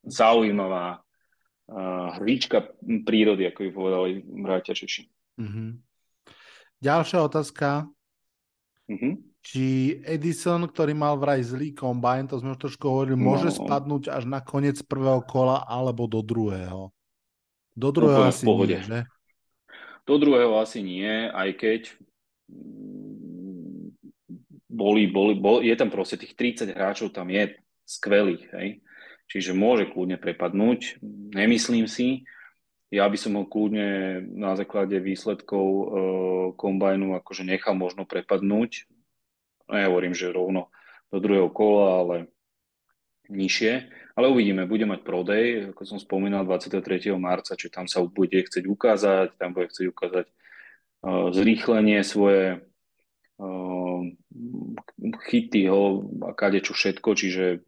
[0.05, 2.69] zaujímavá uh, hvíčka
[3.05, 5.03] prírody, ako by povedali bratia Češi.
[5.41, 5.69] Mm-hmm.
[6.81, 7.89] Ďalšia otázka.
[8.85, 13.33] Mm-hmm či Edison, ktorý mal vraj zlý kombine, to sme už trošku hovorili, no.
[13.33, 16.93] môže spadnúť až na koniec prvého kola alebo do druhého?
[17.73, 18.99] Do druhého asi nie, že?
[20.05, 21.81] Do druhého asi nie, aj keď
[22.53, 23.97] mm,
[24.69, 28.69] boli, boli, bol, je tam proste tých 30 hráčov, tam je skvelých, hej.
[29.31, 30.99] Čiže môže kľudne prepadnúť,
[31.31, 32.27] nemyslím si.
[32.91, 35.85] Ja by som ho kľudne na základe výsledkov e,
[36.59, 38.91] kombajnu akože nechal možno prepadnúť,
[39.71, 40.69] nehovorím, že rovno
[41.11, 42.15] do druhého kola, ale
[43.31, 43.87] nižšie.
[44.15, 47.15] Ale uvidíme, bude mať prodej, ako som spomínal, 23.
[47.15, 52.59] marca, či tam sa bude chcieť ukázať, tam bude chcieť ukázať uh, zrýchlenie svoje
[53.39, 54.01] uh,
[55.31, 57.63] chyty ho a kadečo všetko, čiže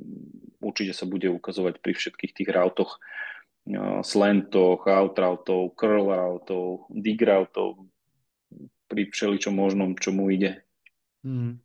[0.60, 7.24] určite sa bude ukazovať pri všetkých tých rautoch, uh, slentoch, out routov, curl routov, dig
[7.24, 7.88] routov,
[8.92, 10.62] pri všeličom možnom, čo mu ide.
[11.24, 11.64] Hmm.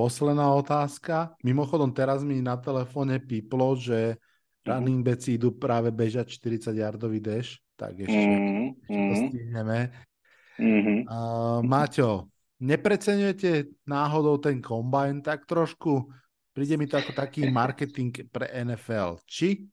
[0.00, 1.36] Posledná otázka.
[1.44, 4.16] Mimochodom, teraz mi na telefóne píplo, že
[4.64, 8.64] running backs idú práve bežať 40 yardový dash, tak ešte mm-hmm.
[8.88, 9.16] to mhm.
[9.28, 9.78] stihneme.
[10.56, 10.98] Mm-hmm.
[11.04, 12.32] Uh, Maťo,
[12.64, 16.08] nepreceňujete náhodou ten combine tak trošku?
[16.56, 19.20] Príde mi to ako taký marketing pre NFL.
[19.28, 19.68] Či?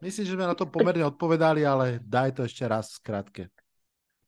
[0.00, 3.42] Myslím, že sme na to pomerne odpovedali, ale daj to ešte raz v skratke.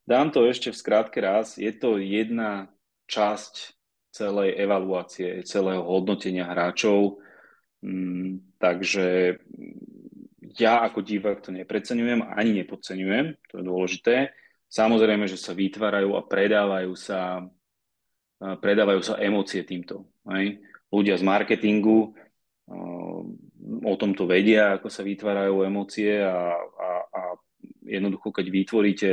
[0.05, 1.57] Dám to ešte v skratke raz.
[1.57, 2.69] Je to jedna
[3.09, 3.80] časť
[4.11, 7.23] celej evaluácie, celého hodnotenia hráčov.
[7.81, 9.39] Mm, takže
[10.59, 14.15] ja ako divák to nepreceňujem, ani nepodceňujem, to je dôležité.
[14.71, 17.43] Samozrejme, že sa vytvárajú a predávajú sa,
[18.39, 20.11] predávajú sa emócie týmto.
[20.31, 20.63] Hej?
[20.91, 22.15] Ľudia z marketingu
[23.81, 27.23] o tomto vedia, ako sa vytvárajú emócie a, a, a
[27.83, 29.11] jednoducho, keď vytvoríte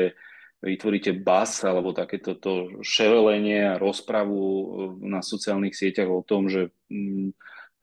[0.61, 4.63] vytvoríte bas alebo takéto to ševelenie a rozpravu e,
[5.05, 7.29] na sociálnych sieťach o tom, že, mm,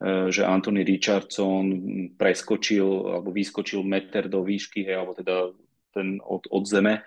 [0.03, 1.65] e, že Anthony Richardson
[2.19, 5.55] preskočil alebo vyskočil meter do výšky, hej, alebo teda
[5.95, 7.01] ten od, od zeme e,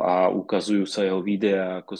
[0.00, 1.94] a ukazujú sa jeho videá, ako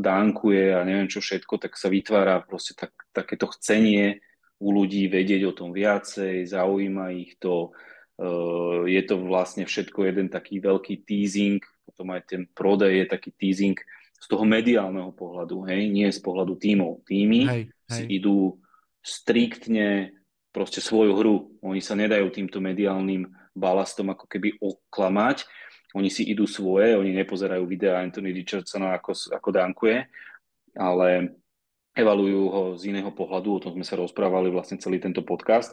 [0.00, 4.24] dánkuje a neviem čo všetko, tak sa vytvára proste tak, takéto chcenie
[4.58, 7.97] u ľudí vedieť o tom viacej, zaujíma ich to, Eh,
[8.88, 13.78] je to vlastne všetko jeden taký veľký teasing, potom aj ten prodej je taký teasing
[14.18, 17.06] z toho mediálneho pohľadu, hej, nie z pohľadu tímov.
[17.06, 17.94] Týmy hej, hej.
[17.94, 18.58] si idú
[18.98, 20.18] striktne
[20.50, 21.36] proste svoju hru.
[21.62, 25.46] Oni sa nedajú týmto mediálnym balastom ako keby oklamať.
[25.94, 30.04] Oni si idú svoje, oni nepozerajú videa Anthony Richardsona ako, ako dankuje,
[30.74, 31.38] ale
[31.94, 35.72] evalujú ho z iného pohľadu, o tom sme sa rozprávali vlastne celý tento podcast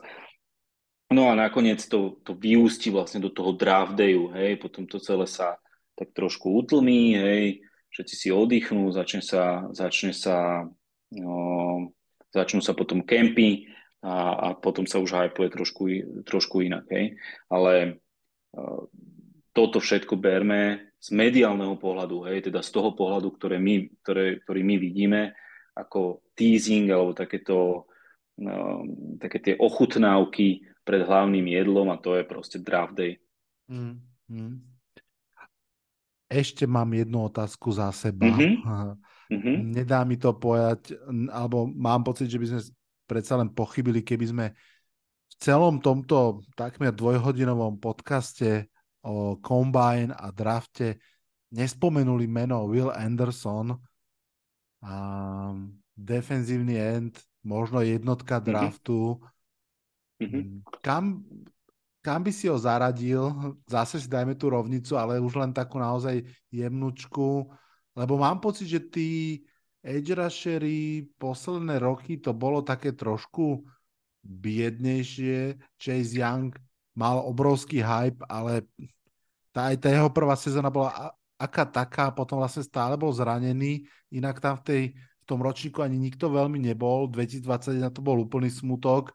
[1.15, 5.23] No a nakoniec to, to vyústi vlastne do toho draft dayu, hej, potom to celé
[5.31, 5.55] sa
[5.95, 7.63] tak trošku utlmí, hej,
[7.95, 10.67] všetci si oddychnú, začne sa, začne sa,
[11.15, 11.35] no,
[12.35, 13.71] začnú sa potom kempy
[14.03, 15.83] a, a potom sa už hypuje trošku,
[16.27, 17.15] trošku inak, hej.
[17.47, 18.03] Ale
[18.51, 18.83] uh,
[19.55, 24.61] toto všetko berme z mediálneho pohľadu, hej, teda z toho pohľadu, ktoré my, ktoré, ktorý
[24.67, 25.21] my vidíme
[25.79, 27.87] ako teasing alebo takéto,
[28.43, 28.83] uh,
[29.23, 33.17] také tie ochutnávky pred hlavným jedlom a to je proste draft day.
[33.65, 33.97] Mm,
[34.29, 34.55] mm.
[36.29, 38.29] Ešte mám jednu otázku za seba.
[38.29, 39.73] Mm-hmm.
[39.73, 40.93] Nedá mi to povedať,
[41.33, 42.61] alebo mám pocit, že by sme
[43.09, 44.45] predsa len pochybili, keby sme
[45.25, 48.69] v celom tomto takmer dvojhodinovom podcaste
[49.01, 51.01] o Combine a drafte
[51.53, 53.73] nespomenuli meno Will Anderson,
[54.85, 54.95] a
[55.97, 59.17] defenzívny end, možno jednotka draftu.
[60.19, 60.63] Mhm.
[60.79, 61.25] Kam,
[61.99, 63.31] kam by si ho zaradil?
[63.67, 66.23] Zase si dajme tú rovnicu, ale už len takú naozaj
[66.53, 67.51] jemnučku,
[67.95, 69.09] lebo mám pocit, že tí
[69.85, 73.63] edge rushery posledné roky to bolo také trošku
[74.25, 75.59] biednejšie.
[75.77, 76.55] Chase Young
[76.97, 78.65] mal obrovský hype, ale
[79.51, 84.39] tá, aj tá jeho prvá sezóna bola aká taká, potom vlastne stále bol zranený, inak
[84.39, 89.11] tam v, tej, v tom ročníku ani nikto veľmi nebol, 2021 to bol úplný smutok,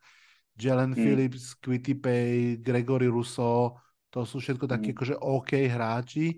[0.61, 1.01] Jalen Hmm.
[1.01, 3.81] Phillips, Quitty Pay, Gregory Russo,
[4.13, 4.97] to sú všetko takí Hmm.
[5.01, 6.37] akože OK hráči.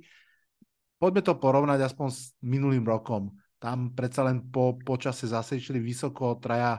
[1.03, 3.35] Poďme to porovnať aspoň s minulým rokom.
[3.59, 6.79] Tam predsa len po, po čase zasečili vysoko traja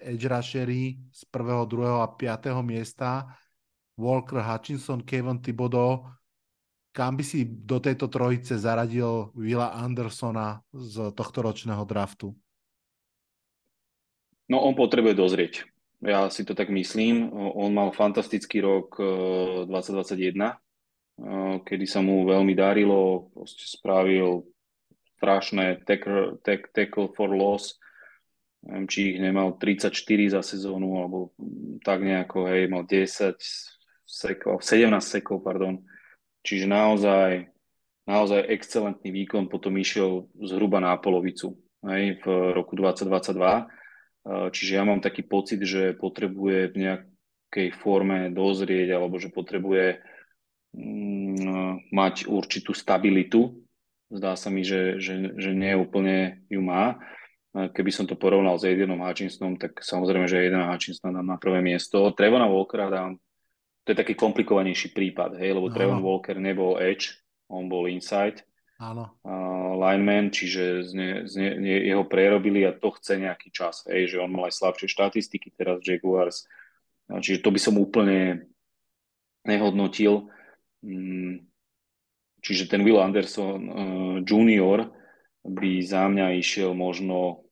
[0.00, 3.28] edge rushery z prvého, druhého a piatého miesta.
[4.00, 6.08] Walker, Hutchinson, Kevin Thibodeau.
[6.90, 12.32] Kam by si do tejto trojice zaradil Willa Andersona z tohto ročného draftu?
[14.50, 15.54] No on potrebuje dozrieť.
[16.00, 17.28] Ja si to tak myslím.
[17.36, 24.48] On mal fantastický rok eh, 2021, eh, kedy sa mu veľmi darilo, proste spravil
[25.20, 27.76] strašné tackle, tack- tackle for loss.
[28.64, 31.32] Neviem, či ich nemal 34 za sezónu, alebo
[31.80, 33.36] tak nejako, hej, mal 10
[34.04, 35.80] sekov, 17 sekov, pardon.
[36.44, 37.48] Čiže naozaj,
[38.04, 41.56] naozaj excelentný výkon potom išiel zhruba na polovicu,
[41.88, 43.79] hej, v roku 2022.
[44.26, 50.04] Eh, Čiže ja mám taký pocit, že potrebuje v nejakej forme dozrieť, alebo že potrebuje
[50.76, 53.56] mm, mať určitú stabilitu.
[54.10, 57.00] Zdá sa mi, že, že, že nie úplne ju má.
[57.56, 61.40] Eh, Keby som to porovnal s Aidenom Hutchinsonom, tak samozrejme, že Aiden Hutchinson dám na
[61.40, 62.12] prvé miesto.
[62.12, 63.16] Trevona Walkera dám,
[63.82, 65.74] to je taký komplikovanejší prípad, hej, lebo Áno.
[65.74, 67.16] Trevon Walker nebol edge,
[67.50, 68.44] on bol inside
[68.78, 69.18] Áno.
[69.26, 69.49] uh,
[69.80, 74.12] lineman, čiže z ne, z ne, je- jeho prerobili a to chce nejaký čas, hej,
[74.12, 76.44] že on mal aj slabšie štatistiky teraz Jaguars,
[77.08, 78.44] čiže to by som úplne
[79.48, 80.28] nehodnotil.
[80.84, 81.48] Mm,
[82.40, 84.88] Čiže ten Will Anderson uh, junior
[85.44, 87.44] by za mňa išiel možno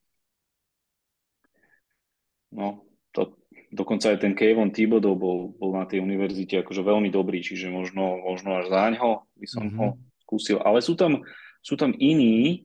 [2.48, 3.36] no, to,
[3.68, 8.16] dokonca aj ten Kevin Thibodeau bol, bol na tej univerzite akože veľmi dobrý, čiže možno,
[8.24, 9.76] možno až záňho by som Mhm.
[9.76, 9.86] ho
[10.24, 10.56] skúsil.
[10.64, 11.20] Ale sú tam,
[11.60, 12.64] sú tam iní,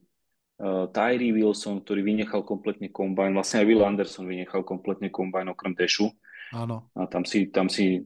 [0.62, 5.74] uh, Tyree Wilson, ktorý vynechal kompletne kombajn, vlastne aj Will Anderson vynechal kompletne kombajn okrem
[5.74, 6.08] Dešu
[6.54, 6.88] Áno.
[6.94, 8.02] a tam si, tam si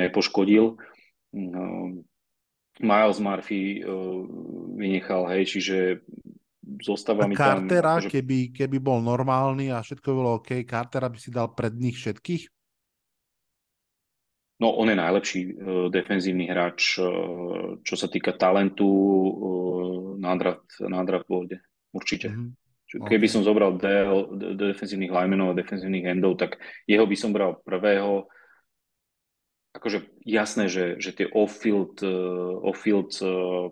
[0.00, 0.80] nepoškodil.
[1.30, 2.02] Um,
[2.80, 4.24] Miles Murphy uh,
[4.80, 5.76] vynechal, hej, čiže
[6.80, 7.68] zostáva A mi tam...
[7.68, 11.76] Cartera, akože- keby, keby bol normálny a všetko bolo OK, Cartera by si dal pred
[11.76, 12.59] nich všetkých?
[14.60, 15.52] No, on je najlepší uh,
[15.88, 21.64] defenzívny hráč, uh, čo sa týka talentu uh, na draft, na draft boarde.
[21.90, 22.28] Určite.
[22.30, 22.52] Mhm.
[22.90, 23.34] Čiže Keby OK.
[23.38, 26.58] som zobral DL, defenzívnych linemenov a defenzívnych endov, tak
[26.90, 28.26] jeho by som bral prvého.
[29.70, 33.70] Akože jasné, že, že tie off-field, uh, off-field uh,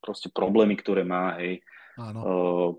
[0.00, 1.60] proste problémy, ktoré má, hej,
[2.00, 2.20] Áno.
[2.24, 2.70] uh,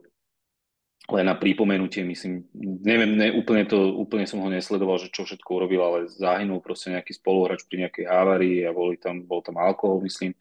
[1.15, 2.45] len na pripomenutie, myslím,
[2.85, 6.93] neviem, ne, úplne, to, úplne som ho nesledoval, že čo všetko urobil, ale zahynul proste
[6.93, 10.37] nejaký spoluhráč pri nejakej havárii a boli tam, bol tam alkohol, myslím.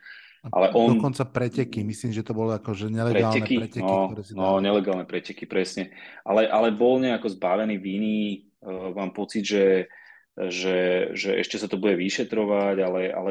[0.49, 0.97] Ale on...
[0.97, 4.65] Dokonca preteky, myslím, že to bolo akože nelegálne preteky, preteky no, ktoré si no, dali.
[4.70, 5.90] nelegálne preteky, presne.
[6.23, 8.16] Ale, ale bol nejako zbavený viny,
[8.62, 9.90] uh, mám pocit, že,
[10.39, 13.31] že, že ešte sa to bude vyšetrovať, ale, ale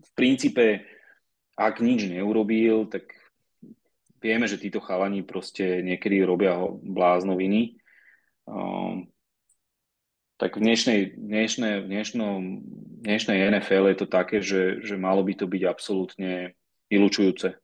[0.00, 0.88] v princípe,
[1.54, 3.06] ak nič neurobil, tak
[4.22, 7.78] vieme, že títo chalani proste niekedy robia bláznoviny.
[8.44, 9.10] Um,
[10.38, 12.40] tak v dnešnej, v dnešnom,
[13.02, 16.54] dnešnej NFL je to také, že, že malo by to byť absolútne
[16.86, 17.58] vylúčujúce.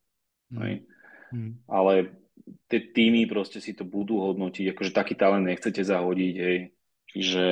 [0.50, 0.82] Mm.
[1.30, 1.52] Mm.
[1.70, 2.18] Ale
[2.66, 6.58] tie týmy proste si to budú hodnotiť, akože taký talent nechcete zahodiť, hej.
[7.14, 7.44] Čiže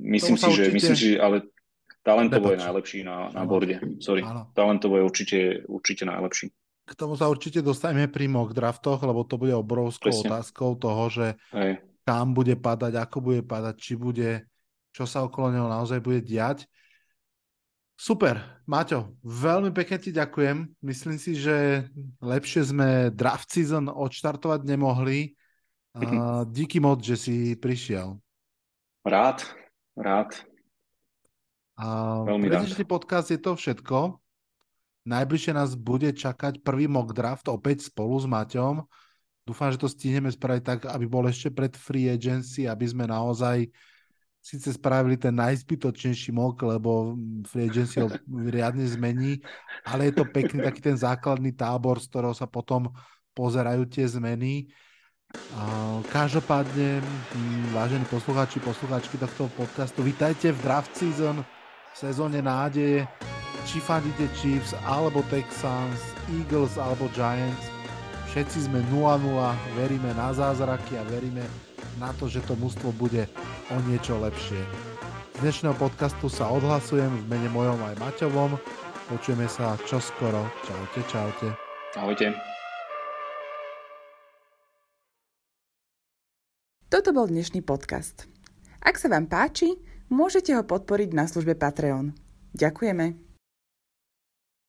[0.00, 1.51] myslím Tomu sa si, že, myslím si, že ale
[2.02, 3.78] talentovo je najlepší na, na borde.
[4.02, 4.26] Sorry.
[4.26, 4.50] Áno.
[4.52, 5.38] Talentovo je určite,
[5.70, 6.50] určite najlepší.
[6.82, 10.28] K tomu sa určite dostaneme pri mock draftoch, lebo to bude obrovskou Presne.
[10.28, 11.78] otázkou toho, že Hej.
[12.02, 14.50] kam bude padať, ako bude padať, či bude,
[14.90, 16.66] čo sa okolo neho naozaj bude diať.
[17.94, 20.74] Super, Maťo, veľmi pekne ti ďakujem.
[20.82, 21.86] Myslím si, že
[22.18, 25.38] lepšie sme draft season odštartovať nemohli.
[26.02, 28.16] A díky moc, že si prišiel.
[29.06, 29.44] Rád,
[29.94, 30.51] rád.
[31.80, 34.20] A Veľmi pre dnešný podcast je to všetko.
[35.02, 38.86] Najbližšie nás bude čakať prvý mock draft opäť spolu s Maťom.
[39.42, 43.66] Dúfam, že to stihneme spraviť tak, aby bol ešte pred free agency, aby sme naozaj
[44.42, 47.18] síce spravili ten najzbytočnejší mock, lebo
[47.50, 48.06] free agency ho
[48.54, 49.42] riadne zmení,
[49.82, 52.90] ale je to pekný taký ten základný tábor, z ktorého sa potom
[53.34, 54.70] pozerajú tie zmeny.
[56.12, 61.40] Každopádne, hm, vážení poslucháči, poslucháčky tohto podcastu, vítajte v draft season,
[61.94, 63.06] sezóne nádeje.
[63.62, 66.00] Či fandíte Chiefs, alebo Texans,
[66.34, 67.70] Eagles, alebo Giants.
[68.32, 69.22] Všetci sme 0-0,
[69.76, 71.44] veríme na zázraky a veríme
[72.00, 73.28] na to, že to mužstvo bude
[73.70, 74.58] o niečo lepšie.
[75.36, 78.56] Z dnešného podcastu sa odhlasujem v mene mojom aj Maťovom.
[79.12, 80.48] Počujeme sa čoskoro.
[80.64, 81.48] Čaute, čaute.
[81.94, 82.32] Ahojte.
[86.88, 88.28] Toto bol dnešný podcast.
[88.80, 92.12] Ak sa vám páči, môžete ho podporiť na službe Patreon.
[92.52, 93.31] Ďakujeme.